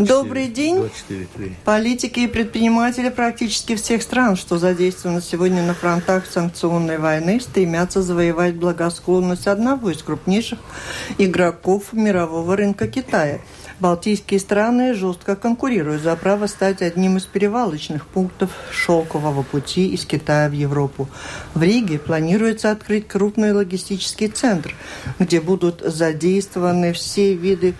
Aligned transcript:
Добрый 0.00 0.48
день. 0.48 0.90
Политики 1.64 2.20
и 2.20 2.26
предприниматели 2.26 3.08
практически 3.08 3.76
всех 3.76 4.02
стран, 4.02 4.36
что 4.36 4.58
задействованы 4.58 5.20
сегодня 5.20 5.62
на 5.62 5.74
фронтах 5.74 6.26
санкционной 6.26 6.98
войны, 6.98 7.40
стремятся 7.40 8.02
завоевать 8.02 8.54
благосклонность 8.54 9.46
одного 9.46 9.90
из 9.90 10.02
крупнейших 10.02 10.58
игроков 11.18 11.92
мирового 11.92 12.56
рынка 12.56 12.88
Китая– 12.88 13.40
Балтийские 13.80 14.38
страны 14.38 14.94
жестко 14.94 15.34
конкурируют 15.34 16.02
за 16.02 16.14
право 16.14 16.46
стать 16.46 16.80
одним 16.80 17.16
из 17.16 17.24
перевалочных 17.24 18.06
пунктов 18.06 18.50
шелкового 18.70 19.42
пути 19.42 19.88
из 19.88 20.04
Китая 20.04 20.48
в 20.48 20.52
Европу. 20.52 21.08
В 21.54 21.62
Риге 21.62 21.98
планируется 21.98 22.70
открыть 22.70 23.08
крупный 23.08 23.52
логистический 23.52 24.28
центр, 24.28 24.74
где 25.18 25.40
будут 25.40 25.80
задействованы 25.80 26.92
все 26.92 27.34
виды 27.34 27.74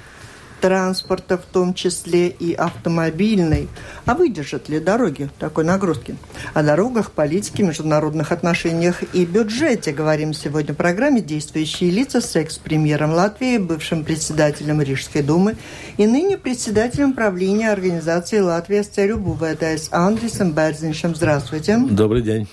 транспорта, 0.64 1.36
в 1.36 1.44
том 1.44 1.74
числе 1.74 2.28
и 2.28 2.54
автомобильный. 2.54 3.68
А 4.06 4.14
выдержат 4.14 4.70
ли 4.70 4.80
дороги 4.80 5.28
такой 5.38 5.62
нагрузки? 5.62 6.16
О 6.54 6.62
дорогах, 6.62 7.10
политике, 7.10 7.62
международных 7.62 8.32
отношениях 8.32 9.02
и 9.12 9.26
бюджете 9.26 9.92
говорим 9.92 10.32
сегодня 10.32 10.72
в 10.72 10.78
программе 10.78 11.20
«Действующие 11.20 11.90
лица» 11.90 12.22
с 12.22 12.34
экс-премьером 12.34 13.12
Латвии, 13.12 13.58
бывшим 13.58 14.04
председателем 14.04 14.80
Рижской 14.80 15.20
думы 15.20 15.56
и 15.98 16.06
ныне 16.06 16.38
председателем 16.38 17.12
правления 17.12 17.70
организации 17.70 18.38
«Латвия 18.38 18.84
с 18.84 18.86
целью 18.86 19.18
БУВДС» 19.18 19.88
Андресом 19.90 20.52
Берзиншем. 20.52 21.14
Здравствуйте. 21.14 21.76
Добрый 21.76 22.22
день. 22.22 22.48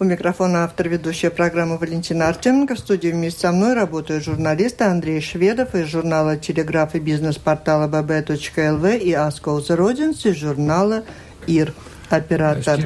У 0.00 0.04
микрофона 0.04 0.62
автор 0.62 0.88
ведущая 0.88 1.30
программы 1.30 1.76
Валентина 1.76 2.28
Артеменко. 2.28 2.76
В 2.76 2.78
студии 2.78 3.08
вместе 3.08 3.40
со 3.40 3.50
мной 3.50 3.74
работают 3.74 4.22
журналисты 4.22 4.84
Андрей 4.84 5.20
Шведов 5.20 5.74
из 5.74 5.88
журнала 5.88 6.36
«Телеграф» 6.36 6.94
и 6.94 7.00
бизнес-портала 7.00 7.88
bb.lv 7.88 8.98
и 8.98 9.12
Аскол 9.12 9.60
Зародинс 9.60 10.24
из 10.24 10.36
журнала 10.36 11.02
«Ир». 11.48 11.74
Оператор 12.10 12.78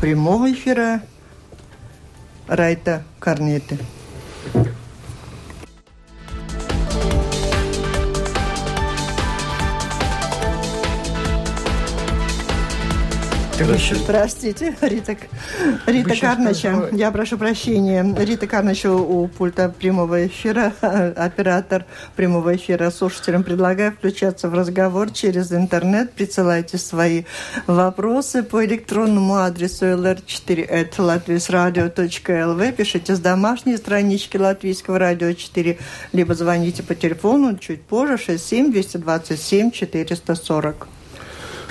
прямого 0.00 0.50
эфира 0.50 1.02
Райта 2.48 3.04
Карнеты. 3.20 3.78
Хорошо. 13.60 13.94
Простите, 14.06 14.74
Рита, 14.80 15.16
Рита 15.86 16.16
Карнача. 16.16 16.88
Я 16.92 17.10
прошу 17.10 17.36
прощения. 17.36 18.02
Рита 18.18 18.46
Карнача 18.46 18.90
у 18.90 19.28
пульта 19.28 19.68
прямого 19.68 20.26
эфира, 20.26 20.72
оператор 21.16 21.84
прямого 22.16 22.56
эфира. 22.56 22.88
Слушателям 22.90 23.42
предлагаю 23.42 23.92
включаться 23.92 24.48
в 24.48 24.54
разговор 24.54 25.10
через 25.10 25.52
интернет. 25.52 26.10
Присылайте 26.12 26.78
свои 26.78 27.24
вопросы 27.66 28.42
по 28.42 28.64
электронному 28.64 29.36
адресу 29.36 29.84
lr4.latvisradio.lv. 29.84 32.72
Пишите 32.72 33.14
с 33.14 33.18
домашней 33.18 33.76
странички 33.76 34.38
Латвийского 34.38 34.98
радио 34.98 35.34
4, 35.34 35.76
либо 36.14 36.34
звоните 36.34 36.82
по 36.82 36.94
телефону 36.94 37.58
чуть 37.58 37.82
позже 37.82 38.16
67 38.16 38.72
227 38.72 39.70
440. 39.70 40.88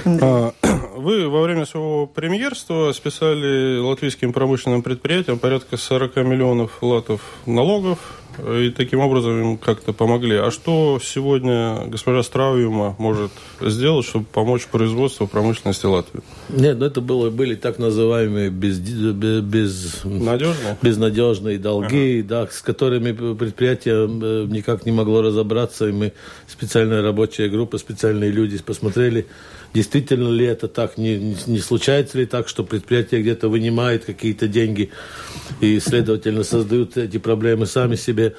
А, 0.06 0.54
вы 0.96 1.30
во 1.30 1.42
время 1.42 1.66
своего 1.66 2.08
премьерства 2.08 2.92
списали 2.94 3.80
латвийским 3.80 4.34
промышленным 4.34 4.82
предприятиям 4.82 5.40
порядка 5.40 5.78
40 5.78 6.16
миллионов 6.18 6.82
латов 6.82 7.22
налогов 7.46 8.00
и 8.38 8.70
таким 8.70 9.00
образом 9.00 9.42
им 9.42 9.58
как-то 9.58 9.94
помогли. 9.94 10.38
А 10.38 10.52
что 10.52 11.00
сегодня 11.04 11.86
госпожа 11.88 12.24
Страуюма 12.24 12.96
может 12.98 13.32
сделать, 13.62 14.06
чтобы 14.06 14.26
помочь 14.26 14.68
производству 14.68 15.28
промышленности 15.28 15.86
Латвии? 15.86 16.22
Нет, 16.50 16.78
ну 16.78 16.86
это 16.86 17.02
было, 17.02 17.30
были 17.30 17.56
так 17.56 17.80
называемые 17.80 18.50
без, 18.50 18.80
без, 18.80 20.04
Надежные? 20.04 20.78
безнадежные 20.82 21.58
долги, 21.58 22.20
ага. 22.20 22.28
да, 22.28 22.48
с 22.48 22.62
которыми 22.62 23.12
предприятие 23.34 24.08
э, 24.08 24.46
никак 24.46 24.86
не 24.86 24.92
могло 24.92 25.22
разобраться, 25.22 25.88
и 25.88 25.92
мы 25.92 26.14
специальная 26.48 27.02
рабочая 27.02 27.50
группа, 27.50 27.78
специальные 27.78 28.32
люди 28.32 28.58
посмотрели, 28.60 29.28
действительно 29.74 30.30
ли 30.30 30.46
это 30.46 30.68
так, 30.68 30.98
не, 30.98 31.36
не 31.48 31.60
случается 31.60 32.18
ли 32.18 32.26
так, 32.26 32.48
что 32.48 32.64
предприятие 32.64 33.22
где-то 33.22 33.50
вынимает 33.50 34.06
какие-то 34.06 34.48
деньги 34.48 34.90
и, 35.62 35.80
следовательно, 35.80 36.44
создают 36.44 36.98
эти 36.98 37.18
проблемы 37.18 37.66
сами 37.66 37.96
себе. 37.96 38.36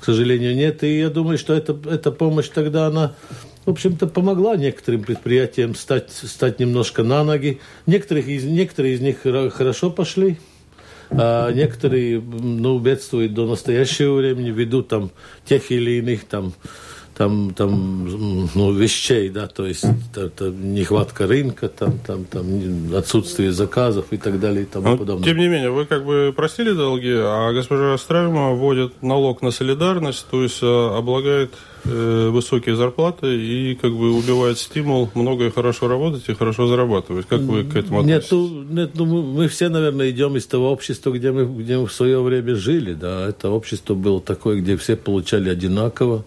К 0.00 0.04
сожалению, 0.04 0.54
нет. 0.54 0.82
И 0.82 0.98
я 0.98 1.10
думаю, 1.10 1.36
что 1.36 1.52
эта, 1.52 1.78
эта 1.90 2.10
помощь 2.10 2.48
тогда, 2.48 2.86
она, 2.86 3.14
в 3.66 3.70
общем-то, 3.70 4.06
помогла 4.06 4.56
некоторым 4.56 5.02
предприятиям 5.02 5.74
стать, 5.74 6.10
стать 6.10 6.58
немножко 6.58 7.02
на 7.02 7.22
ноги. 7.22 7.60
Некоторых 7.86 8.26
из, 8.26 8.44
некоторые 8.44 8.94
из 8.94 9.00
них 9.00 9.18
хорошо 9.20 9.90
пошли, 9.90 10.38
а 11.10 11.52
некоторые 11.52 12.20
ну, 12.20 12.78
бедствуют 12.78 13.34
до 13.34 13.46
настоящего 13.46 14.14
времени 14.16 14.50
ввиду 14.50 14.82
там 14.82 15.10
тех 15.44 15.70
или 15.70 15.98
иных 15.98 16.24
там 16.24 16.54
там, 17.20 17.52
там 17.54 18.48
ну, 18.54 18.72
вещей, 18.72 19.28
да, 19.28 19.46
то 19.46 19.66
есть 19.66 19.84
это, 20.16 20.48
нехватка 20.48 21.26
рынка, 21.26 21.68
там, 21.68 21.98
там, 21.98 22.24
там 22.24 22.46
отсутствие 22.96 23.52
заказов 23.52 24.06
и 24.10 24.16
так 24.16 24.40
далее 24.40 24.62
и 24.62 24.64
тому 24.64 24.88
Но, 24.88 24.96
подобное. 24.96 25.28
Тем 25.28 25.36
не 25.36 25.48
менее, 25.48 25.70
вы 25.70 25.84
как 25.84 26.06
бы 26.06 26.32
простили 26.34 26.72
долги, 26.72 27.12
а 27.14 27.52
госпожа 27.52 27.98
Стравима 27.98 28.52
вводит 28.52 29.02
налог 29.02 29.42
на 29.42 29.50
солидарность, 29.50 30.24
то 30.30 30.42
есть 30.42 30.62
э, 30.62 30.66
облагает 30.96 31.50
э, 31.84 32.30
высокие 32.32 32.74
зарплаты 32.74 33.36
и 33.36 33.74
как 33.74 33.92
бы 33.92 34.16
убивает 34.16 34.56
стимул 34.56 35.10
много 35.14 35.44
и 35.44 35.50
хорошо 35.50 35.88
работать 35.88 36.26
и 36.26 36.32
хорошо 36.32 36.68
зарабатывать. 36.68 37.26
Как 37.26 37.40
вы 37.40 37.64
к 37.64 37.76
этому 37.76 38.00
относитесь? 38.00 38.32
Нет, 38.32 38.50
ну, 38.50 38.62
нет, 38.62 38.90
ну 38.94 39.04
мы 39.04 39.46
все, 39.48 39.68
наверное, 39.68 40.08
идем 40.08 40.38
из 40.38 40.46
того 40.46 40.72
общества, 40.72 41.10
где 41.10 41.32
мы, 41.32 41.44
где 41.44 41.76
мы 41.76 41.86
в 41.86 41.92
свое 41.92 42.22
время 42.22 42.54
жили, 42.54 42.94
да, 42.94 43.28
это 43.28 43.50
общество 43.50 43.94
было 43.94 44.22
такое, 44.22 44.58
где 44.62 44.78
все 44.78 44.96
получали 44.96 45.50
одинаково. 45.50 46.24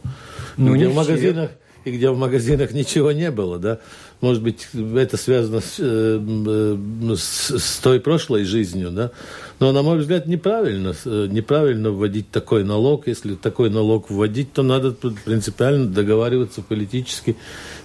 Ну, 0.58 0.76
где 0.76 0.88
в 0.88 0.96
магазинах 0.96 1.52
и 1.86 1.92
где 1.92 2.10
в 2.10 2.18
магазинах 2.18 2.72
ничего 2.72 3.12
не 3.12 3.30
было, 3.30 3.60
да. 3.60 3.80
Может 4.22 4.42
быть, 4.42 4.68
это 4.74 5.18
связано 5.18 5.60
с, 5.60 5.76
э, 5.80 6.20
э, 6.20 7.16
с, 7.16 7.60
с 7.60 7.80
той 7.80 8.00
прошлой 8.00 8.46
жизнью, 8.46 8.92
да. 8.92 9.12
Но, 9.60 9.74
на 9.74 9.82
мой 9.82 9.98
взгляд, 9.98 10.26
неправильно, 10.26 10.96
э, 11.04 11.28
неправильно 11.30 11.92
вводить 11.92 12.32
такой 12.32 12.64
налог. 12.64 13.08
Если 13.08 13.36
такой 13.36 13.70
налог 13.70 14.10
вводить, 14.10 14.54
то 14.54 14.64
надо 14.64 14.92
принципиально 15.26 15.88
договариваться 15.88 16.62
политически 16.62 17.36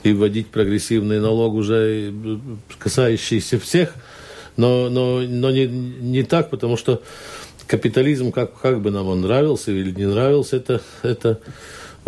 и 0.05 0.13
вводить 0.13 0.47
прогрессивный 0.47 1.21
налог, 1.21 1.55
уже 1.55 2.13
касающийся 2.79 3.59
всех. 3.59 3.95
Но, 4.57 4.89
но, 4.91 5.21
но 5.21 5.51
не, 5.51 5.67
не 5.67 6.23
так, 6.23 6.51
потому 6.51 6.77
что 6.77 7.03
капитализм, 7.67 8.31
как, 8.33 8.59
как 8.61 8.81
бы 8.81 8.91
нам 8.91 9.09
он 9.09 9.23
нравился 9.23 9.73
или 9.73 9.91
не 9.91 10.07
нравился, 10.07 10.57
это, 10.57 10.81
это 11.03 11.41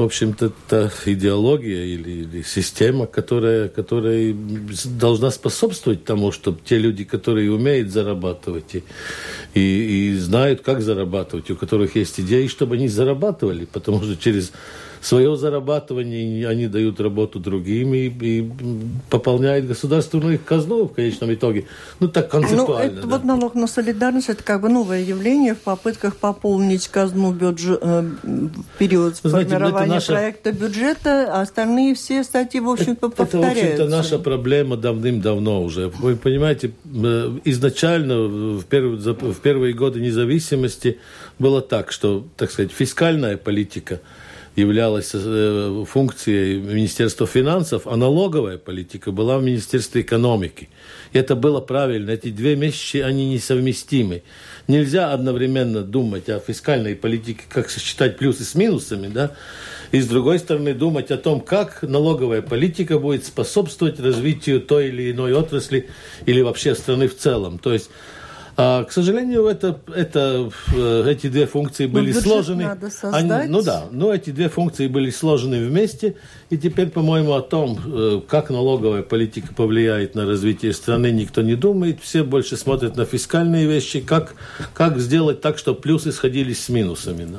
в 0.01 0.05
общем-то, 0.05 0.47
это 0.47 0.91
идеология 1.07 1.85
или, 1.85 2.11
или 2.23 2.43
система, 2.43 3.07
которая, 3.07 3.69
которая 3.69 4.35
должна 4.85 5.31
способствовать 5.31 6.05
тому, 6.05 6.33
чтобы 6.33 6.61
те 6.65 6.79
люди, 6.79 7.05
которые 7.05 7.53
умеют 7.53 7.91
зарабатывать 7.91 8.75
и, 8.75 8.85
и, 9.55 9.61
и 9.61 10.17
знают, 10.17 10.63
как 10.63 10.83
зарабатывать, 10.83 11.51
у 11.51 11.57
которых 11.57 11.97
есть 11.97 12.19
идеи, 12.21 12.47
чтобы 12.47 12.77
они 12.77 12.89
зарабатывали, 12.89 13.67
потому 13.67 14.03
что 14.03 14.17
через 14.17 14.53
свое 15.01 15.35
зарабатывание, 15.37 16.47
они 16.47 16.67
дают 16.67 17.01
работу 17.01 17.39
другим 17.39 17.95
и, 17.95 18.09
и 18.09 18.51
пополняют 19.09 19.67
государственную 19.67 20.39
казну 20.39 20.85
в 20.85 20.93
конечном 20.93 21.33
итоге. 21.33 21.67
Ну, 22.01 22.09
так 22.09 22.33
ну, 22.33 22.41
концептуально. 22.41 22.93
Ну, 22.93 22.99
это, 22.99 23.07
да. 23.07 23.09
Вот 23.09 23.25
налог 23.25 23.55
на 23.55 23.67
солидарность– 23.67 24.29
это 24.29 24.43
как 24.43 24.61
бы 24.61 24.69
новое 24.69 25.01
явление 25.01 25.55
в 25.55 25.61
попытках 25.61 26.17
пополнить 26.17 26.89
казну 26.89 27.33
бюджет, 27.33 27.79
э, 27.83 28.11
период 28.79 29.17
Знаете, 29.17 29.51
формирования 29.51 29.95
наша... 29.95 30.13
проекта 30.13 30.53
бюджета, 30.53 31.29
а 31.33 31.41
остальные 31.41 31.95
все 31.95 32.23
статьи, 32.23 32.61
в 32.61 32.69
общем-то, 32.69 33.07
это, 33.07 33.17
повторяются. 33.17 33.61
Это, 33.61 33.71
в 33.71 33.73
общем-то, 33.73 33.97
наша 33.97 34.19
проблема 34.19 34.77
давным-давно 34.77 35.63
уже. 35.63 35.89
Вы 35.89 36.17
понимаете, 36.17 36.73
э, 36.85 37.39
изначально, 37.45 38.19
в 38.59 38.65
первые, 38.65 38.99
в 38.99 39.41
первые 39.41 39.73
годы 39.73 40.01
независимости 40.01 40.99
было 41.39 41.63
так, 41.63 41.91
что, 41.91 42.27
так 42.37 42.51
сказать, 42.51 42.71
фискальная 42.71 43.39
политика– 43.39 44.01
являлась 44.57 45.11
э, 45.15 45.85
функцией 45.89 46.61
Министерства 46.61 47.27
финансов, 47.27 47.87
а 47.87 47.97
налоговая 47.97 48.59
политика 48.59 49.13
была 49.13 49.39
в 49.39 49.43
Министерстве 49.43 50.03
экономики. 50.03 50.69
И 51.13 51.19
это 51.19 51.35
было 51.37 51.61
правильно. 51.61 52.11
Эти 52.11 52.31
две 52.31 52.55
вещи, 52.55 52.99
они 52.99 53.31
несовместимы. 53.31 54.23
Нельзя 54.69 55.13
одновременно 55.13 55.83
думать 55.83 56.29
о 56.29 56.41
фискальной 56.41 56.95
политике, 56.95 57.43
как 57.49 57.71
сочетать 57.71 58.19
плюсы 58.19 58.45
с 58.45 58.55
минусами, 58.55 59.09
да, 59.09 59.33
и 59.93 60.01
с 60.01 60.07
другой 60.07 60.39
стороны 60.39 60.75
думать 60.75 61.11
о 61.11 61.17
том, 61.17 61.41
как 61.41 61.83
налоговая 61.83 62.43
политика 62.43 62.99
будет 62.99 63.25
способствовать 63.25 63.99
развитию 63.99 64.61
той 64.61 64.89
или 64.89 65.11
иной 65.11 65.33
отрасли 65.35 65.89
или 66.27 66.41
вообще 66.43 66.75
страны 66.75 67.09
в 67.09 67.17
целом. 67.17 67.59
То 67.59 67.73
есть 67.73 67.91
к 68.89 68.93
сожалению, 68.93 69.47
это, 69.47 69.81
это, 69.95 70.51
э, 70.75 71.05
эти 71.09 71.29
две 71.29 71.47
функции 71.47 71.87
ну, 71.87 71.93
были 71.93 72.13
сложены. 72.13 72.65
Надо 72.65 72.91
создать. 72.91 73.31
Они, 73.43 73.49
ну 73.49 73.63
да, 73.63 73.85
но 73.91 74.13
эти 74.13 74.31
две 74.31 74.49
функции 74.49 74.87
были 74.87 75.11
сложены 75.11 75.65
вместе. 75.65 76.17
И 76.51 76.59
теперь, 76.59 76.89
по-моему, 76.89 77.35
о 77.35 77.43
том, 77.43 77.79
э, 77.87 78.21
как 78.27 78.51
налоговая 78.51 79.03
политика 79.03 79.55
повлияет 79.55 80.17
на 80.17 80.27
развитие 80.27 80.73
страны, 80.73 81.13
никто 81.13 81.43
не 81.43 81.55
думает. 81.55 82.01
Все 82.03 82.25
больше 82.25 82.57
смотрят 82.57 82.97
на 82.97 83.05
фискальные 83.05 83.69
вещи, 83.69 84.01
как, 84.01 84.35
как 84.75 84.99
сделать 84.99 85.41
так, 85.41 85.59
чтобы 85.59 85.81
плюсы 85.81 86.11
сходились 86.11 86.65
с 86.65 86.69
минусами, 86.69 87.25
да? 87.25 87.39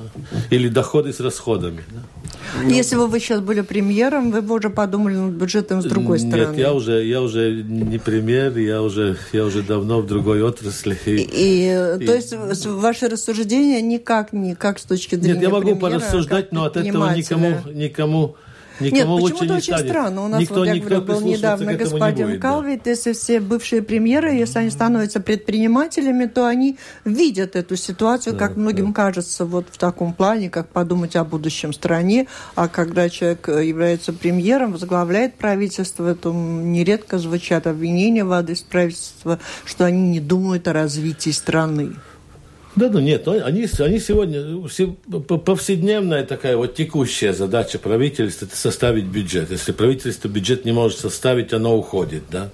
или 0.50 0.70
доходы 0.70 1.12
с 1.12 1.20
расходами. 1.20 1.84
Да? 1.90 2.70
Если 2.70 2.96
бы 2.96 3.08
вы 3.08 3.20
сейчас 3.20 3.42
были 3.42 3.60
премьером, 3.60 4.32
вы 4.32 4.42
бы 4.42 4.56
уже 4.56 4.70
подумали 4.70 5.16
над 5.16 5.34
бюджетом 5.34 5.82
с 5.82 5.86
другой 5.86 6.20
Нет, 6.20 6.30
стороны. 6.30 6.52
Нет, 6.52 6.60
я 6.60 6.74
уже, 6.74 7.06
я 7.06 7.22
уже 7.22 7.52
не 7.64 7.98
премьер, 7.98 8.58
я 8.58 8.82
уже, 8.82 9.18
я 9.34 9.44
уже 9.44 9.62
давно 9.62 10.00
в 10.00 10.08
другой 10.08 10.42
отрасли. 10.42 10.98
И, 11.06 11.12
и, 11.12 12.02
и, 12.02 12.06
то 12.06 12.16
есть 12.16 12.34
ваши 12.66 13.10
рассуждения 13.10 13.82
никак 13.82 14.32
не 14.32 14.56
как 14.56 14.80
с 14.80 14.84
точки 14.84 15.16
зрения 15.16 15.34
Нет, 15.34 15.44
я 15.44 15.50
могу 15.50 15.76
порассуждать, 15.76 16.54
но 16.54 16.64
от 16.64 16.78
этого 16.78 17.14
никому, 17.14 17.56
никому 17.74 18.36
Никому 18.82 19.20
Нет, 19.20 19.32
почему-то 19.32 19.54
очень 19.56 19.74
станет. 19.74 19.90
странно. 19.90 20.26
У 20.26 20.28
нас, 20.28 20.42
никто, 20.42 20.56
вот, 20.56 20.68
я 20.68 20.76
говорю, 20.76 21.02
был 21.02 21.22
недавно 21.22 21.74
господин 21.74 22.28
будет, 22.28 22.42
Калвит, 22.42 22.82
да. 22.84 22.90
если 22.90 23.14
все 23.14 23.40
бывшие 23.40 23.82
премьеры, 23.82 24.34
если 24.34 24.60
они 24.60 24.70
становятся 24.70 25.20
предпринимателями, 25.20 26.26
то 26.26 26.46
они 26.46 26.78
видят 27.06 27.56
эту 27.56 27.76
ситуацию, 27.76 28.34
да, 28.34 28.40
как 28.40 28.58
многим 28.58 28.88
да. 28.88 28.94
кажется, 28.94 29.46
вот 29.46 29.68
в 29.72 29.78
таком 29.78 30.14
плане, 30.14 30.50
как 30.50 30.70
подумать 30.70 31.16
о 31.16 31.24
будущем 31.24 31.74
стране. 31.74 32.28
А 32.56 32.68
когда 32.68 33.10
человек 33.10 33.48
является 33.48 34.14
премьером, 34.14 34.74
возглавляет 34.74 35.36
правительство, 35.36 36.16
то 36.16 36.34
нередко 36.34 37.18
звучат 37.18 37.68
обвинения 37.68 38.24
в 38.24 38.32
адрес 38.32 38.62
правительства, 38.62 39.40
что 39.66 39.86
они 39.86 40.10
не 40.10 40.20
думают 40.20 40.68
о 40.68 40.74
развитии 40.74 41.32
страны. 41.32 41.96
Да, 42.76 42.90
ну 42.90 43.00
нет, 43.00 43.28
они, 43.28 43.68
они 43.80 44.00
сегодня, 44.00 44.68
повседневная 45.10 46.24
такая 46.24 46.56
вот 46.56 46.74
текущая 46.74 47.34
задача 47.34 47.80
правительства– 47.80 48.46
это 48.48 48.56
составить 48.56 49.06
бюджет. 49.06 49.52
Если 49.52 49.74
правительство 49.74 50.30
бюджет 50.30 50.64
не 50.64 50.72
может 50.72 50.98
составить, 51.00 51.52
оно 51.52 51.78
уходит, 51.78 52.24
да? 52.32 52.50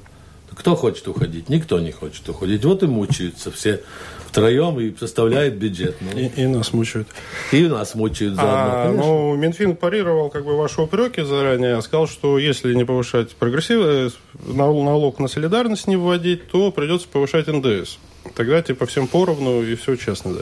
Кто 0.56 0.76
хочет 0.76 1.08
уходить? 1.08 1.50
Никто 1.50 1.80
не 1.80 1.92
хочет 1.92 2.28
уходить. 2.28 2.66
Вот 2.66 2.82
и 2.82 2.88
мучаются 2.88 3.52
все 3.52 3.82
втроем 4.28 4.80
и 4.80 4.96
составляют 4.98 5.56
бюджет. 5.56 5.96
Ну. 6.02 6.20
И, 6.20 6.26
и 6.26 6.48
нас 6.48 6.74
мучают. 6.74 7.08
И 7.52 7.68
нас 7.68 7.94
мучают 7.94 8.36
заодно, 8.36 8.56
а, 8.56 8.92
Ну, 8.92 9.36
Минфин 9.36 9.76
парировал 9.76 10.30
как 10.30 10.46
бы 10.46 10.58
ваши 10.58 10.82
упреки 10.82 11.22
заранее, 11.22 11.82
сказал, 11.84 12.08
что 12.08 12.40
если 12.40 12.74
не 12.74 12.86
повышать 12.86 13.36
прогрессивный 13.36 14.12
налог 14.48 15.20
на 15.20 15.28
солидарность 15.28 15.88
не 15.88 15.96
вводить, 15.96 16.48
то 16.50 16.72
придется 16.72 17.08
повышать 17.08 17.48
НДС. 17.48 17.98
Тогда 18.36 18.62
типа 18.62 18.86
всем 18.86 19.08
поровну 19.08 19.64
и 19.64 19.76
все 19.76 19.96
честно, 19.96 20.36
да. 20.36 20.42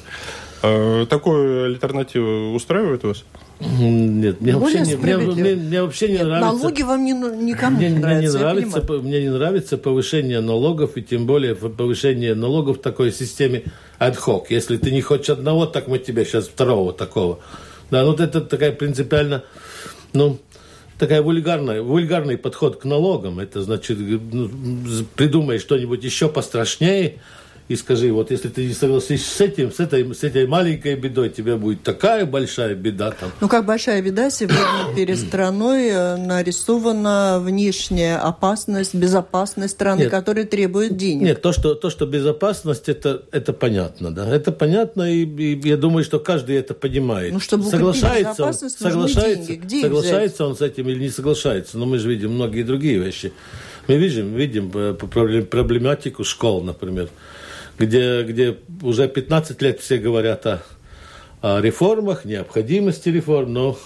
А, 0.62 1.06
такую 1.06 1.66
альтернативу 1.66 2.54
устраивает 2.54 3.04
вас? 3.04 3.24
Нет, 3.60 4.42
мне 4.42 4.58
вообще, 4.58 4.82
не, 4.82 4.96
мне, 4.96 5.18
мне, 5.18 5.56
мне 5.56 5.82
вообще 5.82 6.08
не 6.08 6.14
Нет, 6.16 6.26
нравится. 6.26 6.54
Налоги 6.54 6.82
вам 6.82 7.06
не, 7.06 7.14
никому 7.14 7.78
мне, 7.78 7.90
не 7.90 8.00
нравятся. 8.00 8.38
Мне 8.38 8.44
не 8.44 8.44
нравится, 8.44 8.94
мне 8.94 9.22
не 9.22 9.30
нравится 9.30 9.78
повышение 9.78 10.42
налогов, 10.42 10.98
и 10.98 11.02
тем 11.02 11.26
более 11.26 11.56
повышение 11.56 12.36
налогов 12.36 12.80
в 12.80 12.82
такой 12.82 13.12
системе 13.14 13.64
ad-hoc. 14.00 14.48
Если 14.50 14.78
ты 14.78 14.92
не 14.92 15.02
хочешь 15.02 15.30
одного, 15.30 15.66
так 15.68 15.88
мы 15.88 16.00
тебе 16.00 16.26
сейчас 16.26 16.48
второго 16.48 16.92
такого. 16.92 17.40
Да, 17.92 18.02
ну 18.02 18.12
вот 18.12 18.20
это 18.20 18.42
такая 18.42 18.72
принципиально, 18.72 19.44
ну, 20.12 20.40
такая 20.98 21.22
вульгарная, 21.22 21.82
вульгарный 21.82 22.38
подход 22.38 22.78
к 22.78 22.86
налогам. 22.86 23.40
Это 23.40 23.62
значит, 23.62 23.98
ну, 24.00 24.50
придумай 25.16 25.60
что-нибудь 25.60 26.04
еще 26.04 26.28
пострашнее, 26.28 27.20
и 27.68 27.76
скажи, 27.76 28.12
вот 28.12 28.30
если 28.30 28.50
ты 28.50 28.68
не 28.68 28.74
согласишься 28.74 29.38
с 29.38 29.42
этим, 29.42 29.72
с 29.72 29.80
этой, 29.80 30.14
с 30.14 30.24
этой 30.24 30.46
маленькой 30.46 30.96
бедой, 30.96 31.30
тебе 31.30 31.56
будет 31.56 31.82
такая 31.82 32.26
большая 32.28 32.76
беда 32.76 33.10
там. 33.10 33.32
Ну, 33.42 33.48
как 33.48 33.66
большая 33.66 34.04
беда, 34.04 34.30
сегодня 34.30 34.60
перед 34.96 35.18
страной 35.18 35.88
э, 35.88 36.16
нарисована 36.18 37.40
внешняя 37.42 38.18
опасность, 38.18 38.94
безопасность 38.94 39.74
страны, 39.74 40.02
нет, 40.02 40.12
которая 40.12 40.46
требует 40.46 40.96
денег. 40.96 41.24
Нет, 41.24 41.42
то, 41.42 41.54
что, 41.54 41.74
то, 41.74 41.90
что 41.90 42.06
безопасность, 42.06 42.88
это, 42.88 43.24
это 43.32 43.52
понятно, 43.52 44.14
да. 44.14 44.30
Это 44.30 44.52
понятно, 44.52 45.12
и, 45.12 45.26
и 45.26 45.68
я 45.68 45.78
думаю, 45.78 46.04
что 46.04 46.20
каждый 46.20 46.58
это 46.58 46.76
понимает. 46.76 47.34
Ну, 47.34 47.40
чтобы 47.40 47.64
соглашается 47.64 48.46
он, 48.46 48.54
соглашается, 48.54 49.56
деньги. 49.56 49.82
Соглашается 49.82 50.46
он 50.46 50.56
с 50.56 50.62
этим 50.62 50.88
или 50.88 51.00
не 51.00 51.10
соглашается, 51.10 51.80
но 51.80 51.88
мы 51.88 51.98
же 51.98 52.10
видим 52.10 52.34
многие 52.34 52.62
другие 52.62 53.00
вещи. 53.00 53.34
Мы 53.88 53.96
видим, 53.98 54.36
видим 54.36 54.72
э, 54.76 54.94
проблематику 54.94 56.24
школ, 56.24 56.62
например 56.62 57.10
где, 57.78 58.24
где 58.24 58.58
уже 58.82 59.08
15 59.08 59.62
лет 59.62 59.80
все 59.80 59.98
говорят 59.98 60.46
о, 60.46 60.62
о 61.42 61.60
реформах, 61.60 62.26
необходимости 62.26 63.10
реформ, 63.10 63.54
но 63.54 63.78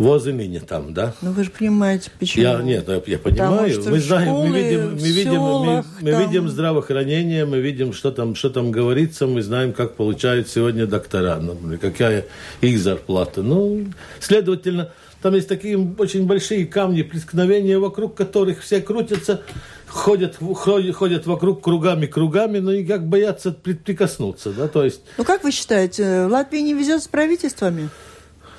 возы 0.00 0.32
не 0.32 0.60
там, 0.60 0.94
да? 0.94 1.14
Ну 1.20 1.32
вы 1.32 1.44
же 1.44 1.50
понимаете, 1.50 2.10
почему? 2.18 2.42
Я, 2.42 2.62
нет, 2.62 2.88
я 3.06 3.18
понимаю. 3.18 3.82
мы 3.84 4.00
знаем, 4.00 4.32
мы 4.32 4.48
видим, 4.48 4.92
мы 4.92 5.08
видим, 5.08 5.40
мы, 5.40 5.84
мы 6.00 6.10
там... 6.10 6.22
видим 6.22 6.48
здравоохранение, 6.48 7.44
мы 7.44 7.60
видим, 7.60 7.92
что 7.92 8.10
там, 8.10 8.34
что 8.34 8.48
там 8.48 8.70
говорится, 8.70 9.26
мы 9.26 9.42
знаем, 9.42 9.74
как 9.74 9.96
получают 9.96 10.48
сегодня 10.48 10.86
доктора, 10.86 11.36
например, 11.36 11.78
какая 11.78 12.24
их 12.62 12.78
зарплата. 12.78 13.42
Ну, 13.42 13.88
следовательно, 14.20 14.90
там 15.20 15.34
есть 15.34 15.48
такие 15.48 15.78
очень 15.98 16.26
большие 16.26 16.64
камни 16.64 17.02
преткновения, 17.02 17.78
вокруг 17.78 18.14
которых 18.14 18.62
все 18.62 18.80
крутятся, 18.80 19.42
ходят, 19.90 20.36
ходят, 20.36 20.94
ходят 20.94 21.26
вокруг 21.26 21.62
кругами, 21.62 22.06
кругами, 22.06 22.58
но 22.58 22.72
никак 22.72 23.06
боятся 23.06 23.52
прикоснуться, 23.52 24.52
да, 24.52 24.68
то 24.68 24.84
есть... 24.84 25.02
Ну, 25.18 25.24
как 25.24 25.44
вы 25.44 25.50
считаете, 25.50 26.26
Латвия 26.26 26.62
не 26.62 26.74
везет 26.74 27.02
с 27.02 27.08
правительствами? 27.08 27.90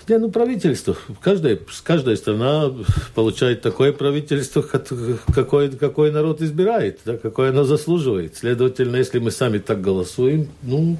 Не, 0.07 0.17
ну, 0.17 0.29
правительство. 0.29 0.97
Каждая, 1.21 1.59
каждая 1.83 2.15
страна 2.15 2.71
получает 3.15 3.61
такое 3.61 3.93
правительство, 3.93 4.61
какое, 4.61 5.69
какой 5.69 6.11
народ 6.11 6.41
избирает, 6.41 6.99
да, 7.05 7.17
какое 7.17 7.51
оно 7.51 7.63
заслуживает. 7.63 8.35
Следовательно, 8.35 8.97
если 8.97 9.19
мы 9.19 9.31
сами 9.31 9.59
так 9.59 9.79
голосуем, 9.79 10.49
ну, 10.63 10.97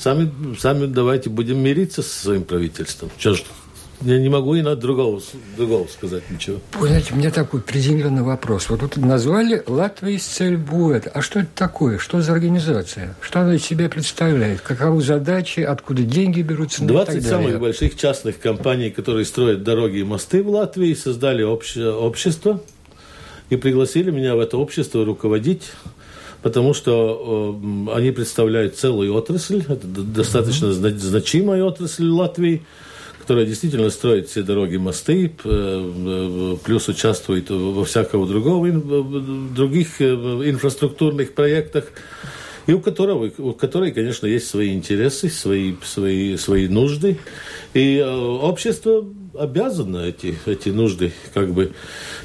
сами, 0.00 0.56
сами 0.58 0.86
давайте 0.86 1.30
будем 1.30 1.58
мириться 1.58 2.02
со 2.02 2.22
своим 2.22 2.44
правительством. 2.44 3.10
Что 3.18 3.34
ж, 3.34 3.44
я 4.02 4.18
не 4.18 4.28
могу 4.28 4.54
и 4.54 4.62
на 4.62 4.76
другого, 4.76 5.20
другого 5.56 5.86
сказать 5.88 6.22
ничего. 6.30 6.58
Вы 6.78 6.88
знаете, 6.88 7.12
у 7.12 7.16
меня 7.16 7.30
такой 7.30 7.60
приземленный 7.60 8.22
вопрос. 8.22 8.70
Вот 8.70 8.80
тут 8.80 8.96
назвали 8.96 9.62
Латвия 9.66 10.18
Цельбуэт. 10.18 11.08
А 11.12 11.20
что 11.22 11.40
это 11.40 11.50
такое? 11.54 11.98
Что 11.98 12.20
за 12.20 12.32
организация? 12.32 13.16
Что 13.20 13.40
она 13.40 13.54
из 13.54 13.64
себя 13.64 13.88
представляет? 13.88 14.60
Каковы 14.60 15.02
задачи? 15.02 15.60
Откуда 15.60 16.02
деньги 16.02 16.42
берутся? 16.42 16.84
20 16.84 17.22
ну, 17.22 17.28
самых 17.28 17.60
больших 17.60 17.96
частных 17.96 18.38
компаний, 18.40 18.90
которые 18.90 19.24
строят 19.24 19.62
дороги 19.62 19.98
и 19.98 20.04
мосты 20.04 20.42
в 20.42 20.48
Латвии, 20.48 20.94
создали 20.94 21.42
обще, 21.42 21.90
общество 21.90 22.62
и 23.50 23.56
пригласили 23.56 24.10
меня 24.10 24.34
в 24.34 24.40
это 24.40 24.56
общество 24.56 25.04
руководить 25.04 25.72
потому 26.42 26.72
что 26.72 27.58
э, 27.62 27.96
они 27.96 28.12
представляют 28.12 28.76
целую 28.76 29.14
отрасль, 29.14 29.62
это 29.68 29.86
достаточно 29.86 30.66
mm-hmm. 30.66 30.96
значимая 30.96 31.64
отрасль 31.64 32.08
Латвии, 32.08 32.62
которая 33.30 33.46
действительно 33.46 33.90
строит 33.90 34.28
все 34.28 34.42
дороги, 34.42 34.76
мосты, 34.76 35.28
плюс 36.64 36.88
участвует 36.88 37.48
во 37.48 37.84
всякого 37.84 38.26
другого, 38.26 38.72
других 38.72 40.00
э, 40.00 40.04
инфраструктурных 40.46 41.34
проектах, 41.34 41.84
и 42.66 42.72
у 42.72 42.80
которого, 42.80 43.30
у 43.38 43.52
которой, 43.52 43.92
конечно, 43.92 44.26
есть 44.26 44.48
свои 44.48 44.74
интересы, 44.74 45.28
свои, 45.28 45.76
свои, 45.84 46.36
свои 46.36 46.66
нужды. 46.66 47.18
И 47.72 47.98
э, 47.98 48.04
общество 48.04 49.06
обязана 49.38 50.06
эти, 50.06 50.36
эти 50.46 50.70
нужды 50.70 51.12
как 51.32 51.52
бы 51.52 51.70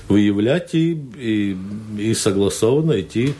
выявлять 0.07 0.75
и, 0.75 0.93
и, 1.17 1.57
и 1.97 2.13
согласованно 2.13 3.01
идти 3.01 3.33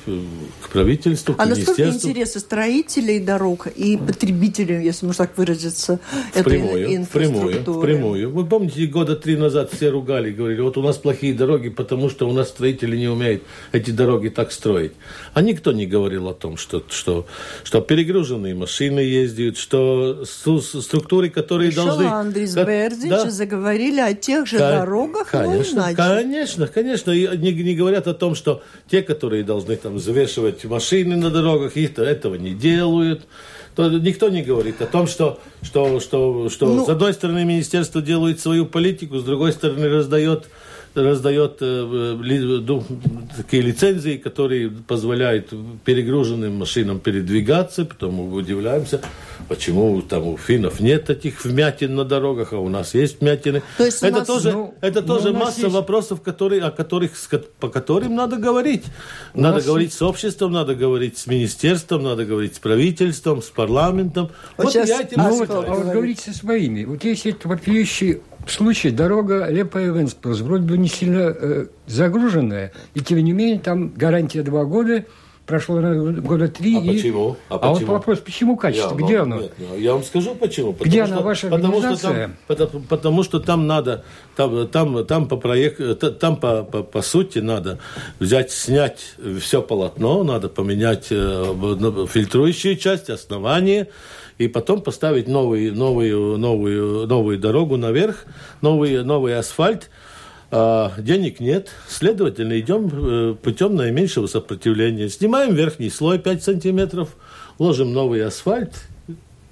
к 0.61 0.69
правительству, 0.69 1.35
а 1.37 1.45
к 1.45 1.49
насколько 1.49 1.87
интересы 1.87 2.39
строителей 2.39 3.19
дорог 3.19 3.67
и 3.67 3.97
потребителей, 3.97 4.83
если 4.83 5.05
можно 5.05 5.25
так 5.25 5.37
выразиться, 5.37 5.99
впрямую, 6.33 6.81
этой 6.81 6.95
инфраструктуры? 6.95 7.59
Впрямую, 7.59 7.81
впрямую. 7.81 8.31
Вы 8.31 8.45
помните, 8.45 8.85
года 8.87 9.15
три 9.15 9.37
назад 9.37 9.71
все 9.73 9.89
ругали, 9.89 10.31
говорили, 10.31 10.61
вот 10.61 10.77
у 10.77 10.81
нас 10.81 10.97
плохие 10.97 11.33
дороги, 11.33 11.69
потому 11.69 12.09
что 12.09 12.27
у 12.27 12.33
нас 12.33 12.49
строители 12.49 12.97
не 12.97 13.07
умеют 13.07 13.43
эти 13.71 13.91
дороги 13.91 14.29
так 14.29 14.51
строить. 14.51 14.93
А 15.33 15.41
никто 15.41 15.71
не 15.71 15.85
говорил 15.85 16.27
о 16.29 16.33
том, 16.33 16.57
что, 16.57 16.83
что, 16.89 17.27
что 17.63 17.81
перегруженные 17.81 18.55
машины 18.55 19.01
ездят, 19.01 19.57
что 19.57 20.25
структуры, 20.25 21.29
которые 21.29 21.69
Еще 21.69 21.83
должны... 21.83 22.05
Андрей 22.05 22.47
Бердич 22.47 23.09
да? 23.09 23.29
заговорили 23.29 23.99
о 23.99 24.13
тех 24.13 24.47
же 24.47 24.57
Кон- 24.57 24.67
дорогах, 24.67 25.27
конечно, 25.29 25.75
но 25.75 25.91
иначе. 25.91 25.95
Конечно, 25.95 26.54
конечно. 26.67 27.11
И 27.11 27.37
не, 27.37 27.51
не 27.51 27.75
говорят 27.75 28.07
о 28.07 28.13
том, 28.13 28.35
что 28.35 28.63
те, 28.89 29.01
которые 29.01 29.43
должны 29.43 29.75
там 29.75 29.95
взвешивать 29.95 30.63
машины 30.65 31.15
на 31.15 31.29
дорогах, 31.29 31.77
их 31.77 31.97
этого 31.97 32.35
не 32.35 32.53
делают 32.53 33.21
то 33.75 33.89
никто 33.89 34.29
не 34.29 34.41
говорит 34.41 34.81
о 34.81 34.87
том, 34.87 35.05
что, 35.05 35.39
что, 35.61 35.99
что, 35.99 36.49
что 36.49 36.65
ну, 36.65 36.85
с 36.85 36.89
одной 36.89 37.13
стороны 37.13 37.43
министерство 37.43 38.01
делает 38.01 38.39
свою 38.39 38.65
политику, 38.65 39.17
с 39.17 39.23
другой 39.23 39.51
стороны 39.51 39.89
раздает 39.89 40.45
раздает 40.95 41.57
э, 41.61 42.17
такие 43.37 43.61
лицензии, 43.61 44.17
которые 44.17 44.69
позволяют 44.69 45.53
перегруженным 45.83 46.55
машинам 46.55 46.99
передвигаться, 46.99 47.85
потом 47.85 48.15
мы 48.15 48.33
удивляемся, 48.33 49.01
почему 49.47 50.01
там 50.01 50.27
у 50.27 50.37
финнов 50.37 50.79
нет 50.79 51.09
этих 51.09 51.43
вмятин 51.43 51.95
на 51.95 52.05
дорогах, 52.05 52.53
а 52.53 52.59
у 52.59 52.69
нас 52.69 52.93
есть 52.93 53.21
вмятины. 53.21 53.61
То 53.77 53.85
есть 53.85 54.01
это 54.01 54.19
нас, 54.19 54.27
тоже, 54.27 54.51
ну, 54.51 54.75
это 54.81 55.01
ну, 55.01 55.07
тоже 55.07 55.33
масса 55.33 55.61
есть... 55.61 55.73
вопросов, 55.73 56.21
которые, 56.21 56.61
о 56.63 56.71
которых, 56.71 57.11
по 57.59 57.69
которым 57.69 58.15
надо 58.15 58.37
говорить. 58.37 58.85
Надо 59.33 59.61
говорить 59.61 59.89
есть... 59.89 59.97
с 59.97 60.01
обществом, 60.01 60.51
надо 60.51 60.75
говорить 60.75 61.17
с 61.17 61.27
министерством, 61.27 62.03
надо 62.03 62.25
говорить 62.25 62.55
с 62.55 62.59
правительством, 62.59 63.41
с 63.41 63.49
парламентом. 63.49 64.29
Вот, 64.57 64.65
вот 64.65 64.73
сейчас 64.73 64.89
я 64.89 65.01
этим 65.01 65.21
ну, 65.21 65.37
вот, 65.37 65.49
а 65.49 65.61
вот 65.61 65.85
говорить 65.85 66.19
со 66.19 66.33
своими. 66.33 66.85
Вот 66.85 67.03
есть 67.03 67.25
это 67.25 67.47
вопиющий 67.47 68.21
случай 68.51 68.91
дорога 68.91 69.49
Лепа-Эвенсплус 69.49 70.41
вроде 70.41 70.63
бы 70.65 70.77
не 70.77 70.87
сильно 70.87 71.33
э, 71.35 71.65
загруженная, 71.87 72.71
и 72.93 73.01
тем 73.01 73.19
не 73.19 73.31
менее 73.31 73.59
там 73.59 73.89
гарантия 73.89 74.43
два 74.43 74.65
года, 74.65 75.05
прошло 75.45 75.79
года 75.79 76.47
три. 76.47 76.77
А 76.77 76.81
и... 76.81 76.95
почему? 76.95 77.37
А, 77.49 77.55
а 77.55 77.69
вот 77.69 77.83
вопрос, 77.83 78.19
почему 78.19 78.57
качество? 78.57 78.97
Я, 78.97 79.05
Где 79.05 79.19
оно? 79.19 79.41
Нет, 79.41 79.53
я 79.77 79.93
вам 79.93 80.03
скажу 80.03 80.35
почему. 80.35 80.73
Потому 80.73 80.89
Где 80.89 81.05
что, 81.05 81.13
она, 81.13 81.23
ваша 81.23 81.49
потому 81.49 81.81
что, 81.81 81.97
там, 81.97 82.35
потому, 82.47 82.83
потому 82.83 83.23
что 83.23 83.39
там 83.39 83.67
надо, 83.67 84.03
там, 84.35 84.67
там, 84.67 85.05
там 85.05 85.27
по 85.27 85.37
проекту, 85.37 85.95
там 85.95 86.37
по, 86.37 86.63
по, 86.63 86.83
по 86.83 87.01
сути 87.01 87.39
надо 87.39 87.79
взять, 88.19 88.51
снять 88.51 89.15
все 89.39 89.61
полотно, 89.61 90.23
надо 90.23 90.49
поменять 90.49 91.07
э, 91.11 92.07
фильтрующие 92.09 92.77
части, 92.77 93.11
основание, 93.11 93.89
и 94.37 94.47
потом 94.47 94.81
поставить 94.81 95.27
новый, 95.27 95.71
новую, 95.71 96.37
новую, 96.37 97.07
новую 97.07 97.39
дорогу 97.39 97.77
наверх, 97.77 98.25
новый, 98.61 99.03
новый 99.03 99.37
асфальт. 99.37 99.89
А, 100.51 100.93
денег 100.97 101.39
нет, 101.39 101.69
следовательно, 101.87 102.59
идем 102.59 102.89
э, 102.91 103.35
путем 103.35 103.75
наименьшего 103.75 104.27
сопротивления. 104.27 105.09
Снимаем 105.09 105.53
верхний 105.55 105.89
слой 105.89 106.19
5 106.19 106.43
сантиметров, 106.43 107.09
ложим 107.57 107.93
новый 107.93 108.23
асфальт, 108.25 108.73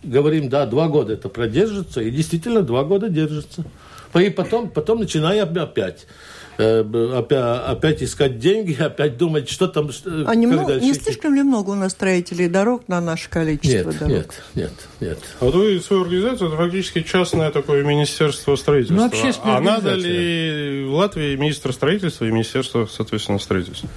говорим, 0.04 0.50
да, 0.50 0.66
два 0.66 0.88
года 0.88 1.14
это 1.14 1.30
продержится, 1.30 2.02
и 2.02 2.12
действительно 2.12 2.62
два 2.62 2.84
года 2.84 3.10
держится. 3.10 3.64
И 4.14 4.30
потом, 4.30 4.70
потом 4.70 5.00
начинаем 5.00 5.58
опять. 5.58 6.06
Э, 6.58 6.82
опять, 7.18 7.62
опять 7.68 8.04
искать 8.04 8.40
деньги, 8.40 8.74
опять 8.80 9.18
думать, 9.18 9.50
что 9.50 9.68
там... 9.68 9.90
А 10.26 10.36
не, 10.36 10.48
много, 10.48 10.76
не 10.76 10.94
слишком 10.94 11.34
ли 11.34 11.44
много 11.44 11.72
у 11.72 11.76
нас 11.76 11.94
строителей 11.94 12.48
дорог 12.48 12.88
на 12.88 13.02
наше 13.02 13.30
количество 13.30 13.90
нет, 13.90 14.00
дорог? 14.00 14.10
Нет, 14.10 14.44
нет, 14.56 14.72
нет. 15.00 15.20
А 15.40 15.46
вот 15.46 15.56
вы 15.56 15.80
свою 15.80 16.04
организацию, 16.04 16.50
это 16.50 16.58
фактически 16.58 17.02
частное 17.02 17.52
такое 17.52 17.84
министерство 17.84 18.56
строительства. 18.56 19.10
Ну, 19.12 19.32
а 19.44 19.60
надо 19.60 19.96
ли 19.96 20.86
в 20.86 20.94
Латвии 20.94 21.36
министр 21.36 21.74
строительства 21.74 22.26
и 22.26 22.32
министерство, 22.32 22.86
соответственно, 22.86 23.40
строительства? 23.40 23.90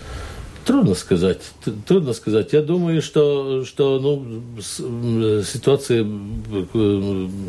Трудно 0.66 0.96
сказать. 0.96 1.42
Трудно 1.86 2.12
сказать. 2.12 2.52
Я 2.52 2.60
думаю, 2.60 3.00
что, 3.00 3.64
что 3.64 4.00
ну, 4.00 4.60
ситуация, 5.44 6.04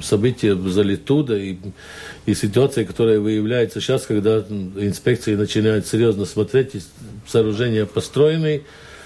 события 0.04 0.56
за 0.56 0.84
Литуда 0.84 1.36
и, 1.36 1.58
и 2.28 2.36
ситуация, 2.36 2.86
которая 2.86 3.20
выявляется 3.20 3.82
сейчас, 3.82 4.06
когда 4.06 4.38
инспекции 4.38 5.34
начинают 5.34 5.88
серьезно 5.88 6.26
смотреть, 6.26 6.74
сооружения 7.26 7.88
построенные, 7.88 8.66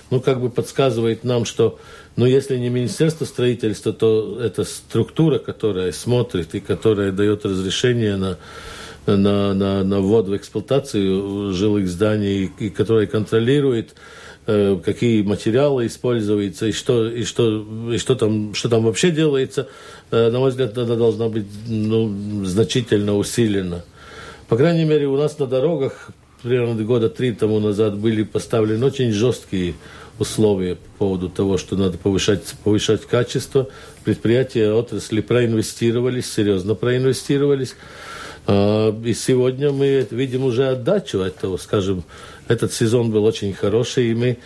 ну, 0.10 0.20
как 0.20 0.41
бы 0.41 0.50
подсказывает 0.50 1.24
нам, 1.24 1.46
что, 1.46 1.80
ну, 2.18 2.25
если 2.25 2.58
не 2.58 2.68
Министерство 2.68 3.24
строительства, 3.24 3.94
то 3.94 4.41
это 4.41 4.65
структура, 4.65 5.39
которая 5.39 5.94
смотрит 5.94 6.53
и 6.53 6.60
которая 6.60 7.13
дает 7.13 7.46
разрешение 7.46 8.18
на 8.18 8.38
на, 9.05 9.53
на, 9.53 9.84
на 9.84 10.00
ввод 10.00 10.27
в 10.27 10.36
эксплуатацию 10.36 11.53
жилых 11.53 11.88
зданий, 11.88 12.51
и, 12.60 12.70
которая 12.70 13.08
контролирует 13.08 13.96
э, 14.48 14.79
какие 14.84 15.22
материалы 15.24 15.88
используются 15.88 16.67
и 16.67 16.72
что, 16.72 17.08
и 17.08 17.24
что, 17.24 17.91
и 17.91 17.98
что, 17.98 18.15
там, 18.15 18.53
что 18.53 18.70
там 18.70 18.84
вообще 18.84 19.12
делается, 19.12 19.67
э, 20.12 20.29
на 20.29 20.39
мой 20.39 20.51
взгляд, 20.51 20.77
она 20.77 20.96
должна 20.96 21.29
быть 21.29 21.46
ну, 21.67 22.46
значительно 22.46 23.17
усилена. 23.17 23.84
По 24.48 24.58
крайней 24.58 24.86
мере, 24.86 25.08
у 25.08 25.17
нас 25.17 25.39
на 25.39 25.48
дорогах 25.48 26.12
примерно 26.41 26.84
года 26.84 27.10
три 27.10 27.31
тому 27.31 27.60
назад 27.60 27.98
были 27.98 28.24
поставлены 28.24 28.86
очень 28.86 29.12
жесткие 29.12 29.75
условия 30.20 30.75
по 30.75 31.00
поводу 31.00 31.29
того, 31.29 31.58
что 31.58 31.75
надо 31.75 31.98
повышать, 31.98 32.43
повышать 32.63 33.05
качество. 33.05 33.67
Предприятия 34.03 34.72
отрасли 34.72 35.22
проинвестировались, 35.22 36.31
серьезно 36.31 36.75
проинвестировались. 36.75 37.75
А, 38.51 38.93
и 39.05 39.13
сегодня 39.13 39.72
мы 39.72 40.05
видим 40.12 40.43
уже 40.43 40.67
отдачу 40.67 41.20
этого, 41.20 41.55
скажем, 41.55 42.03
этот 42.50 42.74
сезон 42.74 43.10
был 43.10 43.24
очень 43.24 43.53
хороший, 43.53 44.12
и 44.12 44.13
мы, 44.13 44.38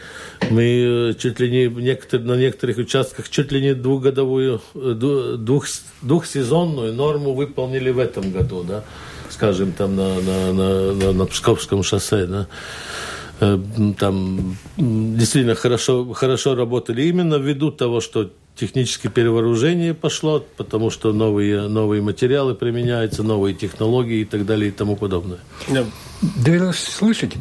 мы 0.51 1.09
э, 1.09 1.13
чуть 1.17 1.39
ли 1.39 1.50
не 1.50 1.81
некотор, 1.81 2.19
на 2.19 2.35
некоторых 2.35 2.77
участках 2.77 3.29
чуть 3.29 3.51
ли 3.51 3.62
не 3.62 3.74
двухгодовую, 3.74 4.62
э, 4.75 4.93
двух, 5.39 5.65
двухсезонную 6.03 6.93
норму 6.93 7.33
выполнили 7.33 7.89
в 7.89 7.97
этом 7.97 8.31
году, 8.31 8.63
да, 8.63 8.83
скажем, 9.31 9.71
там 9.71 9.95
на, 9.95 10.21
на, 10.21 10.53
на, 10.53 10.93
на, 10.93 11.12
на 11.13 11.25
Псковском 11.25 11.81
шоссе, 11.81 12.27
да. 12.27 12.47
Э, 13.39 13.57
там 13.97 14.55
действительно 14.77 15.55
хорошо, 15.55 16.13
хорошо 16.13 16.53
работали 16.53 17.01
именно 17.01 17.35
ввиду 17.35 17.71
того, 17.71 18.01
что 18.01 18.29
техническое 18.55 19.09
перевооружение 19.09 19.93
пошло, 19.93 20.43
потому 20.57 20.89
что 20.89 21.13
новые, 21.13 21.67
новые 21.67 22.01
материалы 22.01 22.55
применяются, 22.55 23.24
новые 23.24 23.53
технологии 23.53 24.21
и 24.21 24.25
так 24.25 24.45
далее 24.45 24.69
и 24.69 24.71
тому 24.71 24.95
подобное. 24.95 25.39
Да. 25.67 25.85
Довелось 26.21 26.79
слышать, 26.79 27.33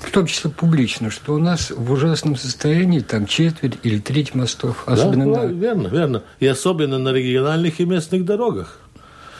в 0.00 0.10
том 0.10 0.26
числе 0.26 0.50
публично, 0.50 1.10
что 1.10 1.34
у 1.34 1.38
нас 1.38 1.70
в 1.70 1.90
ужасном 1.90 2.36
состоянии 2.36 3.00
там 3.00 3.26
четверть 3.26 3.78
или 3.82 3.98
треть 3.98 4.34
мостов. 4.34 4.84
Особенно 4.86 5.32
да, 5.34 5.42
на... 5.42 5.46
верно, 5.46 5.88
верно. 5.88 6.22
И 6.40 6.46
особенно 6.46 6.98
на 6.98 7.12
региональных 7.12 7.80
и 7.80 7.84
местных 7.84 8.24
дорогах. 8.24 8.80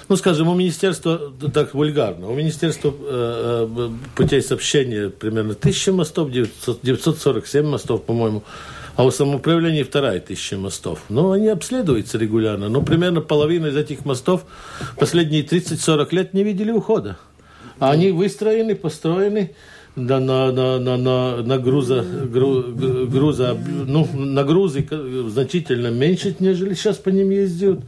Ну, 0.08 0.16
скажем, 0.16 0.48
у 0.48 0.54
министерства, 0.54 1.32
так 1.52 1.72
вульгарно, 1.72 2.28
у 2.28 2.34
министерства 2.34 2.94
э, 2.98 3.68
э 3.70 3.90
путей 4.14 4.42
сообщения 4.42 5.08
примерно 5.08 5.54
тысяча 5.54 5.92
мостов, 5.92 6.30
900, 6.30 6.80
947 6.82 7.66
мостов, 7.66 8.02
по-моему, 8.02 8.42
а 8.96 9.04
у 9.04 9.10
самоуправления 9.10 9.84
вторая 9.84 10.20
тысяча 10.20 10.56
мостов. 10.56 11.00
Но 11.08 11.32
они 11.32 11.48
обследуются 11.48 12.18
регулярно. 12.18 12.68
Но 12.68 12.82
примерно 12.82 13.20
половина 13.20 13.66
из 13.66 13.76
этих 13.76 14.04
мостов 14.04 14.44
последние 14.98 15.42
30-40 15.42 16.14
лет 16.14 16.34
не 16.34 16.44
видели 16.44 16.70
ухода. 16.70 17.16
А 17.80 17.90
они 17.90 18.12
выстроены, 18.12 18.76
построены 18.76 19.54
на, 19.96 20.20
на, 20.20 20.52
на, 20.52 20.78
на, 20.78 20.96
на, 20.96 21.42
на 21.42 21.58
груза, 21.58 22.02
гру, 22.02 22.62
груза, 22.62 23.56
ну, 23.86 24.08
нагрузы 24.14 24.86
значительно 25.28 25.88
меньше, 25.88 26.34
нежели 26.38 26.74
сейчас 26.74 26.96
по 26.96 27.08
ним 27.08 27.30
ездят. 27.30 27.80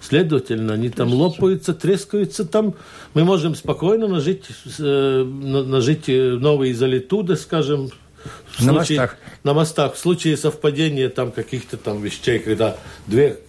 Следовательно, 0.00 0.74
они 0.74 0.88
там 0.90 1.12
лопаются, 1.12 1.74
трескаются 1.74 2.44
там. 2.44 2.74
Мы 3.14 3.24
можем 3.24 3.54
спокойно 3.54 4.06
нажить, 4.06 4.44
э, 4.78 5.24
нажить 5.24 6.06
новые 6.06 6.74
залитуды, 6.74 7.34
скажем, 7.36 7.90
на 8.58 8.72
случае, 8.72 9.00
мостах. 9.00 9.16
На 9.44 9.54
мостах. 9.54 9.94
В 9.94 9.98
случае 9.98 10.36
совпадения 10.36 11.08
там 11.08 11.32
каких-то 11.32 11.76
там 11.76 12.02
вещей, 12.02 12.38
когда 12.38 12.76
две 13.06 13.40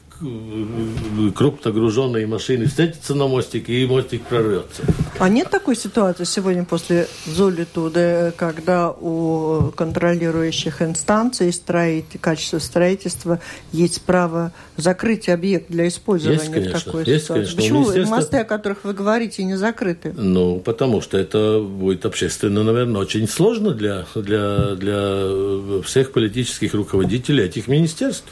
крупно 1.35 1.71
груженные 1.71 2.27
машины 2.27 2.65
встретятся 2.65 3.15
на 3.15 3.27
мостике, 3.27 3.73
и 3.73 3.85
мостик 3.85 4.23
прорвется. 4.23 4.83
А 5.19 5.29
нет 5.29 5.49
такой 5.49 5.75
ситуации 5.75 6.23
сегодня 6.23 6.63
после 6.63 7.07
Золитуды, 7.25 8.33
когда 8.35 8.91
у 8.91 9.71
контролирующих 9.75 10.81
инстанций 10.81 11.51
строить, 11.51 12.05
качество 12.19 12.59
строительства 12.59 13.39
есть 13.71 14.01
право 14.03 14.53
закрыть 14.75 15.29
объект 15.29 15.69
для 15.69 15.87
использования 15.87 16.39
есть, 16.39 16.51
конечно, 16.51 16.79
в 16.79 16.83
такой 16.83 17.05
есть, 17.05 17.23
ситуации? 17.23 17.43
Конечно. 17.43 17.55
Почему 17.55 17.79
министерство... 17.81 18.15
мосты, 18.15 18.37
о 18.37 18.43
которых 18.43 18.83
вы 18.83 18.93
говорите, 18.93 19.43
не 19.43 19.57
закрыты? 19.57 20.13
Ну, 20.15 20.59
потому 20.59 21.01
что 21.01 21.17
это 21.17 21.59
будет 21.59 22.05
общественно, 22.05 22.63
наверное, 22.63 23.01
очень 23.01 23.27
сложно 23.27 23.71
для, 23.71 24.05
для, 24.15 24.75
для 24.75 25.81
всех 25.83 26.11
политических 26.11 26.73
руководителей 26.73 27.43
этих 27.43 27.67
министерств. 27.67 28.29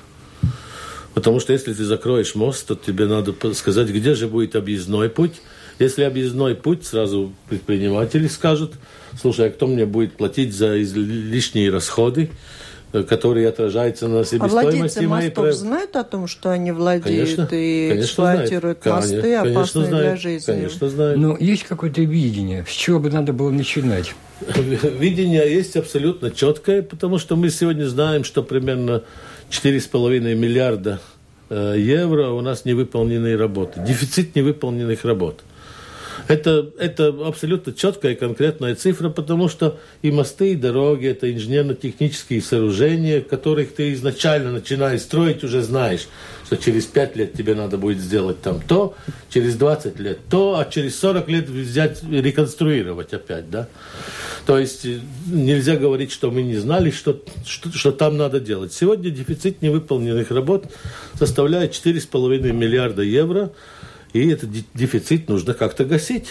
Потому 1.16 1.40
что 1.40 1.54
если 1.54 1.74
ты 1.74 1.84
закроешь 1.86 2.36
мост, 2.36 2.68
то 2.68 2.76
тебе 2.76 3.08
надо 3.08 3.34
сказать, 3.54 3.88
где 3.88 4.14
же 4.14 4.28
будет 4.28 4.56
объездной 4.56 5.10
путь. 5.10 5.42
Если 5.80 6.04
объездной 6.04 6.56
путь, 6.56 6.86
сразу 6.86 7.32
предприниматели 7.50 8.28
скажут, 8.28 8.74
слушай, 9.20 9.48
а 9.48 9.50
кто 9.50 9.66
мне 9.66 9.86
будет 9.86 10.18
платить 10.18 10.54
за 10.54 10.76
лишние 10.76 11.72
расходы, 11.72 12.32
э, 12.92 13.04
которые 13.04 13.48
отражаются 13.48 14.10
на 14.10 14.26
себестоимости 14.26 15.00
а 15.00 15.08
моей... 15.08 15.30
мостов 15.30 15.54
знают 15.54 15.96
о 15.96 16.04
том, 16.04 16.28
что 16.28 16.52
они 16.52 16.74
владеют 16.74 17.30
конечно, 17.30 17.56
и 17.56 17.90
конечно 17.90 18.06
эксплуатируют 18.06 18.84
знают. 18.84 19.02
мосты, 19.02 19.22
конечно, 19.22 19.52
опасные 19.52 19.86
знают, 19.86 20.08
для 20.08 20.16
жизни? 20.18 20.46
Конечно, 20.46 20.90
знают. 20.90 21.18
Но 21.18 21.38
есть 21.40 21.64
какое-то 21.64 22.02
видение, 22.02 22.66
с 22.68 22.72
чего 22.72 23.00
бы 23.00 23.10
надо 23.10 23.32
было 23.32 23.52
начинать? 23.52 24.14
Видение 25.00 25.50
есть 25.50 25.78
абсолютно 25.78 26.30
четкое, 26.30 26.82
потому 26.82 27.20
что 27.20 27.38
мы 27.38 27.50
сегодня 27.50 27.86
знаем, 27.86 28.26
что 28.26 28.44
примерно 28.44 29.04
4,5 29.50 30.36
миллиарда 30.36 31.00
э, 31.50 31.76
евро 31.78 32.30
у 32.30 32.42
нас 32.42 32.66
невыполненные 32.66 33.36
работы, 33.36 33.82
дефицит 33.82 34.36
невыполненных 34.36 35.06
работ. 35.06 35.44
Это, 36.28 36.72
это 36.80 37.14
абсолютно 37.26 37.74
четкая 37.74 38.14
и 38.14 38.16
конкретная 38.16 38.76
цифра, 38.76 39.10
потому 39.10 39.48
что 39.48 39.80
и 40.02 40.12
мосты, 40.12 40.54
и 40.54 40.56
дороги– 40.56 41.08
это 41.08 41.32
инженерно-технические 41.32 42.42
сооружения, 42.42 43.22
которых 43.22 43.76
ты 43.76 43.94
изначально 43.94 44.52
начинаешь 44.52 45.02
строить, 45.02 45.44
уже 45.44 45.62
знаешь, 45.62 46.08
что 46.46 46.58
через 46.58 46.86
5 46.86 47.16
лет 47.16 47.34
тебе 47.34 47.54
надо 47.54 47.78
будет 47.78 48.00
сделать 48.00 48.42
там 48.42 48.60
то, 48.62 48.96
через 49.30 49.56
20 49.56 50.00
лет 50.00 50.20
то, 50.30 50.58
а 50.58 50.66
через 50.66 50.98
40 51.00 51.30
лет 51.30 51.50
взять, 51.50 52.04
реконструировать 52.04 53.14
опять, 53.14 53.50
да. 53.50 53.68
То 54.46 54.60
есть 54.60 54.86
э, 54.86 55.00
нельзя 55.28 55.76
говорить, 55.76 56.12
что 56.12 56.30
мы 56.32 56.44
не 56.44 56.56
знали, 56.56 56.92
что, 56.92 57.22
что, 57.46 57.72
что 57.72 57.92
там 57.92 58.18
надо 58.18 58.40
делать. 58.40 58.74
Сегодня 58.74 59.10
дефицит 59.10 59.62
невыполненных 59.62 60.32
работ 60.32 60.66
составляет 61.18 61.72
4,5 61.72 62.52
миллиарда 62.52 63.02
евро, 63.02 63.52
и 64.16 64.30
этот 64.30 64.50
дефицит 64.74 65.28
нужно 65.28 65.54
как-то 65.54 65.84
гасить. 65.84 66.28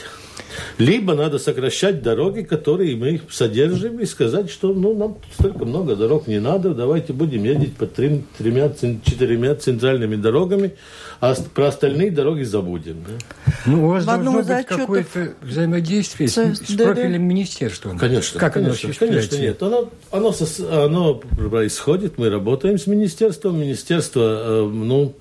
Либо 0.79 1.15
надо 1.15 1.39
сокращать 1.39 2.03
дороги, 2.03 2.41
которые 2.41 2.97
мы 2.97 3.21
содержим, 3.31 4.01
и 4.01 4.07
сказать, 4.07 4.51
что 4.51 4.73
ну, 4.73 4.97
нам 4.97 5.19
столько 5.39 5.67
много 5.67 5.95
дорог 5.95 6.27
не 6.27 6.41
надо, 6.41 6.75
давайте 6.75 7.13
будем 7.13 7.45
ездить 7.45 7.77
по 7.77 7.87
трем, 7.87 8.25
тремя, 8.39 8.73
четырьмя 9.05 9.55
центральными 9.57 10.17
дорогами, 10.17 10.73
а 11.21 11.35
про 11.55 11.67
остальные 11.67 12.11
дороги 12.11 12.43
забудем. 12.45 13.05
Да? 13.07 13.53
Ну, 13.67 13.85
у 13.85 13.91
вас 13.91 14.05
в 14.05 14.07
должно 14.07 14.33
быть 14.33 14.49
отчетов... 14.49 14.79
какое-то 14.79 15.35
взаимодействие 15.43 16.29
с, 16.31 16.37
с 16.37 16.71
да, 16.71 16.87
профильным 16.87 17.21
да. 17.21 17.35
министерством. 17.35 17.99
Конечно. 17.99 18.41
Как 18.41 18.55
конечно, 18.55 18.89
оно 18.89 18.99
Конечно, 18.99 19.37
нет. 19.37 19.63
Оно, 19.63 19.91
оно, 20.11 20.35
оно 20.71 21.15
происходит, 21.15 22.17
мы 22.17 22.31
работаем 22.31 22.79
с 22.79 22.87
министерством. 22.87 23.61
Министерство, 23.61 24.21
э, 24.21 24.71
ну, 24.73 25.15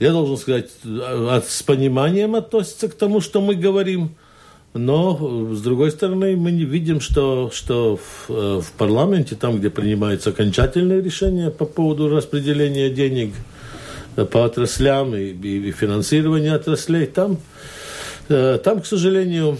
я 0.00 0.12
должен 0.12 0.38
сказать, 0.38 0.70
от, 0.82 1.46
с 1.46 1.62
пониманием 1.62 2.34
относится 2.34 2.88
к 2.88 2.94
тому, 2.94 3.20
что 3.20 3.40
мы 3.42 3.54
говорим. 3.54 4.16
Но, 4.72 5.52
с 5.52 5.60
другой 5.62 5.90
стороны, 5.90 6.36
мы 6.36 6.52
не 6.52 6.64
видим, 6.64 7.00
что, 7.00 7.50
что 7.52 7.96
в, 7.96 8.30
э, 8.30 8.60
в 8.60 8.72
парламенте, 8.78 9.34
там, 9.34 9.58
где 9.58 9.68
принимаются 9.68 10.30
окончательные 10.30 11.02
решения 11.02 11.50
по 11.50 11.64
поводу 11.64 12.08
распределения 12.08 12.88
денег 12.88 13.34
э, 14.16 14.24
по 14.24 14.44
отраслям 14.44 15.14
и, 15.14 15.32
и 15.32 15.72
финансирования 15.72 16.54
отраслей, 16.54 17.06
там, 17.06 17.38
э, 18.28 18.58
там, 18.62 18.80
к 18.80 18.86
сожалению, 18.86 19.58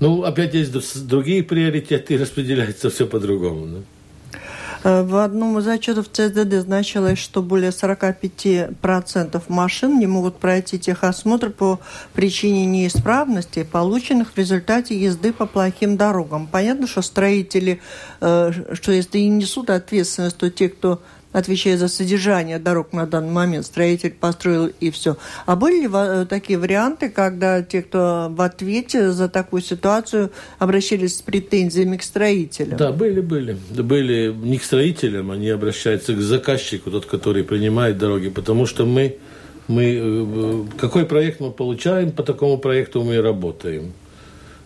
ну, 0.00 0.24
опять 0.24 0.54
есть 0.54 1.06
другие 1.06 1.44
приоритеты, 1.44 2.14
и 2.14 2.18
распределяется 2.18 2.90
все 2.90 3.06
по-другому. 3.06 3.66
Да? 3.68 4.38
Э, 4.84 5.02
в 5.02 5.16
одном 5.16 5.58
из 5.58 5.66
отчетов 5.66 6.08
ЦСДД 6.10 6.54
значилось, 6.60 7.18
что 7.18 7.42
более 7.42 7.70
45% 7.70 9.42
машин 9.48 9.98
не 9.98 10.06
могут 10.06 10.38
пройти 10.38 10.78
техосмотр 10.78 11.50
по 11.50 11.80
причине 12.14 12.66
неисправности, 12.66 13.62
полученных 13.62 14.32
в 14.32 14.38
результате 14.38 14.98
езды 14.98 15.32
по 15.32 15.46
плохим 15.46 15.96
дорогам. 15.96 16.46
Понятно, 16.46 16.86
что 16.86 17.02
строители, 17.02 17.80
э, 18.20 18.52
что 18.72 18.92
если 18.92 19.18
и 19.18 19.28
несут 19.28 19.70
ответственность, 19.70 20.36
то 20.36 20.50
те, 20.50 20.68
кто 20.68 21.00
отвечая 21.32 21.76
за 21.76 21.88
содержание 21.88 22.58
дорог 22.58 22.92
на 22.92 23.06
данный 23.06 23.30
момент, 23.30 23.66
строитель 23.66 24.12
построил 24.12 24.70
и 24.80 24.90
все. 24.90 25.16
А 25.46 25.56
были 25.56 25.82
ли 25.82 25.90
э, 25.92 26.26
такие 26.28 26.58
варианты, 26.58 27.08
когда 27.08 27.62
те, 27.62 27.82
кто 27.82 28.28
в 28.30 28.40
ответе 28.40 29.10
за 29.10 29.28
такую 29.28 29.62
ситуацию, 29.62 30.30
обращались 30.58 31.18
с 31.18 31.22
претензиями 31.22 31.96
к 31.96 32.02
строителям? 32.02 32.76
Да, 32.76 32.92
были, 32.92 33.20
были. 33.20 33.56
Были 33.70 34.32
не 34.32 34.58
к 34.58 34.64
строителям, 34.64 35.30
они 35.30 35.48
обращаются 35.48 36.14
к 36.14 36.20
заказчику, 36.20 36.90
тот, 36.90 37.06
который 37.06 37.44
принимает 37.44 37.98
дороги, 37.98 38.28
потому 38.28 38.66
что 38.66 38.84
мы, 38.84 39.16
мы 39.68 39.98
э, 40.00 40.64
какой 40.78 41.06
проект 41.06 41.40
мы 41.40 41.50
получаем, 41.50 42.12
по 42.12 42.22
такому 42.22 42.58
проекту 42.58 43.02
мы 43.02 43.16
и 43.16 43.18
работаем. 43.18 43.92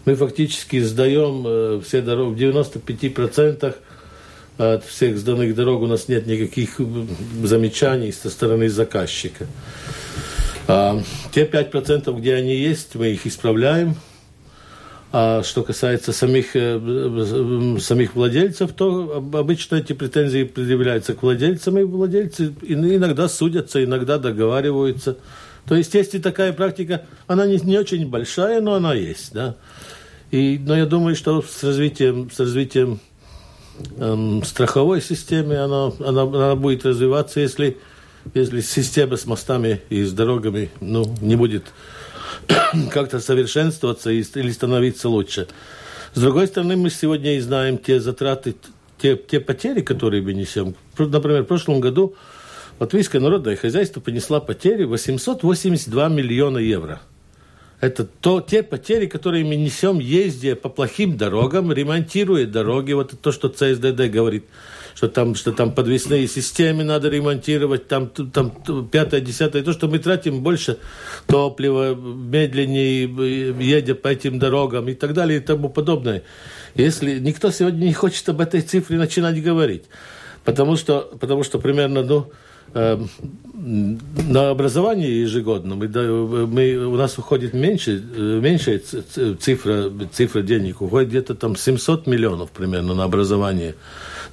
Мы 0.05 0.15
фактически 0.15 0.81
сдаем 0.81 1.45
э, 1.47 1.81
все 1.85 2.01
дороги 2.01 2.45
в 2.45 2.57
95% 2.57 3.75
от 4.59 4.85
всех 4.85 5.19
сданных 5.19 5.55
дорог 5.55 5.83
у 5.83 5.87
нас 5.87 6.09
нет 6.09 6.27
никаких 6.27 6.81
замечаний 7.43 8.13
со 8.13 8.31
стороны 8.31 8.69
заказчика. 8.69 9.47
А, 10.69 11.01
те 11.33 11.45
5%, 11.45 12.13
где 12.19 12.35
они 12.35 12.57
есть, 12.57 12.95
мы 12.95 13.09
их 13.09 13.27
исправляем. 13.27 13.97
А 15.13 15.43
что 15.45 15.63
касается 15.63 16.13
самих, 16.13 16.57
э, 16.57 17.79
самих 17.81 18.17
владельцев, 18.17 18.73
то 18.73 19.25
обычно 19.35 19.77
эти 19.77 19.93
претензии 19.93 20.45
предъявляются 20.45 21.15
к 21.15 21.23
владельцам, 21.23 21.79
и 21.79 21.85
владельцы 21.85 22.53
иногда 22.63 23.29
судятся, 23.29 23.83
иногда 23.83 24.19
договариваются. 24.19 25.17
То 25.67 25.75
есть 25.75 25.95
есть 25.95 26.15
и 26.15 26.19
такая 26.19 26.53
практика, 26.53 27.07
она 27.29 27.47
не, 27.47 27.59
не 27.59 27.79
очень 27.79 28.09
большая, 28.09 28.61
но 28.61 28.75
она 28.75 28.95
есть. 28.95 29.33
Да? 29.33 29.57
И, 30.33 30.59
но 30.59 30.77
я 30.77 30.87
думаю, 30.87 31.15
что 31.15 31.41
с 31.41 31.63
развитием, 31.63 32.31
с 32.31 32.39
развитием 32.41 33.01
эм, 33.99 34.43
страховой 34.45 35.01
системе, 35.01 35.59
она, 35.59 35.93
она, 36.01 36.23
она 36.23 36.57
будет 36.57 36.85
развиваться, 36.85 37.41
если, 37.41 37.79
если 38.35 38.61
система 38.61 39.17
с 39.17 39.27
мостами 39.27 39.83
и 39.89 40.03
с 40.03 40.13
дорогами 40.13 40.71
ну, 40.81 41.05
не 41.21 41.37
будет 41.37 41.67
как-то 42.91 43.21
совершенствоваться 43.21 44.11
или 44.11 44.51
становиться 44.51 45.09
лучше. 45.09 45.49
С 46.15 46.21
другой 46.21 46.47
стороны, 46.47 46.77
мы 46.77 46.91
сегодня 46.91 47.37
и 47.37 47.41
знаем 47.41 47.79
те 47.79 48.01
затраты, 48.01 48.57
те, 48.99 49.17
те 49.17 49.41
потери, 49.41 49.81
которые 49.81 50.23
мы 50.23 50.33
несем. 50.33 50.75
Например, 50.99 51.43
в 51.43 51.47
прошлом 51.47 51.81
году 51.81 52.15
Латвийское 52.79 53.21
народное 53.21 53.57
хозяйство 53.57 54.01
понесла 54.01 54.41
потери 54.41 54.85
882 54.85 56.09
миллиона 56.09 56.59
евро– 56.59 57.01
это 57.81 58.05
то, 58.05 58.41
те 58.41 58.63
потери, 58.63 59.07
которые 59.07 59.45
мы 59.45 59.57
несем, 59.57 59.99
ездя 59.99 60.57
по 60.57 60.69
плохим 60.69 61.17
дорогам, 61.17 61.73
ремонтируя 61.73 62.47
дороги. 62.47 62.93
Вот 62.93 63.13
это 63.13 63.17
то, 63.17 63.33
что 63.33 63.49
ЦСДД 63.49 64.11
говорит, 64.11 64.45
что 64.95 65.09
там, 65.09 65.35
что 65.35 65.53
там 65.53 65.73
подвесные 65.73 66.27
системы 66.27 66.85
надо 66.85 67.11
ремонтировать, 67.11 67.87
там, 67.87 68.09
там 68.09 68.51
пятое, 68.91 69.21
десятое. 69.21 69.63
То, 69.63 69.75
что 69.75 69.89
мы 69.89 69.99
тратим 69.99 70.43
больше 70.43 70.79
топлива, 71.27 71.95
медленнее 71.95 73.03
едя 73.61 73.95
по 73.95 74.09
этим 74.09 74.39
дорогам 74.39 74.89
и 74.89 74.95
так 74.95 75.13
далее 75.13 75.39
и 75.39 75.43
тому 75.43 75.69
подобное. 75.69 76.23
Если 76.75 77.19
никто 77.19 77.51
сегодня 77.51 77.85
не 77.85 77.93
хочет 77.93 78.27
об 78.31 78.41
этой 78.41 78.63
цифре 78.63 78.97
начинать 78.97 79.43
говорить, 79.43 79.85
потому 80.45 80.77
что, 80.77 81.11
потому 81.21 81.43
что 81.43 81.59
примерно, 81.59 82.03
ну, 82.03 82.33
на 82.77 84.51
образование 84.51 85.23
ежегодно 85.23 85.77
мы, 85.77 85.89
мы, 85.89 86.77
у 86.87 86.97
нас 86.97 87.17
уходит 87.19 87.55
меньше, 87.55 88.03
э, 88.15 88.41
меньшая 88.43 88.81
цифра, 88.81 89.91
цифра 90.13 90.43
денег, 90.43 90.83
уходит 90.83 91.09
где-то 91.09 91.35
там 91.35 91.57
700 91.57 92.07
миллионов 92.07 92.51
примерно 92.51 92.95
на 92.95 93.05
образование. 93.05 93.75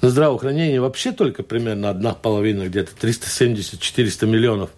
На 0.01 0.09
здравоохранение 0.09 0.81
вообще 0.81 1.13
только 1.13 1.41
примерно 1.41 1.89
одна 1.89 2.13
половина, 2.13 2.67
где-то 2.67 2.91
370-400 2.99 4.25
миллионов 4.27 4.71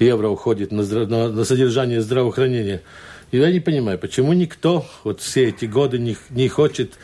евро 0.00 0.28
уходит 0.28 0.72
на, 0.72 0.82
на, 0.82 1.28
на 1.28 1.44
содержание 1.44 2.00
здравоохранения. 2.00 2.82
И 3.30 3.38
я 3.38 3.52
не 3.52 3.60
понимаю, 3.60 3.98
почему 3.98 4.32
никто 4.32 4.86
вот 5.04 5.20
все 5.20 5.48
эти 5.48 5.66
годы 5.66 5.98
не, 5.98 6.16
не 6.30 6.48
хочет 6.48 6.94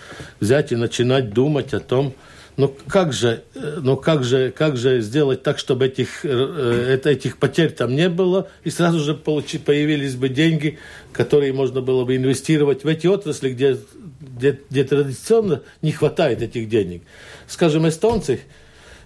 взять 0.40 0.72
и 0.72 0.76
начинать 0.76 1.32
думать 1.32 1.72
о 1.72 1.80
том, 1.80 2.14
ну 2.60 2.74
как 2.88 3.12
же, 3.12 3.42
ну 3.54 3.96
как 3.96 4.22
же, 4.22 4.50
как 4.50 4.76
же 4.76 5.00
сделать 5.00 5.42
так, 5.42 5.58
чтобы 5.58 5.86
этих, 5.86 6.24
этих 6.24 7.38
потерь 7.38 7.70
там 7.70 7.96
не 7.96 8.08
было, 8.08 8.48
и 8.64 8.70
сразу 8.70 9.00
же 9.00 9.14
получи, 9.14 9.58
появились 9.58 10.14
бы 10.14 10.28
деньги, 10.28 10.78
которые 11.12 11.52
можно 11.52 11.80
было 11.80 12.04
бы 12.04 12.16
инвестировать 12.16 12.84
в 12.84 12.86
эти 12.86 13.06
отрасли, 13.06 13.50
где, 13.50 13.78
где, 14.20 14.60
где 14.68 14.84
традиционно 14.84 15.62
не 15.82 15.92
хватает 15.92 16.42
этих 16.42 16.68
денег. 16.68 17.02
Скажем, 17.48 17.88
эстонцы, 17.88 18.40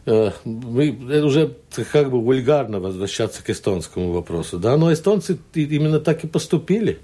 мы 0.05 1.23
уже 1.25 1.57
как 1.93 2.11
бы 2.11 2.21
вульгарно 2.21 2.81
возвращаться 2.81 3.43
к 3.43 3.51
эстонскому 3.51 4.13
вопросу, 4.13 4.59
да, 4.59 4.77
но 4.77 4.93
эстонцы 4.93 5.39
именно 5.55 6.01
так 6.01 6.25
и 6.25 6.27
поступили. 6.27 6.99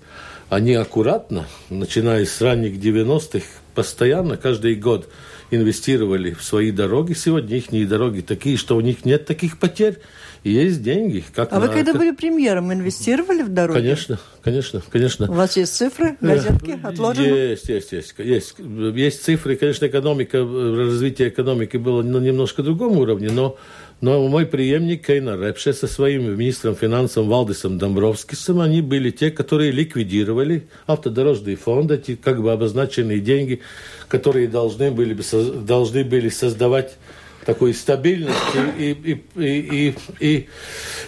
Они 0.48 0.74
аккуратно, 0.74 1.46
начиная 1.68 2.24
с 2.26 2.40
ранних 2.40 2.74
90-х, 2.74 3.46
постоянно, 3.74 4.36
каждый 4.36 4.74
год 4.74 5.08
инвестировали 5.50 6.32
в 6.32 6.42
свои 6.42 6.70
дороги. 6.70 7.12
Сегодня 7.12 7.58
их 7.58 7.88
дороги 7.88 8.20
такие, 8.20 8.56
что 8.56 8.76
у 8.76 8.80
них 8.80 9.04
нет 9.04 9.26
таких 9.26 9.58
потерь. 9.58 9.98
И 10.42 10.52
есть 10.52 10.82
деньги. 10.82 11.22
Как 11.34 11.52
а 11.52 11.60
на... 11.60 11.66
вы 11.66 11.72
когда 11.72 11.92
были 11.92 12.12
премьером, 12.12 12.72
инвестировали 12.72 13.42
в 13.42 13.50
дороги? 13.50 13.78
Конечно, 13.78 14.18
конечно, 14.42 14.82
конечно. 14.90 15.30
У 15.30 15.34
вас 15.34 15.56
есть 15.56 15.74
цифры, 15.74 16.16
газетки 16.20 16.78
отложены? 16.82 17.26
Есть, 17.26 17.68
есть, 17.68 17.92
есть. 17.92 18.14
Есть, 18.16 18.54
есть 18.58 19.22
цифры. 19.22 19.56
Конечно, 19.56 19.86
экономика, 19.86 20.38
развитие 20.38 21.28
экономики 21.28 21.76
было 21.76 22.02
на 22.02 22.16
немножко 22.18 22.62
другом 22.62 22.96
уровне, 22.96 23.28
но 23.30 23.58
но 24.00 24.26
мой 24.28 24.46
преемник 24.46 25.06
Кейна 25.06 25.36
Репше 25.36 25.74
со 25.74 25.86
своим 25.86 26.30
министром 26.30 26.74
финансов 26.74 27.26
Валдисом 27.26 27.78
Домбровскисом, 27.78 28.60
они 28.60 28.80
были 28.80 29.10
те, 29.10 29.30
которые 29.30 29.70
ликвидировали 29.70 30.68
автодорожные 30.86 31.56
фонды, 31.56 31.94
эти 31.94 32.16
как 32.16 32.40
бы 32.42 32.52
обозначенные 32.52 33.20
деньги, 33.20 33.60
которые 34.08 34.48
должны 34.48 34.90
были, 34.90 35.16
должны 35.64 36.04
были 36.04 36.30
создавать 36.30 36.96
такой 37.44 37.74
стабильности 37.74 38.58
и, 38.78 38.90
и, 38.90 39.22
и, 39.36 39.94
и, 40.20 40.48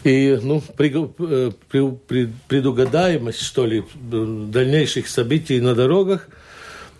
и 0.04 0.38
ну, 0.42 0.62
предугадаемость, 2.48 3.40
что 3.40 3.66
ли, 3.66 3.84
дальнейших 3.94 5.08
событий 5.08 5.60
на 5.60 5.74
дорогах– 5.74 6.28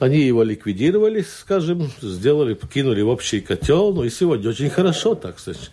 они 0.03 0.19
его 0.19 0.43
ликвидировали, 0.43 1.23
скажем, 1.23 1.91
сделали, 2.03 2.55
кинули 2.55 3.03
в 3.03 3.09
общий 3.09 3.41
котел. 3.41 3.93
Ну 3.95 4.05
и 4.05 4.11
сегодня 4.11 4.51
очень 4.51 4.69
хорошо, 4.69 5.15
так 5.15 5.39
сказать. 5.39 5.71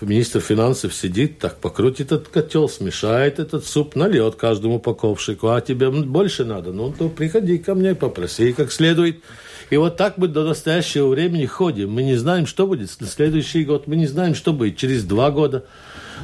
Министр 0.00 0.40
финансов 0.40 0.92
сидит, 0.94 1.38
так 1.38 1.60
покрутит 1.60 2.10
этот 2.10 2.26
котел, 2.26 2.68
смешает 2.68 3.38
этот 3.38 3.64
суп, 3.64 3.94
нальет 3.94 4.34
каждому 4.34 4.76
упаковщику. 4.76 5.50
А 5.50 5.60
тебе 5.60 5.90
больше 5.90 6.44
надо? 6.44 6.72
Ну, 6.72 6.92
то 6.92 7.08
приходи 7.08 7.58
ко 7.58 7.76
мне, 7.76 7.94
попроси 7.94 8.52
как 8.52 8.72
следует. 8.72 9.22
И 9.70 9.76
вот 9.76 9.96
так 9.96 10.18
мы 10.18 10.26
до 10.26 10.42
настоящего 10.42 11.06
времени 11.06 11.46
ходим. 11.46 11.92
Мы 11.92 12.02
не 12.02 12.16
знаем, 12.16 12.46
что 12.46 12.66
будет 12.66 12.90
на 13.00 13.06
следующий 13.06 13.64
год. 13.64 13.86
Мы 13.86 13.94
не 13.94 14.08
знаем, 14.08 14.34
что 14.34 14.52
будет 14.52 14.76
через 14.76 15.04
два 15.04 15.30
года. 15.30 15.64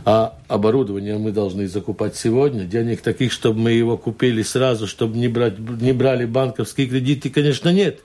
А 0.04 0.38
оборудование 0.48 1.18
мы 1.18 1.32
должны 1.32 1.68
закупать 1.68 2.16
сегодня. 2.16 2.64
Денег 2.64 3.02
таких, 3.02 3.32
чтобы 3.32 3.61
мы 3.61 3.72
его 3.72 3.96
купили 3.96 4.42
сразу, 4.42 4.87
чтобы 4.87 5.16
не, 5.16 5.28
брать, 5.28 5.58
не 5.58 5.92
брали 5.92 6.24
банковские 6.24 6.87
кредиты, 6.87 7.30
конечно, 7.30 7.70
нет. 7.70 8.00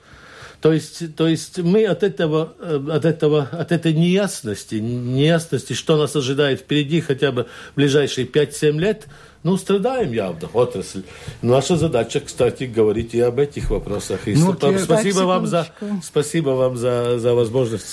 То 0.63 0.71
есть, 0.71 1.15
то 1.17 1.27
есть 1.27 1.59
мы 1.59 1.85
от 1.85 2.03
этого, 2.03 2.53
э, 2.57 2.79
от 2.89 3.03
этого, 3.03 3.49
от 3.51 3.73
этой 3.73 3.93
неясности, 3.93 4.75
неясности, 4.75 5.73
что 5.73 5.97
нас 5.97 6.15
ожидает 6.15 6.61
впереди 6.61 7.01
хотя 7.01 7.33
бы 7.33 7.47
в 7.73 7.75
ближайшие 7.75 8.25
5-7 8.25 8.79
лет, 8.79 9.07
ну, 9.43 9.57
страдаем 9.57 10.13
явно, 10.13 10.47
отрасль. 10.53 11.03
Наша 11.41 11.75
задача, 11.75 12.21
кстати, 12.21 12.63
говорить 12.63 13.13
и 13.13 13.19
об 13.19 13.39
этих 13.39 13.71
вопросах. 13.71 14.25
И 14.29 14.35
ну, 14.35 14.53
спасибо, 14.79 15.25
вам 15.25 15.47
за, 15.47 15.67
спасибо 16.01 16.51
вам 16.51 16.77
за, 16.77 17.19
за 17.19 17.33
возможность 17.33 17.85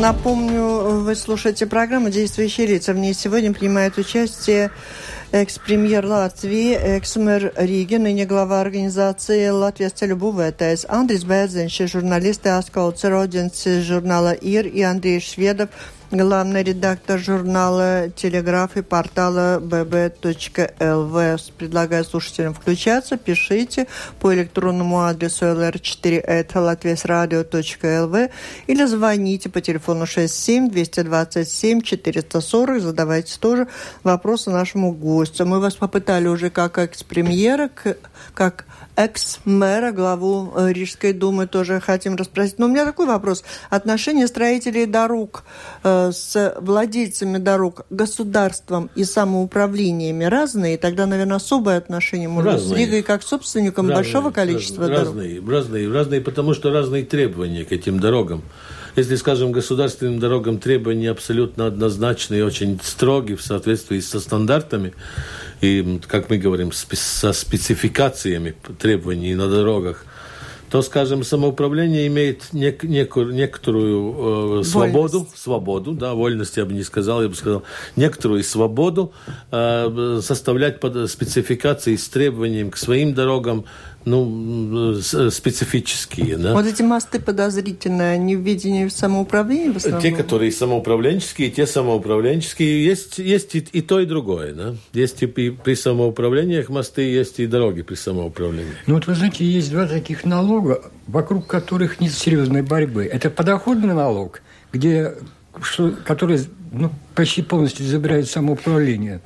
Напомню, 0.00 1.00
вы 1.02 1.14
слушаете 1.14 1.66
программу 1.66 2.10
«Действующие 2.10 2.66
лица». 2.66 2.92
В 2.92 2.98
ней 2.98 3.14
сегодня 3.14 3.52
принимает 3.52 3.96
участие 3.96 4.72
экс-премьер 5.30 6.04
Латвии, 6.04 6.74
экс-мэр 6.74 7.52
Риги, 7.56 7.94
ныне 7.96 8.24
глава 8.26 8.60
организации 8.60 9.48
«Латвijas 9.48 9.94
ceļu 9.94 10.16
būvētājs» 10.18 10.84
Andris 10.90 11.22
Bērziņš, 11.26 11.78
žurnālisti 11.94 12.50
Askauts 12.50 13.06
Rodins, 13.06 13.62
журнала 13.82 14.32
«Ир» 14.32 14.66
и 14.66 14.82
Андрей 14.82 15.20
Шведов, 15.20 15.70
главный 16.10 16.62
редактор 16.62 17.18
журнала 17.18 18.10
«Телеграф» 18.10 18.76
и 18.76 18.82
портала 18.82 19.58
bb.lv. 19.60 21.40
Предлагаю 21.56 22.04
слушателям 22.04 22.52
включаться. 22.54 23.16
Пишите 23.16 23.86
по 24.20 24.34
электронному 24.34 25.02
адресу 25.02 25.46
lr4.latviasradio.lv 25.46 28.30
или 28.66 28.84
звоните 28.84 29.48
по 29.48 29.60
телефону 29.60 30.06
67 30.06 30.70
227 30.70 31.82
440. 31.82 32.80
Задавайте 32.80 33.38
тоже 33.38 33.68
вопросы 34.02 34.50
нашему 34.50 34.90
гостю. 34.92 35.46
Мы 35.46 35.60
вас 35.60 35.74
попытали 35.74 36.26
уже 36.28 36.50
как 36.50 36.78
экс-премьера, 36.78 37.70
как 38.34 38.66
экс-мэра, 38.96 39.92
главу 39.92 40.52
э, 40.56 40.72
Рижской 40.72 41.12
думы 41.12 41.46
тоже 41.46 41.80
хотим 41.80 42.16
расспросить. 42.16 42.58
Но 42.58 42.66
у 42.66 42.68
меня 42.68 42.84
такой 42.84 43.06
вопрос. 43.06 43.44
Отношения 43.70 44.26
строителей 44.26 44.86
дорог 44.86 45.44
э, 45.82 46.12
с 46.12 46.54
владельцами 46.60 47.38
дорог, 47.38 47.86
государством 47.90 48.90
и 48.94 49.04
самоуправлениями 49.04 50.24
разные? 50.24 50.78
Тогда, 50.78 51.06
наверное, 51.06 51.36
особое 51.36 51.78
отношение 51.78 52.28
может 52.28 52.52
разные. 52.52 52.76
с 52.76 52.78
Ригой 52.78 53.02
как 53.02 53.22
собственником 53.22 53.88
разные, 53.88 54.04
большого 54.04 54.30
количества 54.30 54.88
разные, 54.88 54.98
дорог. 54.98 55.16
Разные, 55.16 55.50
разные, 55.50 55.92
разные, 55.92 56.20
потому 56.20 56.54
что 56.54 56.72
разные 56.72 57.04
требования 57.04 57.64
к 57.64 57.72
этим 57.72 57.98
дорогам. 57.98 58.42
Если, 58.96 59.16
скажем, 59.16 59.50
государственным 59.50 60.20
дорогам 60.20 60.58
требования 60.58 61.10
абсолютно 61.10 61.66
однозначные 61.66 62.40
и 62.40 62.42
очень 62.44 62.78
строгие 62.80 63.36
в 63.36 63.42
соответствии 63.42 63.98
со 63.98 64.20
стандартами, 64.20 64.94
и, 65.60 66.00
как 66.06 66.30
мы 66.30 66.38
говорим, 66.38 66.72
со 66.72 67.32
спецификациями 67.32 68.54
требований 68.78 69.34
на 69.34 69.48
дорогах, 69.48 70.04
то, 70.74 70.82
скажем, 70.82 71.22
самоуправление 71.22 72.08
имеет 72.08 72.52
нек- 72.52 72.84
некую, 72.84 73.32
некоторую 73.32 74.60
э, 74.60 74.64
свободу, 74.64 75.28
свободу, 75.32 75.92
да, 75.92 76.14
вольность 76.14 76.56
я 76.56 76.64
бы 76.64 76.72
не 76.72 76.82
сказал, 76.82 77.22
я 77.22 77.28
бы 77.28 77.36
сказал, 77.36 77.62
некоторую 77.94 78.42
свободу 78.42 79.12
э, 79.52 80.20
составлять 80.20 80.80
под 80.80 81.08
спецификации 81.08 81.94
с 81.94 82.08
требованием 82.08 82.72
к 82.72 82.76
своим 82.76 83.14
дорогам, 83.14 83.66
ну, 84.04 84.94
специфические. 85.00 86.36
Да? 86.36 86.52
Вот 86.52 86.66
эти 86.66 86.82
мосты 86.82 87.20
подозрительные, 87.20 88.12
они 88.12 88.36
в 88.36 88.40
видении 88.40 88.88
самоуправления 88.88 89.72
в 89.72 89.76
основном? 89.76 90.02
Те, 90.02 90.12
которые 90.12 90.52
самоуправленческие, 90.52 91.50
те 91.50 91.66
самоуправленческие. 91.66 92.84
Есть, 92.84 93.18
есть 93.18 93.54
и, 93.54 93.58
и 93.58 93.80
то, 93.80 94.00
и 94.00 94.06
другое. 94.06 94.52
Да? 94.52 94.74
Есть 94.92 95.22
и 95.22 95.26
при 95.26 95.74
самоуправлениях 95.74 96.68
мосты, 96.68 97.02
есть 97.02 97.40
и 97.40 97.46
дороги 97.46 97.82
при 97.82 97.94
самоуправлении. 97.94 98.74
Ну 98.86 98.94
вот 98.94 99.06
вы 99.06 99.14
знаете, 99.14 99.44
есть 99.44 99.70
два 99.70 99.86
таких 99.86 100.24
налога, 100.24 100.82
вокруг 101.06 101.46
которых 101.46 102.00
нет 102.00 102.12
серьезной 102.12 102.62
борьбы. 102.62 103.04
Это 103.04 103.30
подоходный 103.30 103.94
налог, 103.94 104.42
где, 104.72 105.14
что, 105.62 105.94
который 106.04 106.40
ну, 106.72 106.90
почти 107.14 107.42
полностью 107.42 107.86
забирает 107.86 108.28
самоуправление. 108.28 109.20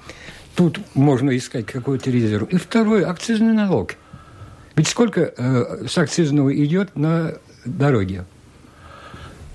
Тут 0.54 0.80
можно 0.94 1.36
искать 1.36 1.66
какой-то 1.66 2.10
резерв. 2.10 2.48
И 2.50 2.56
второй– 2.56 3.04
акцизный 3.04 3.52
налог– 3.52 3.94
ведь 4.78 4.88
сколько 4.88 5.32
э, 5.36 5.86
с 5.88 5.98
акцизного 5.98 6.54
идет 6.54 6.96
на 6.96 7.34
дороге? 7.64 8.24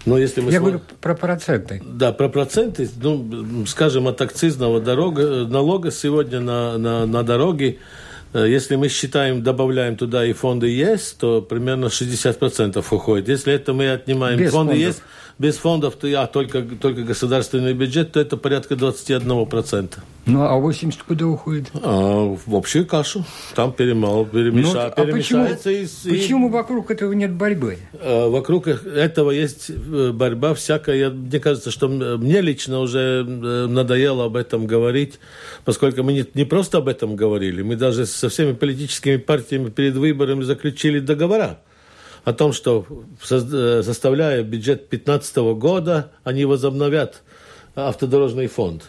Но 0.05 0.17
если 0.17 0.41
мы 0.41 0.51
Я 0.51 0.59
см... 0.59 0.61
говорю 0.61 0.81
про 0.99 1.15
проценты. 1.15 1.81
Да, 1.85 2.11
про 2.11 2.27
проценты. 2.27 2.89
Ну, 3.01 3.65
скажем, 3.65 4.07
от 4.07 4.19
акцизного 4.21 4.81
дорога, 4.81 5.45
налога 5.45 5.91
сегодня 5.91 6.41
на, 6.41 6.77
на, 6.77 7.05
на 7.05 7.23
дороге, 7.23 7.77
э, 8.33 8.45
если 8.49 8.75
мы 8.75 8.89
считаем, 8.89 9.43
добавляем 9.43 9.95
туда 9.95 10.25
и 10.25 10.33
фонды 10.33 10.67
ЕС, 10.67 11.13
то 11.13 11.41
примерно 11.41 11.85
60% 11.85 12.83
уходит. 12.91 13.29
Если 13.29 13.53
это 13.53 13.73
мы 13.73 13.91
отнимаем 13.91 14.37
Без 14.37 14.51
фонды 14.51 14.75
ЕС, 14.75 15.01
без 15.39 15.55
фондов, 15.57 15.95
то 15.95 16.07
я 16.07 16.27
только, 16.27 16.61
только 16.63 17.03
государственный 17.03 17.73
бюджет, 17.73 18.11
то 18.11 18.19
это 18.19 18.35
порядка 18.35 18.75
21%. 18.75 19.99
Ну, 20.25 20.41
а 20.43 20.57
80 20.57 21.03
куда 21.03 21.27
уходит? 21.27 21.69
А, 21.73 22.35
в 22.45 22.55
общую 22.55 22.85
кашу. 22.85 23.25
Там 23.55 23.73
перемал, 23.73 24.25
перемеша, 24.25 24.93
ну, 24.95 25.05
перемешается. 25.05 25.69
А 25.69 25.73
почему, 25.73 26.13
и, 26.13 26.17
почему 26.17 26.49
вокруг 26.49 26.91
этого 26.91 27.11
нет 27.11 27.33
борьбы? 27.33 27.77
А, 27.93 28.29
вокруг 28.29 28.67
этого 28.67 29.31
есть 29.31 29.69
э, 29.69 30.11
борьба 30.13 30.53
всякая. 30.53 31.09
Мне 31.09 31.39
кажется, 31.41 31.71
что 31.71 31.89
мне 31.89 32.39
лично 32.39 32.79
уже 32.79 33.25
э, 33.27 33.67
надоело 33.67 34.25
об 34.25 34.37
этом 34.37 34.65
говорить, 34.65 35.19
поскольку 35.65 36.03
мы 36.03 36.13
не, 36.13 36.25
не 36.35 36.45
просто 36.45 36.77
об 36.77 36.87
этом 36.87 37.17
говорили, 37.17 37.61
мы 37.61 37.75
даже 37.75 38.05
со 38.05 38.29
всеми 38.29 38.53
политическими 38.53 39.17
партиями 39.17 39.69
перед 39.69 39.95
выборами 39.95 40.43
заключили 40.43 40.99
договора 40.99 41.59
о 42.23 42.31
том, 42.31 42.53
что 42.53 42.85
составляя 43.21 44.41
бюджет 44.43 44.87
2015 44.89 45.35
года, 45.57 46.11
они 46.23 46.45
возобновят 46.45 47.23
автодорожный 47.75 48.47
фонд. 48.47 48.83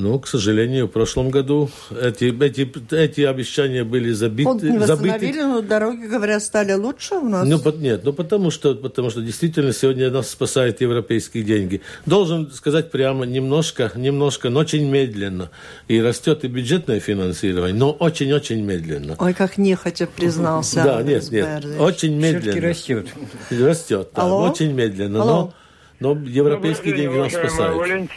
Ну, 0.00 0.20
к 0.20 0.28
сожалению, 0.28 0.86
в 0.86 0.90
прошлом 0.90 1.28
году 1.28 1.70
эти, 1.90 2.26
эти, 2.44 2.94
эти 2.94 3.22
обещания 3.22 3.82
были 3.82 4.12
забиты. 4.12 4.44
Фонд 4.44 4.62
не 4.62 4.78
забиты. 4.78 5.32
но 5.42 5.60
дороги, 5.60 6.06
говорят, 6.06 6.40
стали 6.40 6.72
лучше 6.72 7.16
у 7.16 7.28
нас. 7.28 7.44
Ну, 7.44 7.60
нет, 7.78 8.02
ну 8.04 8.12
потому 8.12 8.52
что, 8.52 8.76
потому 8.76 9.10
что 9.10 9.22
действительно 9.22 9.72
сегодня 9.72 10.08
нас 10.12 10.30
спасают 10.30 10.80
европейские 10.80 11.42
деньги. 11.42 11.80
Должен 12.06 12.48
сказать 12.52 12.92
прямо, 12.92 13.26
немножко, 13.26 13.90
немножко, 13.96 14.50
но 14.50 14.60
очень 14.60 14.88
медленно. 14.88 15.50
И 15.88 16.00
растет 16.00 16.44
и 16.44 16.46
бюджетное 16.46 17.00
финансирование, 17.00 17.74
но 17.74 17.90
очень-очень 17.90 18.62
медленно. 18.62 19.16
Ой, 19.18 19.34
как 19.34 19.58
нехотя 19.58 20.06
признался. 20.06 20.84
Да, 20.84 21.02
нет, 21.02 21.28
нет, 21.32 21.66
очень 21.76 22.14
медленно. 22.14 22.68
растет. 22.68 23.08
Растет, 23.50 24.10
да, 24.14 24.32
очень 24.32 24.72
медленно. 24.74 25.18
Но, 25.18 25.54
но 25.98 26.12
европейские 26.12 26.94
деньги 26.94 27.16
нас 27.16 27.32
спасают. 27.32 28.10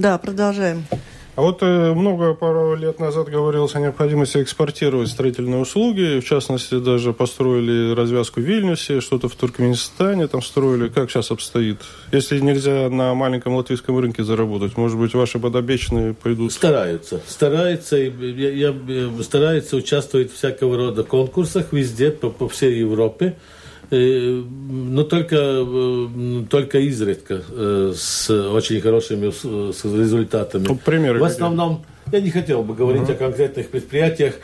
Да, 0.00 0.16
продолжаем. 0.16 0.84
А 1.36 1.42
вот 1.42 1.58
э, 1.60 1.92
много 1.92 2.32
пару 2.32 2.74
лет 2.74 3.00
назад 3.00 3.28
говорилось 3.28 3.74
о 3.74 3.80
необходимости 3.80 4.42
экспортировать 4.42 5.10
строительные 5.10 5.60
услуги. 5.60 6.20
В 6.20 6.24
частности, 6.24 6.78
даже 6.78 7.12
построили 7.12 7.94
развязку 7.94 8.40
в 8.40 8.44
Вильнюсе, 8.44 9.02
что-то 9.02 9.28
в 9.28 9.34
Туркменистане 9.34 10.26
там 10.26 10.40
строили. 10.40 10.88
Как 10.88 11.10
сейчас 11.10 11.30
обстоит? 11.30 11.80
Если 12.12 12.40
нельзя 12.40 12.88
на 12.88 13.12
маленьком 13.12 13.56
латвийском 13.56 13.98
рынке 13.98 14.24
заработать, 14.24 14.78
может 14.78 14.96
быть, 14.96 15.12
ваши 15.12 15.38
подопечные 15.38 16.14
пойдут? 16.14 16.54
Стараются. 16.54 17.20
Стараются, 17.26 17.96
я, 17.98 18.70
я, 18.70 18.74
стараются 19.22 19.76
участвовать 19.76 20.32
в 20.32 20.36
всякого 20.36 20.78
рода 20.78 21.04
конкурсах 21.04 21.74
везде, 21.74 22.10
по, 22.10 22.30
по 22.30 22.48
всей 22.48 22.78
Европе. 22.78 23.36
Э, 23.90 24.42
но 24.68 25.02
только, 25.02 25.36
э, 25.36 26.44
только 26.48 26.78
изредка 26.78 27.42
э, 27.48 27.92
с 27.96 28.30
очень 28.30 28.80
хорошими 28.80 29.30
с 29.30 29.84
результатами. 29.84 30.66
Ну, 30.68 30.76
примеры 30.76 31.18
в 31.18 31.24
основном, 31.24 31.84
я 32.12 32.20
не 32.20 32.30
хотел 32.30 32.62
бы 32.62 32.74
говорить 32.74 33.02
uh-huh. 33.02 33.14
о 33.14 33.18
конкретных 33.18 33.68
предприятиях, 33.68 34.34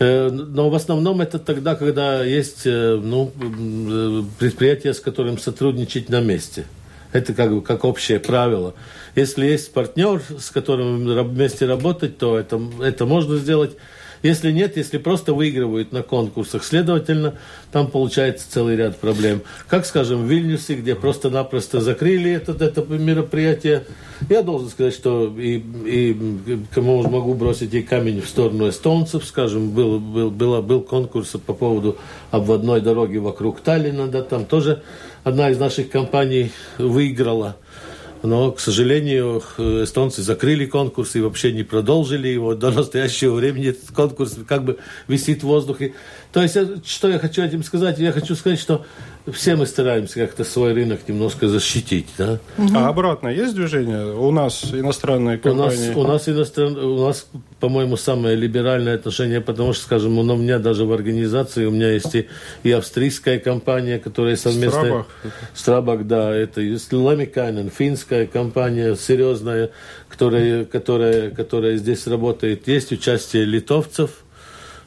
но 0.00 0.70
в 0.70 0.74
основном 0.74 1.20
это 1.20 1.38
тогда, 1.38 1.74
когда 1.74 2.24
есть 2.24 2.64
ну, 2.64 3.32
предприятие, 4.38 4.94
с 4.94 5.00
которым 5.00 5.38
сотрудничать 5.38 6.08
на 6.08 6.20
месте. 6.20 6.64
Это 7.12 7.34
как, 7.34 7.52
бы, 7.52 7.62
как 7.62 7.84
общее 7.84 8.20
правило. 8.20 8.74
Если 9.16 9.46
есть 9.46 9.72
партнер, 9.72 10.22
с 10.38 10.50
которым 10.50 11.04
вместе 11.28 11.66
работать, 11.66 12.18
то 12.18 12.38
это, 12.38 12.60
это 12.82 13.06
можно 13.06 13.36
сделать. 13.36 13.72
Если 14.22 14.50
нет, 14.50 14.76
если 14.76 14.98
просто 14.98 15.34
выигрывают 15.34 15.92
на 15.92 16.02
конкурсах, 16.02 16.64
следовательно, 16.64 17.34
там 17.72 17.88
получается 17.88 18.50
целый 18.50 18.76
ряд 18.76 18.98
проблем. 18.98 19.42
Как, 19.68 19.86
скажем, 19.86 20.24
в 20.24 20.30
Вильнюсе, 20.30 20.74
где 20.74 20.94
просто-напросто 20.94 21.80
закрыли 21.80 22.32
это, 22.32 22.52
это 22.52 22.82
мероприятие. 22.82 23.84
Я 24.28 24.42
должен 24.42 24.68
сказать, 24.68 24.94
что 24.94 25.32
и, 25.38 25.62
и 25.84 26.16
кому 26.74 27.02
могу 27.08 27.34
бросить 27.34 27.74
и 27.74 27.82
камень 27.82 28.20
в 28.20 28.28
сторону 28.28 28.68
эстонцев, 28.68 29.24
скажем, 29.24 29.70
был, 29.70 30.00
был, 30.00 30.30
был, 30.30 30.62
был 30.62 30.80
конкурс 30.80 31.36
по 31.44 31.54
поводу 31.54 31.96
обводной 32.30 32.80
дороги 32.80 33.18
вокруг 33.18 33.60
Таллина, 33.60 34.08
да, 34.08 34.22
там 34.22 34.44
тоже 34.44 34.82
одна 35.24 35.50
из 35.50 35.58
наших 35.58 35.90
компаний 35.90 36.50
выиграла– 36.78 37.56
но, 38.22 38.52
к 38.52 38.60
сожалению, 38.60 39.42
эстонцы 39.58 40.22
закрыли 40.22 40.66
конкурс 40.66 41.16
и 41.16 41.20
вообще 41.20 41.52
не 41.52 41.62
продолжили 41.62 42.28
его. 42.28 42.54
До 42.54 42.70
настоящего 42.70 43.34
времени 43.34 43.68
этот 43.68 43.90
конкурс 43.94 44.36
как 44.46 44.64
бы 44.64 44.78
висит 45.06 45.40
в 45.40 45.46
воздухе. 45.46 45.94
То 46.32 46.42
есть, 46.42 46.56
что 46.86 47.08
я 47.08 47.18
хочу 47.18 47.42
этим 47.42 47.62
сказать? 47.62 47.98
Я 47.98 48.12
хочу 48.12 48.34
сказать, 48.34 48.58
что 48.58 48.84
все 49.32 49.56
мы 49.56 49.66
стараемся 49.66 50.20
как-то 50.20 50.44
свой 50.44 50.72
рынок 50.72 51.00
немножко 51.08 51.48
защитить. 51.48 52.08
Да? 52.16 52.38
Угу. 52.56 52.68
А 52.74 52.88
обратно 52.88 53.28
есть 53.28 53.54
движение? 53.54 54.14
У 54.14 54.30
нас 54.30 54.72
иностранные 54.72 55.38
компании? 55.38 55.92
У 55.94 56.02
нас, 56.04 56.28
у 56.28 56.28
нас, 56.28 56.28
иностран... 56.28 56.76
у 56.76 57.06
нас 57.06 57.26
по-моему, 57.60 57.96
самое 57.96 58.36
либеральное 58.36 58.94
отношение, 58.94 59.40
потому 59.40 59.72
что, 59.72 59.84
скажем, 59.84 60.18
у 60.18 60.36
меня 60.36 60.58
даже 60.58 60.84
в 60.84 60.92
организации, 60.92 61.64
у 61.64 61.70
меня 61.70 61.92
есть 61.92 62.14
и, 62.14 62.28
и 62.62 62.70
австрийская 62.70 63.38
компания, 63.38 63.98
которая 63.98 64.36
совместно... 64.36 64.80
Страбах. 64.80 65.06
Страбах, 65.54 66.06
да, 66.06 66.34
это 66.34 66.60
есть 66.60 66.92
Ламикайнен, 66.92 67.70
финская 67.70 68.26
компания, 68.26 68.94
серьезная, 68.94 69.70
которая, 70.08 70.64
которая, 70.64 71.30
которая 71.30 71.76
здесь 71.76 72.06
работает. 72.06 72.68
Есть 72.68 72.92
участие 72.92 73.44
литовцев, 73.44 74.24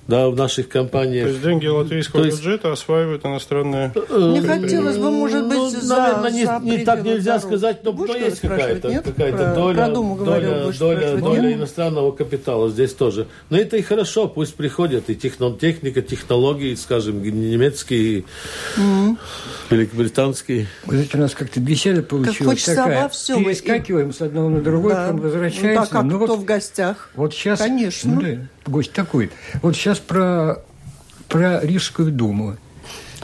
да, 0.08 0.30
в 0.30 0.36
наших 0.36 0.68
компаниях. 0.68 1.26
То 1.26 1.30
есть 1.30 1.44
деньги 1.44 1.68
латвийского 1.68 2.24
есть... 2.24 2.38
бюджета 2.38 2.72
осваивают 2.72 3.26
иностранные... 3.26 3.94
Не 3.96 4.40
э, 4.40 4.42
хотелось 4.42 4.98
бы, 4.98 5.12
может 5.12 5.48
быть, 5.48 5.58
ну, 5.58 5.70
за, 5.70 5.96
наверное, 5.96 6.32
не, 6.32 6.46
за 6.46 6.60
не 6.60 6.78
так 6.80 7.04
нельзя 7.04 7.38
дорог. 7.38 7.44
сказать, 7.44 7.84
но, 7.84 7.92
но 7.92 8.16
есть 8.16 8.40
какая-то 8.42 9.02
какая 9.04 9.56
доля, 9.56 9.88
доля, 9.88 10.72
доля, 10.72 11.18
доля 11.18 11.54
иностранного 11.54 12.12
капитала 12.12 12.70
здесь 12.70 12.94
тоже. 12.94 13.28
Но 13.50 13.58
это 13.58 13.78
и 13.78 13.82
хорошо, 13.82 14.28
пусть 14.28 14.56
приходят 14.56 15.10
и 15.10 15.16
техно, 15.16 15.56
техника, 15.58 16.02
технологии, 16.02 16.76
скажем, 16.76 17.22
немецкие, 17.24 18.26
mm-hmm. 18.78 19.18
великобританские. 19.70 20.68
Вот 20.86 20.96
это 20.96 21.18
у 21.18 21.22
нас 21.22 21.34
как-то 21.34 21.60
беседа 21.60 22.04
получилась 22.04 22.64
как 22.66 22.76
такая. 22.76 23.10
Всем. 23.10 23.44
Перескакиваем 23.44 24.14
с 24.14 24.22
одного 24.22 24.50
на 24.50 24.62
другой, 24.62 24.94
да. 24.94 25.12
возвращаемся. 25.14 25.68
Ну, 25.68 25.76
да, 25.76 25.86
как 25.86 26.04
ну, 26.04 26.18
кто 26.18 26.36
вот, 26.36 26.40
в 26.40 26.46
гостях. 26.46 27.10
Вот 27.16 27.34
сейчас... 27.34 27.60
Конечно. 27.60 28.16
Ну, 28.16 28.22
да, 28.22 28.38
гость 28.66 28.94
такой. 28.94 29.32
Вот 29.62 29.76
сейчас 29.76 29.91
про, 30.00 30.62
про 31.28 31.60
Рижскую 31.62 32.12
думу. 32.12 32.58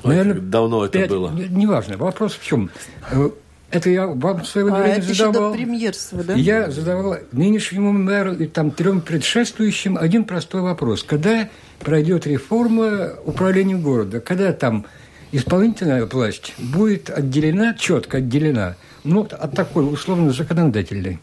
Наверное, 0.03 0.39
давно 0.39 0.85
это 0.85 0.99
5, 0.99 1.09
было. 1.09 1.31
Неважно. 1.31 1.97
Вопрос 1.97 2.33
в 2.33 2.43
чем? 2.43 2.69
Э, 3.11 3.29
это 3.69 3.89
я 3.89 4.07
вам 4.07 4.43
в 4.43 4.47
свое 4.47 4.71
а, 4.71 4.81
время 4.81 4.95
это 4.95 5.13
задавал. 5.13 5.33
Еще 5.33 5.41
до 5.41 5.51
премьерства, 5.51 6.23
да? 6.23 6.33
Я 6.33 6.71
задавал 6.71 7.17
нынешнему 7.31 7.91
мэру 7.91 8.33
и 8.33 8.47
там 8.47 8.71
трем 8.71 9.01
предшествующим 9.01 9.97
один 9.97 10.23
простой 10.23 10.61
вопрос. 10.61 11.03
Когда 11.03 11.49
пройдет 11.79 12.25
реформа 12.25 13.13
управления 13.25 13.75
города? 13.75 14.21
Когда 14.21 14.53
там 14.53 14.85
исполнительная 15.31 16.05
власть 16.05 16.53
будет 16.57 17.09
отделена, 17.09 17.73
четко 17.73 18.17
отделена, 18.17 18.75
ну, 19.03 19.27
от 19.29 19.53
такой 19.53 19.91
условно 19.91 20.31
законодательной? 20.31 21.19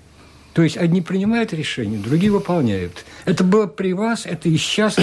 То 0.55 0.63
есть 0.63 0.77
одни 0.77 1.03
принимают 1.03 1.53
решения, 1.53 1.99
другие 1.99 2.31
выполняют. 2.31 3.05
Это 3.25 3.43
было 3.43 3.67
при 3.67 3.93
вас, 3.93 4.25
это 4.25 4.49
и 4.49 4.57
сейчас, 4.57 4.97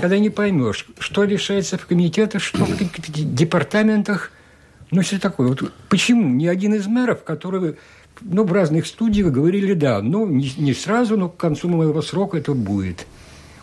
когда 0.00 0.18
не 0.18 0.30
поймешь, 0.30 0.84
что 0.98 1.22
решается 1.22 1.78
в 1.78 1.86
комитетах, 1.86 2.42
что 2.42 2.64
в 2.64 2.76
департаментах. 2.76 4.32
Ну, 4.90 5.02
все 5.02 5.20
такое. 5.20 5.48
Вот 5.48 5.72
почему 5.88 6.28
ни 6.28 6.46
один 6.46 6.74
из 6.74 6.88
мэров, 6.88 7.22
которые 7.22 7.76
ну, 8.20 8.42
в 8.42 8.52
разных 8.52 8.86
студиях 8.86 9.30
говорили, 9.30 9.74
да, 9.74 10.02
ну, 10.02 10.26
не, 10.26 10.52
не 10.58 10.74
сразу, 10.74 11.16
но 11.16 11.28
к 11.28 11.36
концу 11.36 11.68
моего 11.68 12.02
срока 12.02 12.38
это 12.38 12.52
будет. 12.52 13.06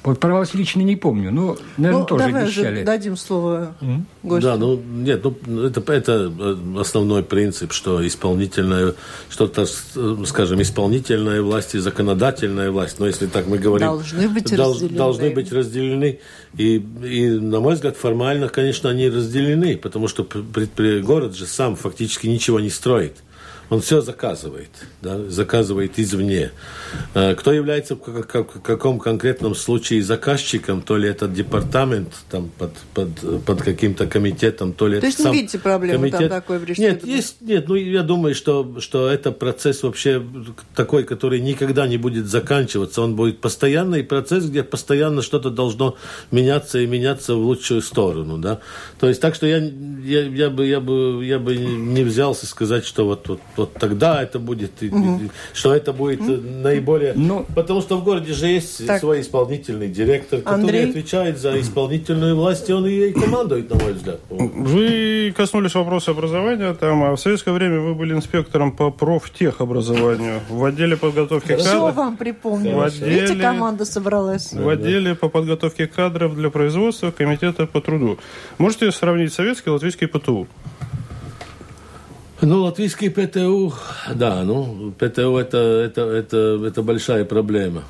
Вот 0.03 0.19
про 0.19 0.33
вас 0.33 0.53
лично 0.53 0.81
не 0.81 0.97
помню, 0.97 1.31
но, 1.31 1.57
наверное, 1.77 2.01
ну, 2.01 2.05
тоже 2.05 2.25
давай 2.25 2.43
обещали. 2.43 2.79
Же 2.79 2.83
дадим 2.83 3.15
слово 3.15 3.73
mm? 3.79 4.01
гостю. 4.23 4.47
Да, 4.47 4.57
ну, 4.57 4.75
нет, 4.77 5.23
ну, 5.23 5.63
это, 5.63 5.93
это 5.93 6.31
основной 6.77 7.23
принцип, 7.23 7.71
что 7.71 8.05
исполнительная, 8.05 8.95
что-то, 9.29 9.65
скажем, 10.25 10.61
исполнительная 10.61 11.41
власть 11.41 11.75
и 11.75 11.79
законодательная 11.79 12.69
власть, 12.69 12.99
но 12.99 13.07
если 13.07 13.27
так 13.27 13.47
мы 13.47 13.57
говорим... 13.57 13.87
Должны 13.87 14.27
быть 14.27 14.53
дол, 14.53 14.73
разделены. 14.73 14.97
Должны 14.97 15.29
быть 15.29 15.53
разделены. 15.53 16.19
И, 16.57 16.75
и, 16.75 17.29
на 17.29 17.61
мой 17.61 17.75
взгляд, 17.75 17.95
формально, 17.95 18.49
конечно, 18.49 18.89
они 18.89 19.07
разделены, 19.07 19.77
потому 19.77 20.09
что 20.09 20.27
город 21.01 21.33
же 21.35 21.45
сам 21.45 21.77
фактически 21.77 22.27
ничего 22.27 22.59
не 22.59 22.69
строит 22.69 23.23
он 23.73 23.81
все 23.81 24.01
заказывает, 24.01 24.69
да, 25.01 25.17
заказывает 25.29 25.97
извне. 25.97 26.51
Э, 27.15 27.33
кто 27.33 27.51
является 27.51 27.95
в 27.95 28.23
каком 28.62 28.99
конкретном 28.99 29.55
случае 29.55 30.03
заказчиком, 30.03 30.83
то 30.83 30.95
ли 30.95 31.09
это 31.09 31.27
департамент 31.27 32.09
там, 32.29 32.51
под, 32.59 32.73
под, 32.93 33.43
под 33.45 33.62
каким-то 33.63 34.05
комитетом, 34.05 34.73
то 34.73 34.88
ли 34.88 34.93
то 34.93 34.97
это 34.99 35.07
есть 35.07 35.19
не 35.19 35.31
видите 35.31 35.57
проблемы 35.57 36.12
комитет. 36.12 36.29
там 36.29 36.41
такой 36.41 36.59
в 36.59 36.77
Нет, 36.77 37.03
есть, 37.03 37.38
нет, 37.41 37.67
ну 37.67 37.73
я 37.73 38.03
думаю, 38.03 38.36
что, 38.36 38.79
что 38.79 39.09
это 39.09 39.31
процесс 39.31 39.81
вообще 39.81 40.23
такой, 40.75 41.03
который 41.03 41.39
никогда 41.39 41.88
не 41.88 41.97
будет 41.97 42.27
заканчиваться, 42.27 43.01
он 43.01 43.15
будет 43.15 43.41
постоянный 43.41 44.03
процесс, 44.03 44.45
где 44.45 44.62
постоянно 44.62 45.23
что-то 45.23 45.49
должно 45.49 45.97
меняться 46.29 46.77
и 46.77 46.86
меняться 46.86 47.33
в 47.33 47.39
лучшую 47.39 47.81
сторону, 47.81 48.38
да. 48.38 48.59
То 48.99 49.07
есть 49.09 49.19
так 49.19 49.33
что 49.33 49.47
я, 49.47 49.57
я, 49.57 50.21
я, 50.21 50.49
бы, 50.51 50.67
я, 50.67 50.79
бы, 50.79 51.25
я 51.25 51.39
бы 51.39 51.55
не 51.55 52.03
взялся 52.03 52.45
сказать, 52.45 52.86
что 52.86 53.05
вот, 53.07 53.27
вот 53.27 53.39
вот 53.63 53.73
тогда 53.76 54.21
это 54.21 54.39
будет, 54.39 54.71
угу. 54.82 55.21
что 55.54 55.73
это 55.73 55.93
будет 55.93 56.21
угу. 56.21 56.41
наиболее... 56.63 57.13
Ну, 57.15 57.45
Потому 57.56 57.82
что 57.82 57.97
в 57.97 58.04
городе 58.04 58.34
же 58.34 58.47
есть 58.47 58.86
так. 58.86 58.99
свой 58.99 59.21
исполнительный 59.21 59.88
директор, 59.88 60.41
который 60.41 60.62
Андрей? 60.62 60.89
отвечает 60.89 61.39
за 61.39 61.60
исполнительную 61.60 62.36
власть, 62.36 62.69
и 62.69 62.73
он 62.73 62.86
ей 62.86 63.13
командует, 63.13 63.69
на 63.69 63.78
мой 63.82 63.93
взгляд. 63.93 64.19
Вы 64.30 65.34
коснулись 65.36 65.76
вопроса 65.76 66.12
образования, 66.12 66.73
там, 66.73 67.04
а 67.04 67.15
в 67.15 67.19
советское 67.19 67.52
время 67.52 67.80
вы 67.80 67.95
были 67.95 68.13
инспектором 68.13 68.71
по 68.73 68.91
профтехобразованию 68.91 70.41
в 70.49 70.63
отделе 70.65 70.97
подготовки 70.97 71.47
кадров. 71.47 71.65
Все 71.65 71.91
вам 71.91 72.17
припомню. 72.17 72.76
В 72.76 72.82
отделе, 72.82 73.21
Видите, 73.21 73.39
команда 73.39 73.86
собралась. 73.86 74.52
В 74.52 74.67
отделе 74.67 75.15
по 75.15 75.30
подготовке 75.30 75.88
кадров 75.88 76.36
для 76.36 76.49
производства 76.49 77.12
Комитета 77.12 77.65
по 77.65 77.80
труду. 77.80 78.17
Можете 78.58 78.91
сравнить 78.91 79.32
советский 79.34 79.69
и 79.69 79.73
латвийский 79.73 80.08
ПТУ? 80.08 80.47
Ну, 82.45 82.63
латвийский 82.63 83.10
ПТУ, 83.10 83.73
да, 84.13 84.43
ну, 84.43 84.93
ПТУ 84.97 85.38
это, 85.38 85.58
это, 85.58 86.01
это, 86.01 86.62
это 86.65 86.84
большая 86.84 87.23
проблема. 87.23 87.84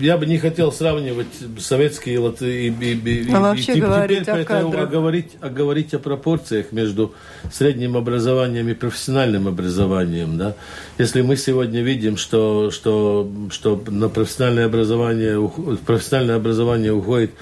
Я 0.00 0.16
бы 0.18 0.26
не 0.26 0.38
хотел 0.38 0.72
сравнивать 0.72 1.28
советские 1.58 2.16
и, 2.40 2.68
и, 2.68 2.94
и, 2.94 3.32
а 3.32 3.40
вообще 3.40 3.74
и, 3.74 3.80
говорить 3.80 4.22
теперь 4.22 4.42
о 4.42 4.68
ПТУ, 4.68 4.78
а 4.78 4.86
говорить, 4.86 5.36
а 5.40 5.48
говорить 5.48 5.94
о 5.94 5.98
пропорциях 5.98 6.72
между 6.72 7.14
средним 7.52 7.96
образованием 7.96 8.68
и 8.68 8.74
профессиональным 8.74 9.48
образованием. 9.48 10.38
Да? 10.38 10.54
Если 10.98 11.22
мы 11.22 11.36
сегодня 11.36 11.82
видим, 11.82 12.16
что, 12.16 12.70
что, 12.70 13.30
что 13.50 13.82
на 13.88 14.08
профессиональное 14.08 14.66
образование, 14.66 15.50
профессиональное 15.86 16.36
образование 16.36 16.92
уходит 16.92 17.32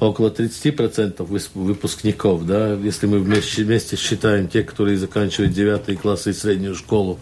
около 0.00 0.30
30% 0.30 1.24
выпускников, 1.54 2.46
да, 2.46 2.74
если 2.74 3.06
мы 3.06 3.18
вместе, 3.18 3.64
вместе 3.64 3.96
считаем 3.96 4.48
те, 4.48 4.62
которые 4.62 4.96
заканчивают 4.96 5.52
9 5.52 6.00
классы 6.00 6.30
и 6.30 6.32
среднюю 6.32 6.74
школу, 6.74 7.18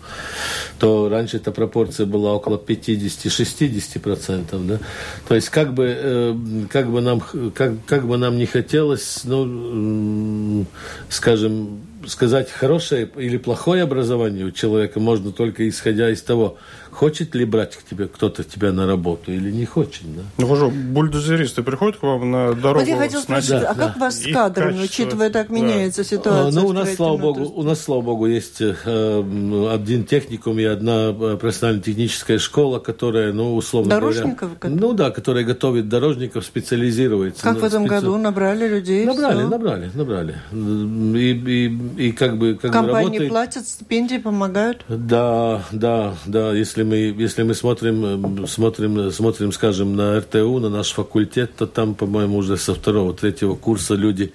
то 0.78 1.08
раньше 1.08 1.38
эта 1.38 1.52
пропорция 1.52 2.06
была 2.06 2.34
около 2.34 2.58
50-60%, 2.58 4.66
да. 4.66 4.78
То 5.26 5.34
есть 5.34 5.48
как 5.48 5.72
бы, 5.72 5.86
э, 5.88 6.34
как 6.70 6.90
бы 6.90 7.00
нам, 7.00 7.22
как, 7.54 7.84
как 7.86 8.06
бы 8.06 8.18
нам 8.18 8.36
не 8.36 8.46
хотелось, 8.46 9.22
ну, 9.24 10.66
скажем, 11.08 11.80
сказать 12.06 12.50
хорошее 12.50 13.08
или 13.16 13.36
плохое 13.36 13.82
образование 13.82 14.44
у 14.44 14.50
человека 14.50 15.00
можно 15.00 15.32
только 15.32 15.68
исходя 15.68 16.10
из 16.10 16.22
того, 16.22 16.56
хочет 16.96 17.34
ли 17.34 17.44
брать 17.44 17.76
к 17.76 17.82
тебе 17.82 18.08
кто-то 18.08 18.42
тебя 18.42 18.72
на 18.72 18.86
работу 18.86 19.30
или 19.30 19.50
не 19.50 19.66
хочет. 19.66 20.04
Да? 20.16 20.22
Ну 20.38 20.46
хорошо, 20.46 20.70
бульдозеристы 20.70 21.62
приходят 21.62 21.98
к 21.98 22.02
вам 22.02 22.30
на 22.30 22.54
дорогу? 22.54 22.80
Вот 22.80 22.88
я 22.88 22.96
хотел 22.96 23.20
спросить, 23.20 23.50
да, 23.50 23.70
а 23.70 23.74
да. 23.74 23.86
как 23.86 23.98
вас 23.98 24.22
с 24.22 24.32
кадрами, 24.32 24.82
учитывая, 24.82 25.28
так 25.28 25.50
меняется 25.50 26.02
да. 26.02 26.08
ситуация? 26.08 26.62
Ну, 26.62 26.68
у 26.68 26.72
нас, 26.72 26.94
слава 26.94 27.18
богу, 27.18 27.52
у 27.54 27.62
нас, 27.62 27.82
слава 27.82 28.00
богу, 28.00 28.26
есть 28.26 28.62
э, 28.62 29.68
один 29.72 30.04
техникум 30.04 30.58
и 30.58 30.64
одна 30.64 31.10
э, 31.10 31.36
профессионально-техническая 31.38 32.38
школа, 32.38 32.78
которая, 32.78 33.32
ну, 33.32 33.54
условно 33.54 33.90
Дорожников? 33.90 34.58
говоря... 34.58 34.80
Ну 34.80 34.92
да, 34.94 35.10
которая 35.10 35.44
готовит 35.44 35.90
дорожников, 35.90 36.46
специализируется. 36.46 37.42
Как 37.42 37.58
в 37.58 37.64
этом 37.64 37.84
специ... 37.84 38.00
году 38.00 38.16
набрали 38.16 38.68
людей? 38.68 39.04
Набрали, 39.04 39.40
все. 39.40 39.48
набрали, 39.48 39.90
набрали. 39.92 40.34
И, 40.50 41.66
и, 41.98 42.06
и 42.08 42.12
как 42.12 42.38
бы... 42.38 42.54
Как 42.54 42.72
Компании 42.72 42.88
бы 42.88 43.02
работает... 43.02 43.28
платят, 43.28 43.68
стипендии 43.68 44.16
помогают? 44.16 44.82
Да, 44.88 45.62
да, 45.72 46.14
да, 46.24 46.54
если 46.54 46.85
мы, 46.86 46.96
если 46.96 47.42
мы 47.42 47.54
смотрим, 47.54 48.44
э, 48.44 48.46
смотрим, 48.46 49.10
смотрим, 49.10 49.52
скажем, 49.52 49.96
на 49.96 50.18
РТУ, 50.18 50.58
на 50.60 50.70
наш 50.70 50.92
факультет, 50.92 51.50
то 51.56 51.66
там, 51.66 51.94
по-моему, 51.94 52.38
уже 52.38 52.56
со 52.56 52.74
второго, 52.74 53.12
третьего 53.12 53.54
курса 53.54 53.94
люди, 53.94 54.32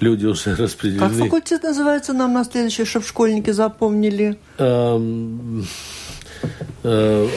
люди 0.00 0.26
уже 0.26 0.54
распределены. 0.58 1.08
Как 1.08 1.12
факультет 1.12 1.62
называется 1.62 2.12
нам 2.12 2.34
на 2.34 2.44
следующий, 2.44 2.84
чтобы 2.84 3.06
школьники 3.06 3.50
запомнили? 3.50 4.38
Эм, 4.58 5.66
э, 6.82 7.28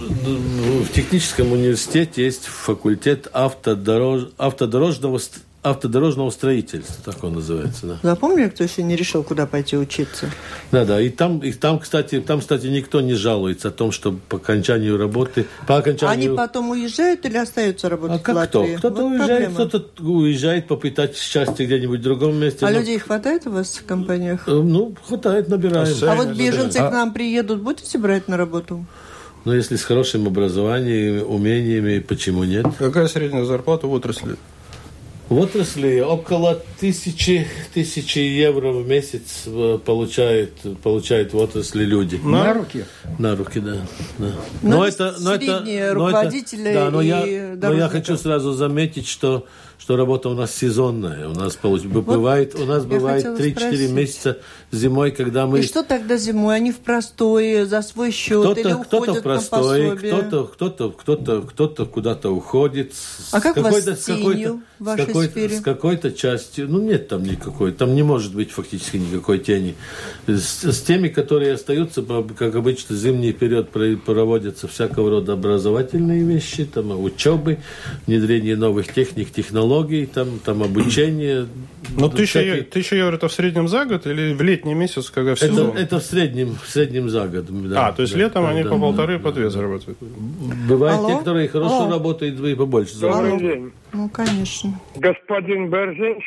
в 0.00 0.92
техническом 0.92 1.52
университете 1.52 2.24
есть 2.24 2.46
факультет 2.46 3.28
автодорож... 3.32 4.28
автодорожного 4.38 5.20
автодорожного 5.62 6.30
строительства, 6.30 7.12
так 7.12 7.22
он 7.22 7.34
называется. 7.34 7.86
Да. 7.86 7.98
Запомнили, 8.02 8.48
кто 8.48 8.64
еще 8.64 8.82
не 8.82 8.96
решил, 8.96 9.22
куда 9.22 9.46
пойти 9.46 9.76
учиться? 9.76 10.30
Да, 10.72 10.86
да. 10.86 11.00
И 11.00 11.10
там, 11.10 11.40
и 11.40 11.52
там, 11.52 11.78
кстати, 11.78 12.20
там, 12.20 12.40
кстати, 12.40 12.66
никто 12.68 13.02
не 13.02 13.12
жалуется 13.12 13.68
о 13.68 13.70
том, 13.70 13.92
что 13.92 14.18
по 14.28 14.38
окончанию 14.38 14.96
работы, 14.96 15.46
по 15.66 15.76
окончанию. 15.76 16.30
Они 16.30 16.36
потом 16.36 16.70
уезжают 16.70 17.26
или 17.26 17.36
остаются 17.36 17.90
работать 17.90 18.22
а 18.22 18.24
как 18.24 18.34
в 18.34 18.38
Латвии? 18.38 18.76
Кто? 18.76 18.78
Кто-то 18.78 19.02
вот 19.02 19.10
уезжает, 19.12 19.52
кто-то 19.52 20.02
уезжает 20.02 20.66
попытать 20.66 21.16
счастье 21.16 21.66
где-нибудь 21.66 22.00
в 22.00 22.02
другом 22.02 22.36
месте. 22.36 22.64
А 22.64 22.70
но... 22.70 22.78
людей 22.78 22.98
хватает 22.98 23.46
у 23.46 23.50
вас 23.50 23.74
в 23.76 23.84
компаниях? 23.84 24.48
Э, 24.48 24.52
ну, 24.52 24.94
хватает, 25.06 25.48
набираем. 25.48 25.94
А, 26.02 26.12
а 26.12 26.14
вот 26.14 26.28
беженцы 26.28 26.78
а... 26.78 26.88
к 26.88 26.92
нам 26.92 27.12
приедут, 27.12 27.60
будете 27.60 27.98
брать 27.98 28.28
на 28.28 28.38
работу? 28.38 28.86
Ну, 29.44 29.52
если 29.52 29.76
с 29.76 29.84
хорошим 29.84 30.26
образованием, 30.26 31.30
умениями, 31.30 31.98
почему 31.98 32.44
нет? 32.44 32.66
Какая 32.78 33.08
средняя 33.08 33.44
зарплата 33.44 33.86
в 33.86 33.92
отрасли? 33.92 34.36
В 35.30 35.38
отрасли 35.38 36.00
около 36.00 36.60
тысячи, 36.80 37.46
тысячи 37.72 38.18
евро 38.18 38.72
в 38.72 38.84
месяц 38.84 39.44
э, 39.46 39.78
получают, 39.86 40.54
получают 40.82 41.32
в 41.32 41.36
отрасли 41.36 41.84
люди. 41.84 42.16
На, 42.16 42.46
на 42.46 42.54
руки? 42.54 42.84
На 43.16 43.36
руки, 43.36 43.60
да. 43.60 43.76
да. 44.18 44.32
Но, 44.60 44.70
но 44.70 44.86
это, 44.88 45.14
но 45.20 45.34
это, 45.36 45.94
руководители 45.94 46.62
но 46.62 46.68
это, 46.70 46.84
да, 46.84 46.90
но 46.90 47.00
я, 47.00 47.54
но 47.54 47.72
я 47.74 47.88
хочу 47.88 48.16
сразу 48.16 48.54
заметить, 48.54 49.06
что 49.06 49.46
что 49.80 49.96
работа 49.96 50.28
у 50.28 50.34
нас 50.34 50.54
сезонная. 50.54 51.26
У 51.26 51.32
нас 51.32 51.58
вот 51.62 51.82
бывает, 51.86 52.54
у 52.54 52.66
нас 52.66 52.84
бывает 52.84 53.24
3-4 53.24 53.88
месяца 53.88 54.38
зимой, 54.70 55.10
когда 55.10 55.46
мы... 55.46 55.60
И 55.60 55.62
что 55.62 55.82
тогда 55.82 56.18
зимой? 56.18 56.56
Они 56.56 56.70
в 56.70 56.80
простое, 56.80 57.64
за 57.64 57.80
свой 57.80 58.10
счет 58.10 58.42
кто-то, 58.42 58.60
или 58.60 58.82
кто-то 58.82 59.14
в 59.14 59.22
простое, 59.22 59.96
кто-то, 59.96 60.44
кто-то, 60.44 60.90
кто-то, 60.90 61.42
кто-то 61.42 61.86
куда-то 61.86 62.30
уходит. 62.30 62.92
А 63.32 63.40
как 63.40 63.56
вас 63.56 63.86
с 63.86 64.04
тенью 64.04 64.60
в 64.78 64.84
вашей 64.84 65.04
с 65.04 65.06
какой-то, 65.06 65.32
сфере? 65.32 65.56
С 65.56 65.60
какой-то 65.62 66.12
частью. 66.12 66.68
Ну, 66.68 66.82
нет 66.82 67.08
там 67.08 67.22
никакой. 67.22 67.72
Там 67.72 67.94
не 67.94 68.02
может 68.02 68.34
быть 68.34 68.50
фактически 68.50 68.98
никакой 68.98 69.38
тени. 69.38 69.76
С, 70.26 70.62
с 70.62 70.82
теми, 70.82 71.08
которые 71.08 71.54
остаются, 71.54 72.02
как 72.36 72.54
обычно, 72.54 72.94
зимний 72.96 73.32
период 73.32 73.70
проводятся 73.70 74.68
всякого 74.68 75.08
рода 75.08 75.32
образовательные 75.32 76.22
вещи, 76.22 76.66
там, 76.66 77.02
учебы, 77.02 77.60
внедрение 78.06 78.56
новых 78.56 78.92
техник, 78.92 79.32
технологий, 79.32 79.69
технологий, 79.70 80.06
там, 80.06 80.38
там 80.44 80.62
обучение. 80.62 81.46
Но 81.96 82.06
ну, 82.06 82.08
тысяча, 82.10 82.40
всякие... 82.40 82.62
тысяча 82.62 82.96
евро 82.96 83.16
это 83.16 83.28
в 83.28 83.32
среднем 83.32 83.68
за 83.68 83.84
год 83.84 84.06
или 84.06 84.34
в 84.34 84.42
летний 84.42 84.74
месяц, 84.74 85.10
когда 85.10 85.34
в 85.34 85.38
сезон? 85.38 85.70
Это, 85.70 85.78
это 85.78 85.98
в 85.98 86.02
среднем, 86.02 86.54
в 86.54 86.66
среднем 86.66 87.08
за 87.08 87.26
год. 87.28 87.46
Да, 87.68 87.88
а, 87.88 87.92
то 87.92 88.02
есть 88.02 88.14
да, 88.14 88.18
летом 88.18 88.44
да, 88.44 88.50
они 88.50 88.62
да, 88.62 88.70
по 88.70 88.78
полторы, 88.78 89.18
да, 89.18 89.24
по 89.24 89.32
две 89.32 89.50
зарабатывают. 89.50 89.98
Бывают 90.68 90.98
Алло? 90.98 91.10
те, 91.10 91.18
которые 91.18 91.48
хорошо 91.48 91.82
Алло? 91.82 91.92
работают, 91.92 92.40
и 92.40 92.54
побольше 92.54 92.94
зарабатывают. 92.94 93.40
Добрый 93.40 93.56
день. 93.56 93.72
Ну, 93.92 94.08
конечно. 94.08 94.80
Господин 94.96 95.70
Берзинч, 95.70 96.24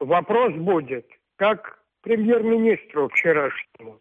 вопрос 0.00 0.54
будет, 0.54 1.06
как 1.36 1.78
премьер-министру 2.02 3.08
вчерашнему. 3.08 4.00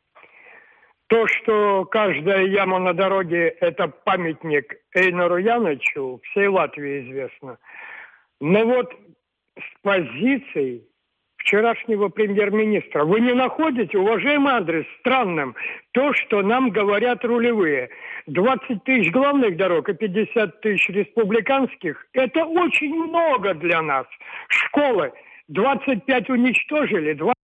То, 1.08 1.26
что 1.28 1.86
каждая 1.86 2.46
яма 2.48 2.80
на 2.80 2.94
дороге– 2.94 3.48
это 3.62 3.88
памятник 3.88 4.76
Эйнару 4.94 5.38
Янычу, 5.38 6.20
всей 6.24 6.48
Латвии 6.48 7.10
известно– 7.10 7.58
но 8.40 8.66
вот 8.66 8.94
с 9.58 9.82
позицией 9.82 10.84
вчерашнего 11.38 12.10
премьер-министра. 12.10 13.06
Вы 13.06 13.22
не 13.22 13.34
находите, 13.34 13.98
уважаемый 13.98 14.54
адрес, 14.54 14.86
странным 15.00 15.56
то, 15.94 16.14
что 16.14 16.42
нам 16.42 16.72
говорят 16.72 17.24
рулевые. 17.24 17.90
20 18.28 18.84
тысяч 18.84 19.12
главных 19.12 19.56
дорог 19.56 19.88
и 19.88 19.94
50 19.94 20.62
тысяч 20.62 20.90
республиканских– 20.90 22.06
это 22.14 22.46
очень 22.46 22.94
много 22.94 23.54
для 23.54 23.82
нас. 23.82 24.06
Школы 24.50 25.14
25 25.48 26.30
уничтожили, 26.30 27.14
20 27.14 27.37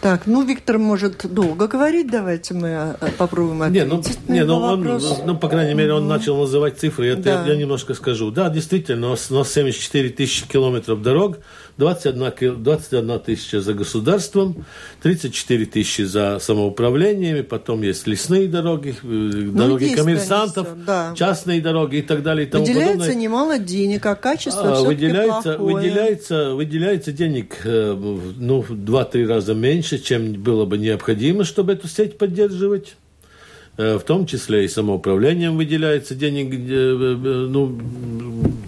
так, 0.00 0.26
ну, 0.26 0.42
Виктор 0.42 0.78
может 0.78 1.32
долго 1.32 1.68
говорить, 1.68 2.10
давайте 2.10 2.54
мы 2.54 2.96
э, 3.00 3.10
попробуем 3.18 3.62
ответить 3.62 3.88
не, 3.88 3.94
ну, 3.94 4.02
не, 4.28 4.44
ну, 4.44 4.56
он, 4.56 5.00
ну, 5.26 5.36
по 5.36 5.48
крайней 5.48 5.74
мере, 5.74 5.94
он 5.94 6.08
начал 6.08 6.38
называть 6.38 6.78
цифры, 6.78 7.06
я, 7.06 7.16
да. 7.16 7.44
я, 7.44 7.52
я 7.52 7.56
немножко 7.56 7.94
скажу. 7.94 8.30
Да, 8.30 8.48
действительно, 8.48 9.08
у 9.08 9.34
нас 9.34 9.52
74 9.52 10.08
тысячи 10.10 10.48
километров 10.48 11.02
дорог, 11.02 11.38
21, 11.80 12.62
21 12.62 13.18
тысяча 13.20 13.60
за 13.60 13.72
государством, 13.74 14.64
34 15.02 15.66
тысячи 15.66 16.02
за 16.02 16.38
самоуправлениями, 16.38 17.40
потом 17.40 17.82
есть 17.82 18.06
лесные 18.06 18.48
дороги, 18.48 18.94
э, 19.02 19.06
ну, 19.06 19.52
дороги 19.52 19.84
есть, 19.84 19.96
коммерсантов, 19.96 20.68
конечно, 20.68 20.84
да. 20.86 21.14
частные 21.16 21.60
дороги 21.60 21.96
и 21.96 22.02
так 22.02 22.22
далее. 22.22 22.46
И 22.46 22.50
тому 22.50 22.64
выделяется 22.64 22.98
подобное. 22.98 23.14
немало 23.14 23.58
денег, 23.58 24.06
а 24.06 24.14
качество 24.14 24.78
а, 24.78 24.82
выделяется, 24.82 25.56
выделяется, 25.58 26.54
выделяется 26.54 27.12
денег 27.12 27.56
э, 27.64 27.96
ну, 28.36 28.60
в 28.60 28.70
2-3 28.72 29.26
раза 29.26 29.54
меньше, 29.54 29.98
чем 29.98 30.34
было 30.34 30.66
бы 30.66 30.76
необходимо, 30.76 31.44
чтобы 31.44 31.72
эту 31.72 31.88
сеть 31.88 32.18
поддерживать. 32.18 32.94
Э, 33.80 33.98
в 33.98 34.02
том 34.02 34.26
числе 34.26 34.66
и 34.66 34.68
самоуправлением 34.68 35.56
выделяется 35.56 36.14
денег, 36.14 36.52
э, 36.52 36.56
э, 36.58 37.46
ну, 37.48 37.78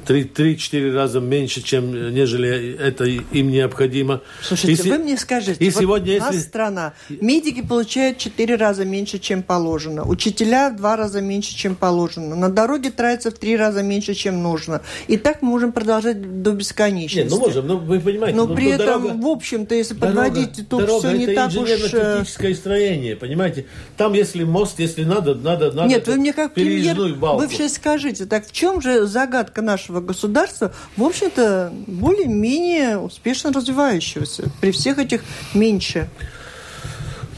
3-4 0.06 0.94
раза 0.94 1.20
меньше, 1.20 1.62
чем 1.62 2.14
нежели 2.14 2.76
это 2.76 3.04
им 3.04 3.50
необходимо. 3.50 4.20
Слушайте, 4.42 4.88
и, 4.88 4.90
вы 4.90 4.98
мне 4.98 5.16
скажите, 5.16 5.64
и 5.64 5.70
вот 5.70 5.80
сегодня, 5.80 6.16
у 6.16 6.20
нас 6.20 6.34
если... 6.34 6.48
страна, 6.48 6.94
медики 7.08 7.62
получают 7.62 8.18
4 8.18 8.56
раза 8.56 8.84
меньше, 8.84 9.18
чем 9.18 9.42
положено, 9.42 10.04
учителя 10.04 10.70
в 10.70 10.76
2 10.76 10.96
раза 10.96 11.20
меньше, 11.20 11.54
чем 11.54 11.74
положено, 11.74 12.34
на 12.34 12.48
дороге 12.48 12.90
тратится 12.90 13.30
в 13.30 13.34
3 13.34 13.56
раза 13.56 13.82
меньше, 13.82 14.14
чем 14.14 14.42
нужно. 14.42 14.82
И 15.08 15.16
так 15.16 15.42
мы 15.42 15.50
можем 15.50 15.72
продолжать 15.72 16.42
до 16.42 16.52
бесконечности. 16.52 17.30
Нет, 17.30 17.30
ну 17.30 17.38
можем, 17.38 17.66
но 17.66 17.78
вы 17.78 18.00
понимаете. 18.00 18.36
Но 18.36 18.46
ну, 18.46 18.54
при 18.54 18.70
этом, 18.70 18.86
дорога, 18.86 19.22
в 19.22 19.26
общем-то, 19.26 19.74
если 19.74 19.94
подводить, 19.94 20.68
то 20.68 20.78
дорога 20.78 21.08
все 21.08 21.16
не 21.16 21.26
так 21.34 21.50
уж... 21.50 21.56
инженерно-техническое 21.56 22.54
строение, 22.54 23.16
понимаете. 23.16 23.66
Там, 23.96 24.14
если 24.14 24.44
мост, 24.44 24.78
если 24.78 25.01
если 25.02 25.14
надо, 25.14 25.34
надо, 25.34 25.72
надо. 25.72 25.88
Нет, 25.88 26.06
вы 26.06 26.16
мне 26.16 26.32
как 26.32 26.54
премьер, 26.54 27.14
балку. 27.14 27.42
вы 27.42 27.48
все 27.48 27.68
скажите, 27.68 28.26
так 28.26 28.46
в 28.46 28.52
чем 28.52 28.80
же 28.80 29.06
загадка 29.06 29.62
нашего 29.62 30.00
государства, 30.00 30.72
в 30.96 31.04
общем-то, 31.04 31.72
более-менее 31.86 32.98
успешно 32.98 33.52
развивающегося, 33.52 34.44
при 34.60 34.70
всех 34.70 34.98
этих 34.98 35.22
меньше? 35.54 36.08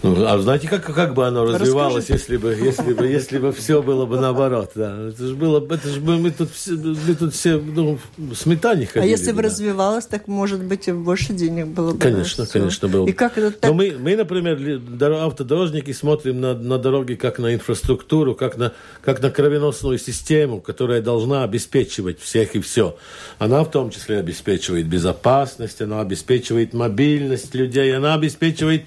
Ну, 0.04 0.26
а 0.26 0.38
знаете, 0.38 0.68
как, 0.68 0.84
как 0.84 1.14
бы 1.14 1.26
оно 1.26 1.46
развивалось, 1.46 2.10
если 2.10 2.36
бы, 2.36 2.54
если 2.54 2.92
бы, 2.92 3.06
если 3.06 3.38
бы 3.38 3.52
все 3.52 3.82
было 3.82 4.04
бы 4.04 4.20
наоборот, 4.20 4.72
да? 4.74 5.08
Это 5.08 5.28
же 5.28 5.34
было, 5.34 5.66
это 5.74 5.88
же 5.88 5.98
мы 6.02 6.30
тут 6.30 6.50
все, 6.50 6.72
мы 6.72 7.14
тут 7.14 7.32
все, 7.32 7.56
ну, 7.56 7.98
сметане 8.34 8.84
ходили. 8.84 9.02
А 9.02 9.06
если 9.10 9.32
бы 9.32 9.38
да. 9.38 9.48
развивалось, 9.48 10.04
так, 10.04 10.28
может 10.28 10.62
быть, 10.62 10.88
и 10.88 10.92
больше 10.92 11.32
денег 11.32 11.68
было 11.68 11.92
бы. 11.92 11.98
Конечно, 11.98 12.44
конечно, 12.44 12.86
было. 12.86 13.08
И 13.08 13.12
как 13.12 13.38
это 13.38 13.50
так? 13.52 13.70
Но 13.70 13.74
мы, 13.74 13.96
мы, 13.98 14.14
например, 14.14 14.58
автодорожники 15.24 15.92
смотрим 15.92 16.38
на, 16.38 16.52
на 16.52 16.76
дороги 16.76 17.14
как 17.14 17.38
на 17.38 17.54
инфраструктуру, 17.54 18.34
как 18.34 18.58
на, 18.58 18.74
как 19.00 19.22
на 19.22 19.30
кровеносную 19.30 19.98
систему, 19.98 20.60
которая 20.60 21.00
должна 21.00 21.44
обеспечивать 21.44 22.20
всех 22.20 22.56
и 22.56 22.60
все. 22.60 22.98
Она 23.38 23.64
в 23.64 23.70
том 23.70 23.88
числе 23.88 24.18
обеспечивает 24.18 24.86
безопасность, 24.86 25.80
она 25.80 26.02
обеспечивает 26.02 26.74
мобильность 26.74 27.54
людей, 27.54 27.96
она 27.96 28.12
обеспечивает 28.12 28.84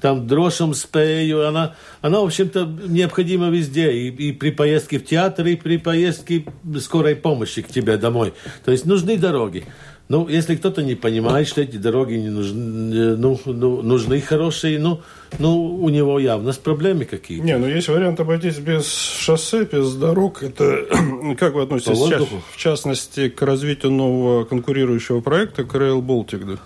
там 0.00 0.26
дрожь 0.26 0.53
хорошем 0.54 0.74
спею, 0.74 1.46
она, 1.46 1.74
она 2.00 2.20
в 2.20 2.24
общем-то, 2.24 2.64
необходима 2.88 3.50
везде, 3.50 3.92
и, 3.92 4.08
и 4.08 4.32
при 4.32 4.50
поездке 4.50 4.98
в 4.98 5.04
театр, 5.04 5.46
и 5.46 5.56
при 5.56 5.78
поездке 5.78 6.44
скорой 6.80 7.16
помощи 7.16 7.62
к 7.62 7.68
тебе 7.68 7.96
домой. 7.96 8.32
То 8.64 8.72
есть 8.72 8.86
нужны 8.86 9.16
дороги. 9.16 9.64
Ну, 10.08 10.28
если 10.28 10.54
кто-то 10.56 10.82
не 10.82 10.94
понимает, 10.94 11.48
что 11.48 11.62
эти 11.62 11.78
дороги 11.78 12.14
не 12.14 12.28
нужны, 12.28 13.16
ну, 13.16 13.40
ну, 13.46 13.82
нужны 13.82 14.20
хорошие, 14.20 14.78
ну, 14.78 15.00
ну, 15.38 15.76
у 15.82 15.88
него 15.88 16.18
явно 16.18 16.52
с 16.52 16.58
проблемы 16.58 17.06
какие-то. 17.06 17.44
Не, 17.44 17.56
ну 17.56 17.66
есть 17.66 17.88
вариант 17.88 18.20
обойтись 18.20 18.58
без 18.58 18.86
шоссе, 18.86 19.64
без 19.64 19.94
дорог. 19.94 20.42
Это 20.42 20.84
как 21.38 21.54
вы 21.54 21.62
относитесь, 21.62 21.98
в, 21.98 22.42
в 22.52 22.56
частности, 22.58 23.30
к 23.30 23.40
развитию 23.42 23.92
нового 23.92 24.44
конкурирующего 24.44 25.20
проекта, 25.20 25.64
к 25.64 25.74
Rail 25.74 26.02
Baltic, 26.02 26.44
да? 26.44 26.58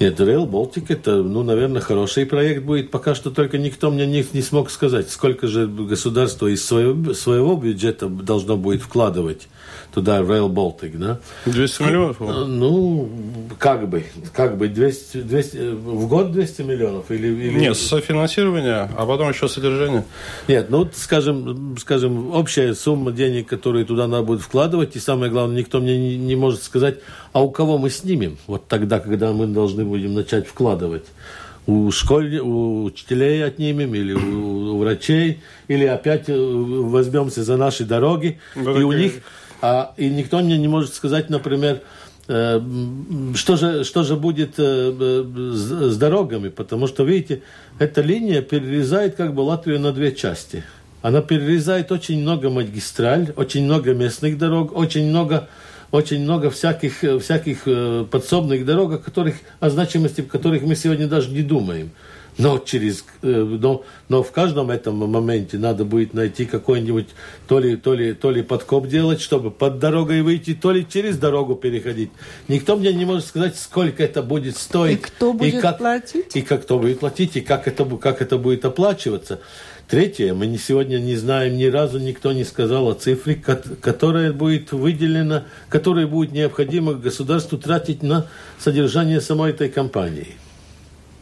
Нет, 0.00 0.20
Rail 0.20 0.48
Baltic 0.48 0.86
это, 0.88 1.22
ну, 1.22 1.42
наверное, 1.42 1.80
хороший 1.80 2.24
проект 2.24 2.62
будет. 2.62 2.90
Пока 2.90 3.14
что 3.14 3.30
только 3.30 3.58
никто 3.58 3.90
мне 3.90 4.06
не, 4.06 4.24
не 4.32 4.42
смог 4.42 4.70
сказать, 4.70 5.10
сколько 5.10 5.48
же 5.48 5.66
государство 5.66 6.46
из 6.46 6.64
своего, 6.64 7.14
своего 7.14 7.56
бюджета 7.56 8.08
должно 8.08 8.56
будет 8.56 8.82
вкладывать 8.82 9.48
туда 9.92 10.20
Rail 10.20 10.48
Baltic, 10.48 10.96
да? 10.96 11.18
200 11.46 11.82
миллионов? 11.82 12.16
Э, 12.20 12.44
ну, 12.44 13.10
как 13.58 13.88
бы, 13.88 14.04
как 14.32 14.56
бы 14.56 14.68
200, 14.68 15.22
200, 15.22 15.56
в 15.72 16.08
год 16.08 16.32
200 16.32 16.62
миллионов? 16.62 17.10
Или, 17.10 17.28
или... 17.28 17.58
Нет, 17.58 17.76
софинансирование, 17.76 18.88
а 18.96 19.06
потом 19.06 19.30
еще 19.30 19.48
содержание. 19.48 20.04
Нет, 20.46 20.70
ну, 20.70 20.88
скажем, 20.94 21.76
скажем, 21.78 22.32
общая 22.32 22.74
сумма 22.74 23.12
денег, 23.12 23.48
которые 23.48 23.84
туда 23.84 24.06
надо 24.06 24.22
будет 24.22 24.42
вкладывать, 24.42 24.94
и 24.96 25.00
самое 25.00 25.30
главное, 25.32 25.58
никто 25.58 25.80
мне 25.80 25.98
не, 25.98 26.16
не 26.16 26.36
может 26.36 26.62
сказать, 26.62 26.98
а 27.32 27.42
у 27.42 27.50
кого 27.50 27.78
мы 27.78 27.90
снимем, 27.90 28.38
вот 28.46 28.68
тогда, 28.68 29.00
когда 29.00 29.32
мы 29.32 29.46
должны 29.46 29.84
будем 29.88 30.14
начать 30.14 30.46
вкладывать? 30.46 31.04
У 31.66 31.90
школь, 31.90 32.38
у 32.38 32.84
учителей 32.84 33.44
отнимем, 33.44 33.94
или 33.94 34.14
у, 34.14 34.74
у 34.74 34.78
врачей, 34.78 35.40
или 35.68 35.84
опять 35.84 36.28
э, 36.28 36.34
возьмемся 36.34 37.44
за 37.44 37.56
наши 37.56 37.84
дороги, 37.84 38.38
да, 38.54 38.72
и 38.72 38.82
у 38.82 38.92
них 38.92 39.20
а, 39.60 39.92
и 39.96 40.08
никто 40.08 40.38
мне 40.40 40.56
не 40.56 40.68
может 40.68 40.94
сказать, 40.94 41.30
например, 41.30 41.80
э, 42.28 42.60
что 43.34 43.56
же, 43.56 43.84
что 43.84 44.02
же 44.04 44.16
будет 44.16 44.54
э, 44.58 45.24
с 45.52 45.96
дорогами, 45.96 46.48
потому 46.48 46.86
что, 46.86 47.04
видите, 47.04 47.42
эта 47.78 48.00
линия 48.00 48.40
перерезает 48.40 49.16
как 49.16 49.34
бы 49.34 49.40
Латвию 49.40 49.80
на 49.80 49.92
две 49.92 50.14
части. 50.14 50.64
Она 51.02 51.22
перерезает 51.22 51.92
очень 51.92 52.20
много 52.20 52.50
магистраль, 52.50 53.32
очень 53.36 53.64
много 53.64 53.94
местных 53.94 54.38
дорог, 54.38 54.76
очень 54.76 55.08
много, 55.08 55.48
очень 55.90 56.20
много 56.22 56.50
всяких, 56.50 56.98
всяких 57.20 57.62
э, 57.66 58.04
подсобных 58.10 58.64
дорог, 58.64 58.92
о, 58.92 58.98
которых, 58.98 59.36
о 59.60 59.70
значимости 59.70 60.22
которых 60.22 60.62
мы 60.62 60.76
сегодня 60.76 61.06
даже 61.06 61.30
не 61.30 61.42
думаем. 61.42 61.90
Но, 62.38 62.58
через, 62.58 63.04
э, 63.22 63.26
но, 63.26 63.84
но 64.08 64.22
в 64.22 64.30
каждом 64.30 64.70
этом 64.70 64.96
моменте 64.96 65.58
надо 65.58 65.84
будет 65.84 66.14
найти 66.14 66.46
какой-нибудь 66.46 67.08
то 67.48 67.58
ли, 67.58 67.76
то, 67.76 67.94
ли, 67.94 68.14
то 68.14 68.30
ли 68.30 68.42
подкоп 68.42 68.86
делать, 68.86 69.20
чтобы 69.20 69.50
под 69.50 69.80
дорогой 69.80 70.22
выйти, 70.22 70.54
то 70.54 70.70
ли 70.70 70.86
через 70.88 71.18
дорогу 71.18 71.56
переходить. 71.56 72.10
Никто 72.46 72.76
мне 72.76 72.92
не 72.92 73.04
может 73.04 73.26
сказать, 73.26 73.58
сколько 73.58 74.04
это 74.04 74.22
будет 74.22 74.56
стоить. 74.56 75.00
И 75.00 75.02
кто 75.02 75.32
будет 75.32 75.54
и 75.54 75.60
как, 75.60 75.78
платить? 75.78 76.36
И 76.36 76.42
как 76.42 76.62
кто 76.62 76.78
будет 76.78 77.00
платить, 77.00 77.36
и 77.36 77.40
как 77.40 77.66
это, 77.66 77.84
как 77.96 78.22
это 78.22 78.38
будет 78.38 78.64
оплачиваться. 78.64 79.40
Третье, 79.88 80.34
мы 80.34 80.54
сегодня 80.58 80.98
не 80.98 81.16
знаем, 81.16 81.56
ни 81.56 81.64
разу 81.64 81.98
никто 81.98 82.32
не 82.32 82.44
сказал 82.44 82.88
о 82.88 82.94
цифре, 82.94 83.34
которая 83.34 84.34
будет 84.34 84.70
выделена, 84.72 85.44
которая 85.70 86.06
будет 86.06 86.32
необходимо 86.32 86.92
государству 86.92 87.56
тратить 87.56 88.02
на 88.02 88.26
содержание 88.58 89.22
самой 89.22 89.52
этой 89.52 89.70
компании. 89.70 90.36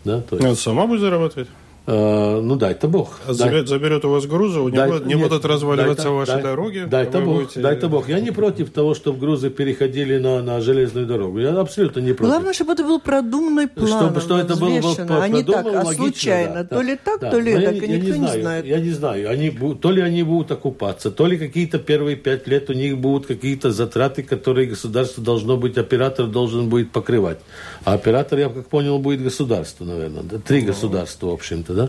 Да, 0.05 0.21
то 0.21 0.35
есть... 0.35 0.45
Она 0.45 0.57
сама 0.57 0.89
будет 0.89 1.01
зарабатывать? 1.01 1.49
Э, 1.87 2.41
ну, 2.41 2.57
дай 2.57 2.73
это 2.73 2.89
Бог. 2.89 3.21
Заберет, 3.29 3.69
заберет 3.69 4.05
у 4.05 4.11
вас 4.11 4.27
грузы, 4.27 4.59
у 4.59 4.71
дай, 4.71 4.89
него 4.89 4.99
не 4.99 5.15
нет, 5.15 5.29
будут 5.29 5.45
разваливаться 5.45 6.05
дай, 6.05 6.13
ваши 6.13 6.33
дай, 6.33 6.43
дороги. 6.43 6.85
Дай 6.89 7.05
это 7.05 7.21
Бог, 7.21 7.37
будете... 7.37 7.61
дай 7.61 7.75
это 7.75 7.89
Бог. 7.89 8.09
Я 8.09 8.19
не 8.19 8.33
против 8.33 8.71
того, 8.71 8.95
чтобы 8.95 9.21
грузы 9.21 9.51
переходили 9.51 10.19
на, 10.19 10.43
на 10.43 10.61
железную 10.61 11.07
дорогу. 11.07 11.39
Я 11.39 11.61
абсолютно 11.61 12.01
не 12.01 12.13
против. 12.13 12.33
Главное, 12.33 12.53
чтобы 12.55 12.73
это 12.73 12.83
был 12.83 13.01
продуманный 13.01 13.69
план. 13.69 13.87
Чтобы, 13.87 14.21
что 14.21 14.37
это 14.37 14.57
было 14.57 14.81
продумано, 14.81 15.23
а 15.23 15.29
не 15.29 15.45
так, 15.45 15.65
а 15.65 15.85
логично, 15.85 15.95
случайно. 15.95 16.65
Да, 16.65 16.77
то 16.77 16.83
ли 16.83 16.97
так, 16.97 17.21
да. 17.21 17.31
то 17.31 17.39
ли 17.39 17.53
так, 17.55 17.63
я, 17.63 17.71
я 17.71 17.99
никто 17.99 18.07
не, 18.09 18.13
знаю, 18.13 18.37
не 18.37 18.43
знает. 18.43 18.67
Я 18.67 18.81
не 18.81 18.91
знаю. 18.91 19.31
Они, 19.31 19.51
то 19.51 19.91
ли 19.93 20.03
они 20.03 20.23
будут 20.25 20.51
окупаться, 20.51 21.13
то 21.13 21.27
ли 21.27 21.39
какие-то 21.39 21.79
первые 21.79 22.17
пять 22.17 22.49
лет 22.49 22.69
у 22.69 22.73
них 22.73 22.99
будут 22.99 23.27
какие-то 23.27 23.71
затраты, 23.71 24.25
которые 24.25 24.67
государство 24.67 25.23
должно 25.23 25.57
быть, 25.57 25.79
оператор 25.79 26.27
должен 26.27 26.69
будет 26.69 26.91
покрывать. 26.91 27.39
А 27.85 27.95
оператор, 27.95 28.41
я 28.41 28.49
как 28.49 28.67
понял, 28.67 28.99
будет 28.99 29.23
государство, 29.23 29.85
наверное. 29.85 30.25
Три 30.41 30.63
государства, 30.63 31.29
в 31.29 31.35
общем-то, 31.35 31.76
да? 31.77 31.89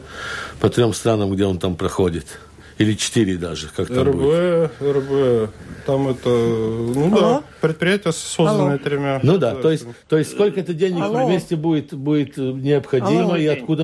по 0.60 0.70
трем 0.70 0.94
странам, 0.94 1.32
где 1.32 1.46
он 1.46 1.58
там 1.58 1.76
проходит. 1.76 2.40
Или 2.78 2.94
четыре 2.94 3.38
даже, 3.38 3.70
как 3.70 3.88
там 3.88 4.10
РБ, 4.10 4.16
будет. 4.16 4.72
РБ, 4.82 5.52
там 5.86 6.10
это, 6.10 6.30
ну 6.30 7.08
Алло? 7.08 7.20
да, 7.20 7.44
предприятие 7.60 8.14
созданное 8.14 8.74
Алло. 8.74 8.78
тремя. 8.78 9.20
Ну 9.24 9.38
да, 9.40 9.56
то 9.56 9.72
есть, 9.72 9.88
то 10.08 10.18
есть 10.18 10.32
сколько 10.32 10.60
это 10.60 10.76
денег 10.76 11.02
Алло. 11.02 11.26
вместе 11.26 11.56
будет, 11.56 11.94
будет 11.96 12.38
необходимо 12.38 13.34
Алло. 13.34 13.36
и 13.36 13.48
откуда... 13.48 13.84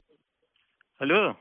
Алло. 1.00 1.36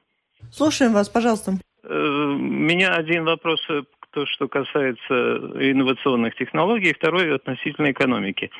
Слушаем 0.50 0.94
вас, 0.94 1.10
пожалуйста. 1.10 1.58
Э, 1.84 1.94
меня 1.94 2.94
один 2.94 3.24
вопрос, 3.24 3.60
э, 3.68 3.82
то, 4.12 4.24
что 4.26 4.48
касается 4.48 5.14
инновационных 5.60 6.34
технологий, 6.36 6.94
второй 6.94 7.34
относительно 7.34 7.90
экономики. 7.90 8.50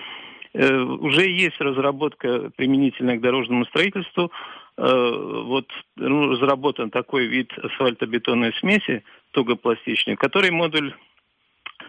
Э, 0.53 0.71
уже 0.71 1.31
есть 1.31 1.59
разработка 1.61 2.51
применительная 2.57 3.17
к 3.17 3.23
дорожному 3.23 3.65
строительству 3.65 4.25
Э, 4.25 4.62
вот 4.77 5.67
ну, 5.97 6.31
разработан 6.31 6.91
такой 6.91 7.27
вид 7.27 7.53
асфальтобетонной 7.59 8.53
смеси 8.55 9.05
тугопластичной, 9.33 10.17
который 10.17 10.51
модуль 10.51 10.95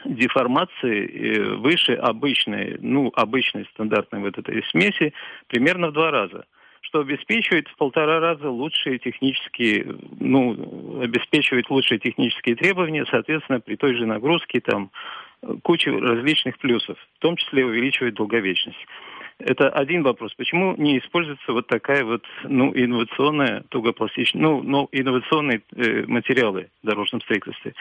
деформации 0.05 1.07
э, 1.07 1.55
выше 1.55 1.93
обычной, 1.93 2.77
ну, 2.79 3.11
обычной 3.15 3.65
стандартной 3.73 4.19
вот 4.19 4.37
этой 4.37 4.63
смеси 4.69 5.13
примерно 5.47 5.89
в 5.89 5.93
два 5.93 6.11
раза 6.11 6.45
что 6.85 6.99
обеспечивает 6.99 7.67
в 7.69 7.77
полтора 7.77 8.19
раза 8.19 8.49
лучшие 8.49 8.99
технические, 8.99 9.95
ну, 10.19 11.01
обеспечивает 11.01 11.69
лучшие 11.69 11.97
технические 11.97 12.55
требования, 12.55 13.05
соответственно, 13.09 13.61
при 13.61 13.77
той 13.77 13.95
же 13.95 14.05
нагрузке 14.05 14.59
там 14.59 14.91
куча 15.63 15.91
различных 15.91 16.57
плюсов, 16.59 16.97
в 17.15 17.19
том 17.19 17.35
числе 17.37 17.65
увеличивает 17.65 18.15
долговечность. 18.15 18.85
Это 19.45 19.67
один 19.69 20.03
вопрос. 20.03 20.33
Почему 20.35 20.73
не 20.77 20.99
используется 20.99 21.51
вот 21.51 21.67
такая 21.67 22.05
вот, 22.05 22.23
ну, 22.43 22.71
инновационная 22.73 23.63
тугопластичная, 23.69 24.41
ну, 24.41 24.63
ну 24.63 24.87
инновационные 24.93 25.61
э, 25.75 26.05
материалы 26.07 26.69
в 26.81 26.87
дорожном 26.87 27.19
строительстве? 27.21 27.73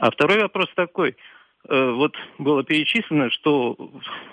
А 0.00 0.10
второй 0.10 0.40
вопрос 0.40 0.66
такой. 0.74 1.16
Э, 1.68 1.90
вот 1.92 2.16
было 2.38 2.64
перечислено, 2.64 3.30
что 3.30 3.76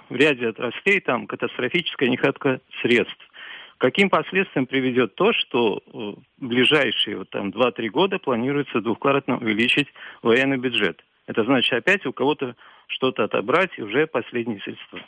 в 0.09 0.15
ряде 0.15 0.47
отраслей 0.47 1.01
там 1.01 1.27
катастрофическая 1.27 2.09
нехватка 2.09 2.61
средств. 2.81 3.29
Каким 3.77 4.09
последствиям 4.09 4.65
приведет 4.65 5.13
то, 5.13 5.33
что 5.33 5.83
в 5.85 6.15
ближайшие 6.39 7.17
вот, 7.17 7.29
там, 7.29 7.49
2-3 7.49 7.89
года 7.89 8.17
планируется 8.17 8.81
двукратно 8.81 9.37
увеличить 9.37 9.87
военный 10.23 10.57
бюджет? 10.57 10.99
Это 11.27 11.43
значит 11.43 11.73
опять 11.73 12.07
у 12.07 12.13
кого-то 12.13 12.55
что-то 12.87 13.23
отобрать 13.23 13.71
и 13.77 13.83
уже 13.83 14.07
последние 14.07 14.59
средства. 14.61 14.99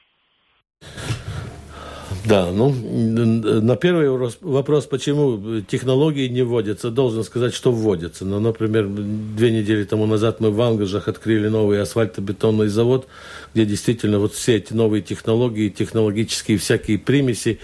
Да, 2.26 2.52
ну, 2.52 2.70
на 2.72 3.76
первый 3.76 4.10
вопрос, 4.42 4.86
почему 4.86 5.62
технологии 5.62 6.30
не 6.30 6.42
вводятся, 6.44 6.90
должен 6.90 7.24
сказать, 7.26 7.54
что 7.54 7.72
вводятся. 7.72 8.24
Ну, 8.24 8.40
например, 8.40 8.88
две 8.88 9.52
недели 9.52 9.84
тому 9.84 10.06
назад 10.06 10.40
мы 10.40 10.50
в 10.52 10.62
Ангажах 10.62 11.10
открыли 11.10 11.50
новый 11.50 11.82
асфальтобетонный 11.82 12.70
завод, 12.70 13.08
где 13.54 13.66
действительно 13.66 14.20
вот 14.20 14.34
все 14.34 14.56
эти 14.56 14.72
новые 14.74 15.02
технологии, 15.02 15.68
технологические 15.68 16.58
всякие 16.58 16.98
примеси, 16.98 17.60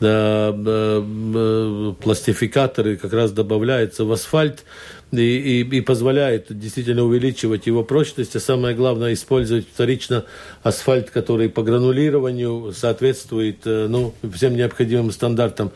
да, 0.00 0.52
пластификаторы 2.00 2.96
как 2.96 3.12
раз 3.12 3.32
добавляются 3.32 4.04
в 4.04 4.12
асфальт. 4.12 4.64
И, 5.12 5.16
и, 5.16 5.60
и 5.60 5.80
позволяет 5.80 6.46
действительно 6.50 7.04
увеличивать 7.04 7.66
его 7.66 7.82
прочность, 7.82 8.36
а 8.36 8.40
самое 8.40 8.74
главное 8.74 9.14
использовать 9.14 9.66
вторично 9.72 10.24
асфальт, 10.62 11.10
который 11.10 11.48
по 11.48 11.62
гранулированию 11.62 12.72
соответствует 12.76 13.60
э, 13.64 13.86
ну, 13.88 14.14
всем 14.34 14.56
необходимым 14.56 15.10
стандартам. 15.10 15.70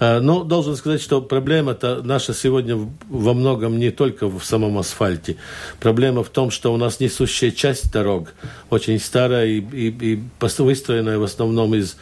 Э, 0.00 0.20
но 0.20 0.42
должен 0.42 0.76
сказать, 0.76 1.00
что 1.00 1.20
проблема-то 1.20 2.02
наша 2.02 2.34
сегодня 2.34 2.88
во 3.08 3.34
многом 3.34 3.78
не 3.78 3.90
только 3.90 4.26
в 4.26 4.42
самом 4.44 4.78
асфальте. 4.78 5.36
Проблема 5.80 6.24
в 6.24 6.30
том, 6.30 6.50
что 6.50 6.72
у 6.72 6.76
нас 6.76 7.00
несущая 7.00 7.50
часть 7.50 7.92
дорог 7.92 8.34
очень 8.70 8.98
старая 8.98 9.46
и, 9.46 9.60
и, 9.60 10.14
и 10.14 10.22
выстроенная 10.58 11.18
в 11.18 11.22
основном 11.24 11.74
из, 11.74 11.96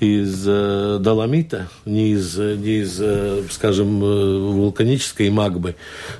из 0.00 0.44
э, 0.46 0.98
доломита, 1.00 1.68
не 1.84 2.10
из, 2.10 2.36
не 2.36 2.80
из, 2.80 2.98
э, 3.00 3.42
скажем, 3.50 4.02
э, 4.02 4.38
вулканической 4.38 5.30
магмы. 5.30 5.76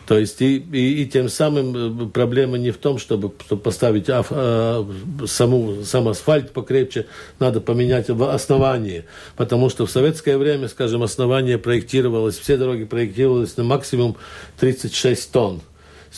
То 0.07 0.19
есть 0.19 0.41
и, 0.41 0.57
и, 0.59 1.03
и 1.03 1.07
тем 1.07 1.29
самым 1.29 2.05
э, 2.05 2.09
проблема 2.09 2.59
не 2.59 2.71
в 2.71 2.79
том, 2.79 2.99
чтобы, 2.99 3.33
чтобы 3.45 3.61
поставить 3.61 4.09
аф, 4.09 4.29
э, 4.31 4.85
саму, 5.27 5.83
сам 5.83 6.09
асфальт 6.09 6.53
покрепче, 6.53 7.07
надо 7.41 7.61
поменять 7.61 8.09
основание. 8.09 9.05
Потому 9.37 9.69
что 9.69 9.85
в 9.85 9.91
советское 9.91 10.39
время, 10.39 10.69
скажем, 10.69 11.03
основание 11.03 11.59
проектировалось, 11.59 12.39
все 12.39 12.57
дороги 12.57 12.85
проектировались 12.85 13.57
на 13.57 13.65
максимум 13.65 14.17
36 14.61 15.33
тонн. 15.33 15.61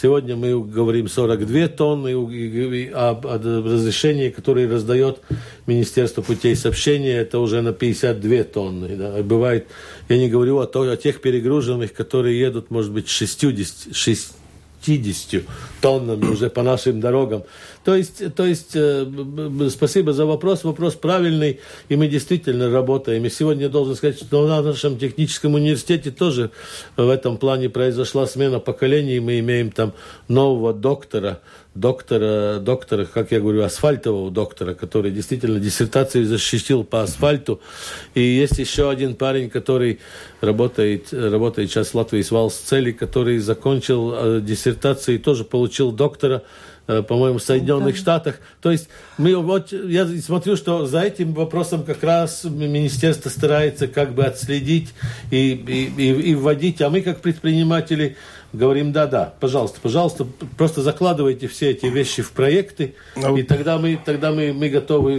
Сегодня 0.00 0.36
мы 0.36 0.62
говорим 0.62 1.08
42 1.08 1.68
тонны 1.68 2.12
об 2.94 3.26
разрешении, 3.26 4.28
которое 4.28 4.68
раздает 4.68 5.20
Министерство 5.66 6.22
путей 6.22 6.54
сообщения, 6.54 7.16
это 7.16 7.40
уже 7.40 7.62
на 7.62 7.72
52 7.72 8.44
тонны. 8.44 8.96
Да. 8.96 9.20
Бывает, 9.24 9.66
я 10.08 10.18
не 10.18 10.28
говорю 10.28 10.58
о, 10.58 10.66
о 10.66 10.96
тех 10.96 11.20
перегруженных, 11.20 11.92
которые 11.92 12.38
едут, 12.38 12.70
может 12.70 12.92
быть, 12.92 13.08
60, 13.08 13.92
60 13.92 14.37
50 14.84 15.44
тоннами 15.80 16.26
уже 16.26 16.50
по 16.50 16.62
нашим 16.62 17.00
дорогам. 17.00 17.44
То 17.84 17.94
есть, 17.94 18.34
то 18.34 18.44
есть 18.44 18.72
э, 18.74 19.06
спасибо 19.70 20.12
за 20.12 20.26
вопрос. 20.26 20.64
Вопрос 20.64 20.94
правильный, 20.94 21.60
и 21.88 21.96
мы 21.96 22.08
действительно 22.08 22.70
работаем. 22.70 23.24
И 23.24 23.30
сегодня 23.30 23.64
я 23.64 23.68
должен 23.68 23.96
сказать, 23.96 24.18
что 24.18 24.46
на 24.46 24.62
нашем 24.62 24.98
техническом 24.98 25.54
университете 25.54 26.10
тоже 26.10 26.50
в 26.96 27.08
этом 27.08 27.38
плане 27.38 27.68
произошла 27.68 28.26
смена 28.26 28.60
поколений. 28.60 29.20
Мы 29.20 29.38
имеем 29.38 29.70
там 29.70 29.92
нового 30.28 30.72
доктора, 30.74 31.40
доктора, 31.80 32.58
доктора, 32.58 33.04
как 33.04 33.32
я 33.32 33.40
говорю, 33.40 33.62
асфальтового 33.62 34.30
доктора, 34.30 34.74
который 34.74 35.10
действительно 35.10 35.60
диссертацию 35.60 36.26
защитил 36.26 36.84
по 36.84 37.02
асфальту. 37.02 37.60
И 38.14 38.20
есть 38.20 38.58
еще 38.58 38.90
один 38.90 39.14
парень, 39.14 39.50
который 39.50 40.00
работает, 40.40 41.12
работает 41.12 41.70
сейчас 41.70 41.88
в 41.88 41.94
Латвии 41.94 42.22
с 42.22 42.30
Валсцели, 42.30 42.92
который 42.92 43.38
закончил 43.38 44.12
э, 44.14 44.40
диссертацию 44.40 45.16
и 45.16 45.18
тоже 45.18 45.44
получил 45.44 45.92
доктора 45.92 46.42
Э, 46.88 47.02
по-моему, 47.02 47.38
в 47.38 47.42
Соединенных 47.42 47.94
да. 47.96 48.00
Штатах. 48.00 48.40
То 48.62 48.70
есть 48.70 48.88
мы 49.18 49.36
вот 49.36 49.72
я 49.72 50.06
смотрю, 50.06 50.56
что 50.56 50.86
за 50.86 51.02
этим 51.02 51.34
вопросом 51.34 51.84
как 51.84 52.02
раз 52.02 52.44
министерство 52.44 53.28
старается 53.28 53.88
как 53.88 54.14
бы 54.14 54.24
отследить 54.24 54.94
и, 55.30 55.50
и, 55.52 56.02
и, 56.02 56.30
и 56.30 56.34
вводить, 56.34 56.80
а 56.80 56.88
мы 56.88 57.02
как 57.02 57.20
предприниматели 57.20 58.16
говорим, 58.52 58.92
да-да, 58.92 59.34
пожалуйста, 59.40 59.78
пожалуйста, 59.82 60.26
просто 60.56 60.82
закладывайте 60.82 61.48
все 61.48 61.70
эти 61.70 61.86
вещи 61.86 62.22
в 62.22 62.32
проекты, 62.32 62.94
ну, 63.16 63.36
и 63.36 63.42
тогда 63.42 63.78
мы, 63.78 63.98
тогда 64.02 64.30
мы, 64.32 64.52
мы 64.52 64.68
готовы 64.70 65.18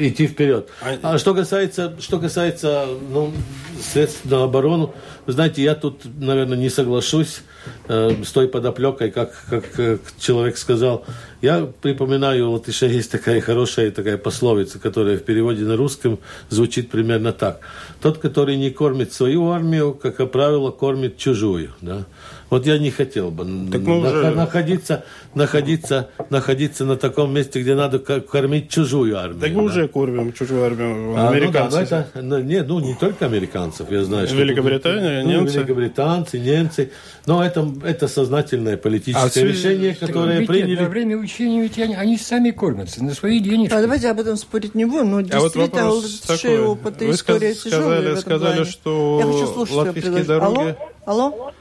идти 0.00 0.26
вперед. 0.26 0.68
А, 0.82 1.14
а 1.14 1.18
что 1.18 1.34
касается, 1.34 1.96
что 2.00 2.18
касается 2.18 2.86
ну, 3.10 3.32
средств 3.80 4.24
на 4.24 4.42
оборону, 4.42 4.94
вы 5.26 5.32
знаете, 5.32 5.62
я 5.62 5.74
тут, 5.74 6.02
наверное, 6.18 6.58
не 6.58 6.70
соглашусь 6.70 7.42
э, 7.88 8.22
с 8.24 8.32
той 8.32 8.48
подоплекой, 8.48 9.10
как, 9.10 9.32
как 9.48 10.00
человек 10.18 10.56
сказал. 10.56 11.04
Я 11.40 11.68
припоминаю, 11.82 12.48
у 12.48 12.52
латышей 12.52 12.90
есть 12.90 13.12
такая 13.12 13.40
хорошая 13.40 13.92
такая 13.92 14.18
пословица, 14.18 14.80
которая 14.80 15.18
в 15.18 15.22
переводе 15.22 15.64
на 15.64 15.76
русском 15.76 16.18
звучит 16.48 16.90
примерно 16.90 17.32
так. 17.32 17.60
Тот, 18.00 18.18
который 18.18 18.56
не 18.56 18.70
кормит 18.70 19.12
свою 19.12 19.50
армию, 19.50 19.94
как 19.94 20.30
правило, 20.32 20.72
кормит 20.72 21.16
чужую. 21.16 21.70
Да? 21.80 22.06
Вот 22.50 22.66
я 22.66 22.78
не 22.78 22.90
хотел 22.90 23.30
бы 23.30 23.44
так 23.70 23.82
мы 23.82 24.00
уже... 24.00 24.30
находиться, 24.30 25.04
находиться, 25.34 26.08
находиться 26.30 26.84
на 26.86 26.96
таком 26.96 27.32
месте, 27.34 27.60
где 27.60 27.74
надо 27.74 27.98
кормить 27.98 28.70
чужую 28.70 29.18
армию. 29.18 29.40
Так 29.40 29.50
мы 29.50 29.56
да? 29.56 29.62
уже 29.62 29.88
кормим 29.88 30.32
чужую 30.32 30.64
армию. 30.64 31.14
А, 31.16 31.28
американцев. 31.28 31.80
Ну, 31.80 31.86
да, 31.90 32.00
это, 32.00 32.22
ну, 32.22 32.38
нет, 32.40 32.66
ну 32.68 32.80
не 32.80 32.94
только 32.94 33.26
американцев, 33.26 33.90
я 33.90 34.02
знаю. 34.04 34.26
Что 34.26 34.36
Великобритания, 34.36 35.22
тут, 35.22 35.30
немцы. 35.30 35.54
Ну, 35.54 35.60
великобританцы, 35.60 36.38
немцы. 36.38 36.90
Но 37.26 37.44
это, 37.44 37.70
это 37.84 38.08
сознательное 38.08 38.78
политическое 38.78 39.42
а, 39.42 39.44
решение, 39.44 39.94
которое 39.94 40.38
ведь 40.38 40.48
приняли. 40.48 40.82
Во 40.82 40.88
время 40.88 41.18
учения 41.18 41.60
ведь 41.60 41.78
они, 41.78 41.94
они 41.94 42.16
сами 42.16 42.50
кормятся 42.50 43.04
на 43.04 43.12
свои 43.12 43.40
денежки. 43.40 43.74
А 43.74 43.82
давайте 43.82 44.08
об 44.08 44.20
этом 44.20 44.36
спорить 44.38 44.74
не 44.74 44.86
будем, 44.86 45.10
но 45.10 45.20
действительно 45.20 45.82
а 45.82 45.90
вот 45.90 46.04
такой. 46.26 46.60
опыт 46.60 47.02
и 47.02 47.10
история 47.10 47.54
сказали, 47.54 47.70
тяжелая 47.70 48.16
сказали, 48.16 48.64
что 48.64 49.18
я 49.20 49.26
хочу 49.26 49.76
латвийские 49.76 50.24
дороги... 50.24 50.58
Алло? 50.58 50.76
Алло? 51.08 51.52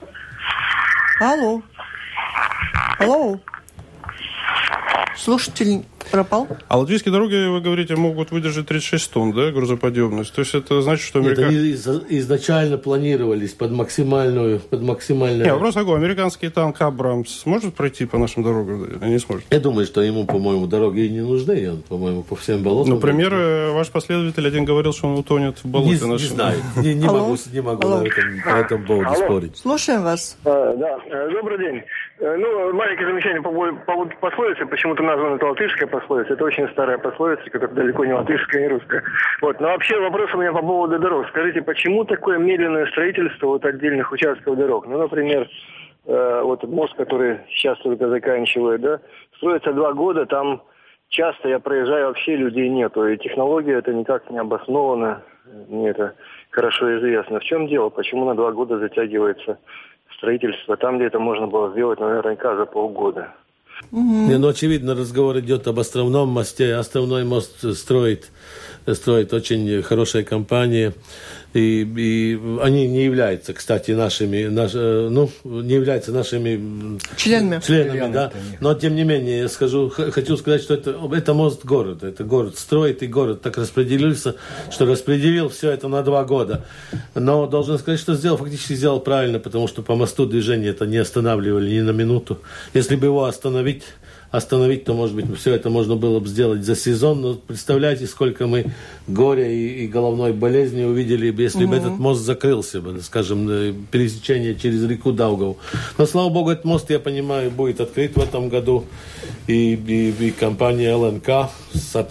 Алло. 1.20 1.64
Алло. 3.00 3.40
Слушатель 5.18 5.84
пропал. 6.12 6.48
А 6.68 6.78
латвийские 6.78 7.12
дороги, 7.12 7.48
вы 7.50 7.62
говорите, 7.62 7.96
могут 7.96 8.32
выдержать 8.32 8.68
36 8.68 9.12
тонн, 9.12 9.34
да, 9.34 9.52
грузоподъемность? 9.52 10.34
То 10.34 10.42
есть 10.42 10.56
это 10.56 10.82
значит, 10.82 11.06
что 11.06 11.20
американцы... 11.20 11.54
Нет, 11.54 11.88
они 12.10 12.20
изначально 12.20 12.78
планировались 12.78 13.54
под 13.54 13.72
максимальную... 13.72 14.60
Под 14.60 14.82
максимальную... 14.82 15.44
Нет, 15.44 15.54
вопрос 15.54 15.74
такой. 15.74 15.98
Американский 15.98 16.50
танк 16.50 16.82
Абрамс 16.82 17.30
сможет 17.30 17.74
пройти 17.76 18.06
по 18.06 18.18
нашим 18.18 18.44
дорогам? 18.44 18.88
Не 19.02 19.20
сможет. 19.20 19.46
Я 19.50 19.60
думаю, 19.60 19.86
что 19.86 20.02
ему, 20.02 20.26
по-моему, 20.26 20.68
дороги 20.68 21.02
и 21.02 21.10
не 21.10 21.22
нужны. 21.22 21.54
И 21.54 21.68
он, 21.68 21.82
по-моему, 21.82 22.24
по 22.24 22.36
всем 22.36 22.64
болотам... 22.64 22.96
Например, 22.96 23.32
будет... 23.32 23.74
ваш 23.74 23.90
последователь 23.90 24.48
один 24.48 24.66
говорил, 24.66 24.94
что 24.94 25.08
он 25.08 25.18
утонет 25.18 25.58
в 25.64 25.66
болоте. 25.66 26.06
Не, 26.06 26.12
нашем... 26.12 26.28
не 26.28 26.34
знаю. 26.34 26.58
Не, 26.78 26.94
не 26.94 27.08
могу, 27.08 27.36
не 27.52 27.62
могу 27.62 27.88
на 27.88 28.06
этом, 28.06 28.42
по 28.44 28.50
этому 28.50 28.86
поводу 28.86 29.10
Алло. 29.10 29.16
спорить. 29.16 29.58
Слушаем 29.58 30.04
вас. 30.04 30.38
А, 30.46 30.76
да, 30.76 31.00
э, 31.10 31.30
добрый 31.32 31.58
день. 31.58 31.84
Э, 32.20 32.36
ну, 32.38 32.74
маленькое 32.74 33.10
замечание 33.10 33.42
по 33.42 33.52
поводу 33.52 34.12
пословицы. 34.20 34.66
Почему-то 34.66 35.04
названа 35.08 35.36
это 35.36 35.48
латышская 35.48 35.88
пословица. 35.88 36.34
Это 36.34 36.44
очень 36.44 36.70
старая 36.70 36.98
пословица, 36.98 37.50
которая 37.50 37.76
далеко 37.76 38.06
не 38.06 38.14
латышская, 38.14 38.62
не 38.62 38.68
русская. 38.68 39.04
Вот. 39.42 39.60
Но 39.60 39.70
вообще 39.70 40.00
вопрос 40.00 40.34
у 40.34 40.38
меня 40.38 40.52
по 40.52 40.62
поводу 40.62 41.00
дорог. 41.00 41.28
Скажите, 41.30 41.62
почему 41.62 42.06
такое 42.06 42.38
медленное 42.38 42.86
строительство 42.88 43.48
вот 43.48 43.66
отдельных 43.66 44.12
участков 44.12 44.58
дорог? 44.58 44.88
Ну, 44.88 44.98
например, 45.00 45.50
э, 46.06 46.42
вот 46.44 46.64
мост, 46.64 46.96
который 46.96 47.40
сейчас 47.50 47.80
только 47.80 48.08
заканчивает, 48.10 48.82
да, 48.82 49.00
строится 49.38 49.74
два 49.74 49.94
года, 49.94 50.26
там 50.26 50.62
часто 51.10 51.50
я 51.50 51.60
проезжаю, 51.60 52.08
вообще 52.08 52.36
людей 52.36 52.70
нету. 52.70 53.08
И 53.08 53.18
технология 53.18 53.80
это 53.80 53.94
никак 53.94 54.30
не 54.30 54.38
обоснована. 54.38 55.24
Мне 55.70 55.90
это 55.90 56.14
хорошо 56.52 56.98
известно. 56.98 57.40
В 57.40 57.44
чем 57.44 57.68
дело? 57.68 57.90
Почему 57.90 58.26
на 58.26 58.36
два 58.36 58.52
года 58.52 58.78
затягивается 58.78 59.58
строительство 60.18 60.78
там, 60.78 60.98
где 60.98 61.08
это 61.08 61.20
можно 61.20 61.48
было 61.48 61.72
сделать 61.72 62.00
наверняка 62.00 62.56
за 62.56 62.66
полгода. 62.66 63.34
Угу. 63.92 64.28
Не, 64.28 64.38
ну, 64.38 64.50
очевидно, 64.50 64.96
разговор 64.96 65.40
идет 65.40 65.68
об 65.68 65.80
островном 65.80 66.30
мосте. 66.30 66.76
Островной 66.76 67.24
мост 67.24 67.74
строит, 67.76 68.30
строит 68.86 69.34
очень 69.34 69.82
хорошая 69.82 70.24
компания 70.24 70.94
и, 71.58 71.88
и 71.98 72.40
они 72.62 72.88
не 72.88 73.06
являются, 73.06 73.54
кстати, 73.54 73.92
нашими, 73.92 74.46
наш, 74.46 74.72
э, 74.74 75.08
ну, 75.10 75.30
не 75.44 75.76
являются 75.76 76.12
нашими 76.12 77.00
членами, 77.16 77.62
членами 77.62 78.14
да. 78.14 78.32
Но 78.60 78.74
тем 78.76 78.96
не 78.96 79.04
менее, 79.04 79.40
я 79.40 79.50
скажу, 79.50 79.90
хочу 79.90 80.38
сказать, 80.38 80.62
что 80.62 80.74
это, 80.76 80.96
это 81.14 81.34
мост 81.34 81.66
города, 81.66 82.08
это 82.08 82.24
город 82.24 82.58
строит, 82.58 83.02
и 83.02 83.08
город 83.08 83.42
так 83.42 83.58
распределился, 83.58 84.36
что 84.70 84.86
распределил 84.86 85.50
все 85.50 85.72
это 85.72 85.88
на 85.88 86.04
два 86.04 86.24
года. 86.26 86.66
Но 87.16 87.48
должен 87.48 87.80
сказать, 87.80 88.00
что 88.00 88.14
сделал, 88.14 88.38
фактически 88.38 88.74
сделал 88.74 89.00
правильно, 89.00 89.40
потому 89.40 89.68
что 89.68 89.82
по 89.82 89.96
мосту 89.96 90.26
движение 90.26 90.72
это 90.72 90.86
не 90.86 90.98
останавливали 90.98 91.74
ни 91.74 91.82
на 91.82 91.92
минуту. 91.92 92.40
Если 92.74 92.96
бы 92.96 93.08
его 93.08 93.26
остановить 93.26 93.67
остановить, 94.32 94.84
то, 94.84 94.94
может 94.94 95.16
быть, 95.16 95.26
все 95.38 95.54
это 95.54 95.70
можно 95.70 95.96
было 95.96 96.20
бы 96.20 96.28
сделать 96.28 96.64
за 96.64 96.76
сезон. 96.76 97.22
Но 97.22 97.34
представляете, 97.36 98.08
сколько 98.08 98.48
мы 98.48 98.66
горя 99.08 99.50
и, 99.50 99.86
и 99.86 99.88
головной 99.88 100.34
болезни 100.34 100.84
увидели, 100.84 101.34
если 101.42 101.64
угу. 101.64 101.72
бы 101.72 101.78
этот 101.78 101.98
мост 101.98 102.22
закрылся 102.22 102.82
бы, 102.82 103.02
скажем, 103.02 103.48
э, 103.50 103.74
пересечение 103.92 104.56
через 104.56 104.84
реку 104.84 105.12
Даугав. 105.12 105.58
Но, 105.98 106.06
слава 106.06 106.30
богу, 106.30 106.50
этот 106.50 106.66
мост, 106.66 106.90
я 106.90 107.00
понимаю, 107.00 107.52
будет 107.52 107.80
открыт 107.80 108.16
в 108.16 108.22
этом 108.22 108.50
году. 108.50 108.86
И, 109.48 109.74
и, 109.74 110.28
и 110.28 110.32
компания 110.32 110.94
ЛНК 110.94 111.50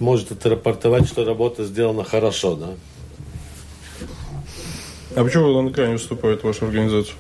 может 0.01 0.33
отрапортовать, 0.33 1.07
что 1.07 1.25
работа 1.25 1.65
сделана 1.65 2.03
хорошо. 2.03 2.57
Да? 2.57 2.69
А 5.15 5.25
почему 5.25 5.47
ЛНК 5.49 5.79
не 5.79 5.97
вступает 5.97 6.41
в 6.41 6.45
вашу 6.45 6.67
организацию? 6.67 7.15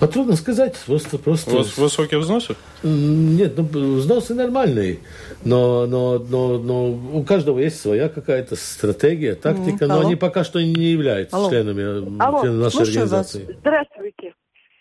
А 0.00 0.06
трудно 0.06 0.34
сказать, 0.36 0.76
просто... 0.86 1.18
просто... 1.18 1.50
У 1.50 1.56
вас 1.58 1.76
высокие 1.76 2.18
взносы? 2.18 2.56
Нет, 2.82 3.54
ну, 3.56 3.64
взносы 3.64 4.34
нормальные, 4.34 5.00
но, 5.44 5.86
но, 5.86 6.18
но, 6.18 6.58
но 6.58 6.90
у 6.90 7.22
каждого 7.22 7.58
есть 7.58 7.80
своя 7.80 8.08
какая-то 8.08 8.56
стратегия, 8.56 9.34
тактика, 9.34 9.84
mm, 9.84 9.88
но 9.88 10.00
они 10.00 10.16
пока 10.16 10.44
что 10.44 10.60
не 10.60 10.86
являются 10.86 11.36
алло. 11.36 11.50
членами, 11.50 12.22
алло, 12.22 12.40
членами 12.42 12.62
нашей 12.62 12.82
организации. 12.82 13.44
Вас. 13.44 13.56
Здравствуйте. 13.60 14.34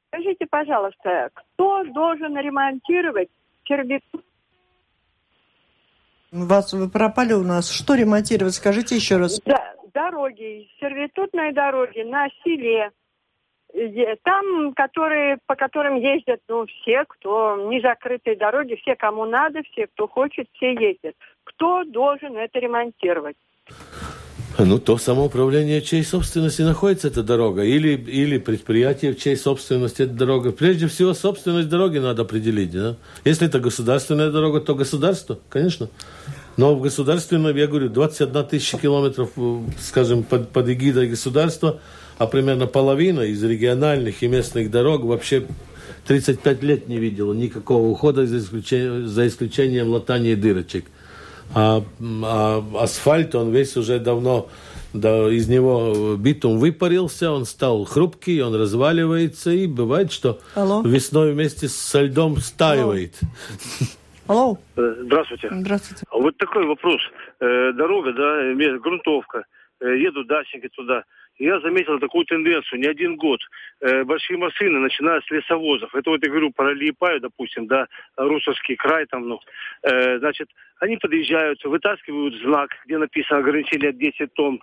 Скажите, 0.07 0.45
пожалуйста, 0.49 1.29
кто 1.33 1.83
должен 1.85 2.37
ремонтировать 2.37 3.29
сервитут? 3.67 4.23
Вас 6.31 6.73
вы 6.73 6.89
пропали 6.89 7.33
у 7.33 7.43
нас. 7.43 7.69
Что 7.69 7.95
ремонтировать? 7.95 8.55
Скажите 8.55 8.95
еще 8.95 9.17
раз. 9.17 9.39
Да, 9.45 9.73
дороги, 9.93 10.67
сервитутные 10.79 11.53
дороги 11.53 12.01
на 12.01 12.27
селе. 12.43 12.91
Там, 14.23 14.73
которые, 14.73 15.39
по 15.47 15.55
которым 15.55 15.95
ездят 15.95 16.39
ну, 16.47 16.65
все, 16.67 17.05
кто 17.07 17.69
не 17.69 17.81
закрытые 17.81 18.35
дороги, 18.35 18.75
все, 18.75 18.95
кому 18.95 19.25
надо, 19.25 19.61
все, 19.71 19.87
кто 19.87 20.07
хочет, 20.07 20.47
все 20.53 20.73
ездят. 20.73 21.15
Кто 21.43 21.83
должен 21.83 22.37
это 22.37 22.59
ремонтировать? 22.59 23.35
Ну, 24.59 24.77
то 24.77 24.99
самоуправление, 24.99 25.81
в 25.81 25.85
чьей 25.85 26.03
собственности 26.03 26.61
находится 26.61 27.07
эта 27.07 27.23
дорога, 27.23 27.63
или, 27.63 27.95
или 27.95 28.37
предприятие, 28.37 29.13
в 29.13 29.19
чьей 29.19 29.35
собственности 29.35 30.03
эта 30.03 30.13
дорога. 30.13 30.51
Прежде 30.51 30.87
всего, 30.87 31.15
собственность 31.15 31.69
дороги 31.69 31.97
надо 31.97 32.21
определить. 32.21 32.71
Да? 32.71 32.95
Если 33.25 33.47
это 33.47 33.59
государственная 33.59 34.29
дорога, 34.29 34.61
то 34.61 34.75
государство, 34.75 35.39
конечно. 35.49 35.89
Но 36.55 36.75
в 36.75 36.81
государственном, 36.81 37.55
я 37.57 37.65
говорю, 37.65 37.89
21 37.89 38.45
тысяча 38.45 38.77
километров, 38.77 39.31
скажем, 39.79 40.21
под, 40.21 40.49
под 40.49 40.69
эгидой 40.69 41.07
государства, 41.07 41.79
а 42.17 42.27
примерно 42.27 42.67
половина 42.67 43.21
из 43.21 43.43
региональных 43.43 44.23
и 44.23 44.27
местных 44.27 44.71
дорог 44.71 45.03
вообще 45.03 45.45
35 46.07 46.63
лет 46.63 46.87
не 46.87 46.97
видела 46.97 47.33
никакого 47.33 47.87
ухода, 47.87 48.25
за 48.25 48.39
исключением, 48.39 49.07
за 49.07 49.27
исключением 49.27 49.89
латания 49.89 50.35
дырочек 50.35 50.85
а, 51.55 51.83
а 51.99 52.63
асфальт, 52.79 53.35
он 53.35 53.51
весь 53.51 53.77
уже 53.77 53.99
давно, 53.99 54.49
да, 54.93 55.29
из 55.29 55.47
него 55.47 56.15
битум 56.17 56.57
выпарился, 56.57 57.31
он 57.31 57.45
стал 57.45 57.85
хрупкий, 57.85 58.41
он 58.41 58.55
разваливается, 58.55 59.51
и 59.51 59.67
бывает, 59.67 60.11
что 60.11 60.39
Алло. 60.55 60.81
весной 60.83 61.33
вместе 61.33 61.67
со 61.67 62.01
льдом 62.01 62.37
стаивает. 62.37 63.19
Алло. 64.27 64.57
Э, 64.77 64.95
здравствуйте. 65.01 65.49
Здравствуйте. 65.51 66.05
Вот 66.11 66.37
такой 66.37 66.65
вопрос. 66.65 67.01
Э, 67.39 67.73
дорога, 67.73 68.13
да, 68.13 68.79
грунтовка. 68.79 69.45
Э, 69.81 69.97
едут 69.97 70.27
дачники 70.27 70.69
туда 70.69 71.03
я 71.39 71.59
заметил 71.59 71.99
такую 71.99 72.25
тенденцию 72.25 72.79
не 72.79 72.87
один 72.87 73.15
год. 73.15 73.39
Э, 73.81 74.03
большие 74.03 74.37
машины, 74.37 74.79
начиная 74.79 75.21
с 75.21 75.31
лесовозов, 75.31 75.93
это 75.95 76.09
вот 76.09 76.23
я 76.23 76.29
говорю 76.29 76.51
про 76.51 76.73
Лиепаю, 76.73 77.19
допустим, 77.19 77.67
да, 77.67 77.87
Русовский 78.15 78.75
край 78.75 79.05
там, 79.05 79.27
ну, 79.27 79.39
э, 79.83 80.19
значит, 80.19 80.49
они 80.79 80.97
подъезжают, 80.97 81.63
вытаскивают 81.63 82.35
знак, 82.41 82.69
где 82.85 82.97
написано 82.97 83.39
ограничение 83.39 83.93
10 83.93 84.33
тонн, 84.33 84.61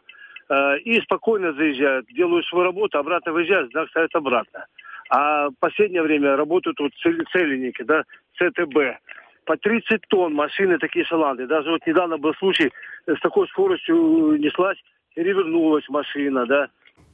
э, 0.48 0.78
и 0.80 1.00
спокойно 1.00 1.52
заезжают, 1.52 2.06
делают 2.06 2.46
свою 2.46 2.64
работу, 2.64 2.98
обратно 2.98 3.32
выезжают, 3.32 3.70
знак 3.72 3.88
ставят 3.90 4.14
обратно. 4.14 4.66
А 5.10 5.48
в 5.48 5.54
последнее 5.58 6.02
время 6.02 6.36
работают 6.36 6.78
вот 6.78 6.92
целенники, 7.32 7.82
да, 7.82 8.04
ЦТБ 8.38 9.00
по 9.44 9.56
30 9.56 10.02
тонн 10.08 10.34
машины 10.34 10.78
такие 10.78 11.04
шаланды. 11.04 11.48
Даже 11.48 11.70
вот 11.70 11.84
недавно 11.84 12.18
был 12.18 12.32
случай, 12.34 12.70
с 13.06 13.18
такой 13.20 13.48
скоростью 13.48 14.36
неслась 14.38 14.78
перевернулась 15.14 15.88
машина, 15.88 16.46
да. 16.46 16.68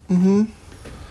Угу. 0.09 0.47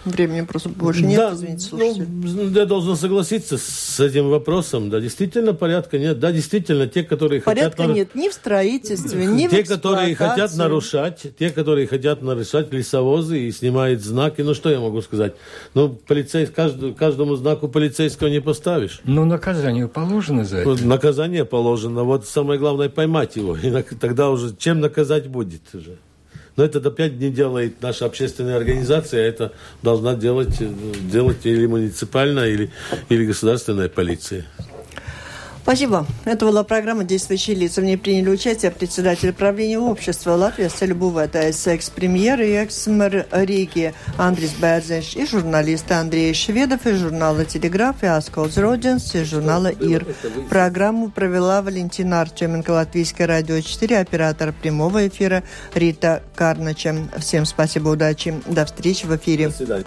Времени 0.05 0.41
просто 0.41 0.69
больше 0.69 1.03
нет, 1.03 1.17
да, 1.17 1.33
извините, 1.33 1.69
Ну, 1.71 2.43
ну 2.43 2.49
я 2.51 2.65
должен 2.65 2.95
согласиться 2.95 3.57
с 3.57 3.99
этим 3.99 4.29
вопросом. 4.29 4.91
Да, 4.91 4.99
действительно 4.99 5.55
порядка 5.55 5.97
нет. 5.97 6.19
Да, 6.19 6.31
действительно, 6.31 6.85
те, 6.85 7.01
которые 7.01 7.41
порядка 7.41 7.83
хотят... 7.83 7.95
нет 7.95 8.13
ни 8.13 8.29
в 8.29 8.33
строительстве, 8.33 9.25
ни 9.25 9.47
те, 9.47 9.47
в 9.47 9.51
Те, 9.51 9.63
которые 9.63 10.15
хотят 10.15 10.55
нарушать, 10.55 11.25
те, 11.39 11.49
которые 11.49 11.87
хотят 11.87 12.21
нарушать 12.21 12.71
лесовозы 12.71 13.39
и 13.39 13.51
снимают 13.51 14.01
знаки. 14.01 14.41
Ну, 14.41 14.53
что 14.53 14.69
я 14.69 14.79
могу 14.79 15.01
сказать? 15.01 15.33
Ну, 15.73 15.89
полицей, 15.89 16.45
каждому, 16.45 16.93
каждому 16.93 17.35
знаку 17.35 17.67
полицейского 17.67 18.27
не 18.27 18.41
поставишь. 18.41 19.01
Ну, 19.05 19.25
наказание 19.25 19.87
положено 19.87 20.45
за 20.45 20.57
это. 20.57 20.85
Наказание 20.85 21.45
положено. 21.45 22.03
Вот 22.03 22.27
самое 22.27 22.59
главное 22.59 22.89
поймать 22.89 23.37
его. 23.37 23.57
И 23.63 23.71
тогда 23.99 24.29
уже 24.29 24.55
чем 24.55 24.81
наказать 24.81 25.27
будет 25.27 25.63
уже. 25.73 25.97
Но 26.57 26.63
это 26.63 26.79
опять 26.79 27.13
не 27.13 27.29
делает 27.29 27.81
наша 27.81 28.05
общественная 28.05 28.55
организация, 28.55 29.25
это 29.27 29.51
должна 29.83 30.15
делать, 30.15 30.57
делать 31.11 31.45
или 31.45 31.65
муниципальная, 31.65 32.47
или, 32.47 32.71
или 33.09 33.25
государственная 33.25 33.89
полиция. 33.89 34.45
Спасибо. 35.65 36.05
Это 36.25 36.45
была 36.45 36.63
программа 36.63 37.05
«Действующие 37.05 37.55
лица». 37.55 37.81
В 37.81 37.85
ней 37.85 37.97
приняли 37.97 38.29
участие 38.29 38.69
председатель 38.69 39.33
правления 39.33 39.79
общества 39.79 40.33
Латвия 40.33 40.69
Сельбувата, 40.69 41.39
экс-премьер 41.39 42.39
и 42.39 42.51
экс-мэр 42.51 43.25
Риги 43.31 43.91
Андрис 44.19 44.53
Берзенш 44.61 45.15
и 45.15 45.25
журналисты 45.25 45.95
Андрей 45.95 46.35
Шведов 46.35 46.85
из 46.85 46.99
журнала 46.99 47.45
«Телеграф» 47.45 48.03
и 48.03 48.05
Асколс 48.05 48.57
Родинс 48.57 49.15
из 49.15 49.27
журнала 49.27 49.69
«Ир». 49.69 50.05
Программу 50.51 51.09
провела 51.09 51.63
Валентина 51.63 52.21
Артеменко, 52.21 52.69
Латвийское 52.69 53.25
радио 53.25 53.59
4, 53.59 53.97
оператор 53.97 54.53
прямого 54.53 55.07
эфира 55.07 55.43
Рита 55.73 56.21
Карнача. 56.35 56.95
Всем 57.17 57.45
спасибо, 57.45 57.89
удачи. 57.89 58.39
До 58.45 58.67
встречи 58.67 59.07
в 59.07 59.15
эфире. 59.15 59.47
До 59.47 59.55
свидания. 59.55 59.85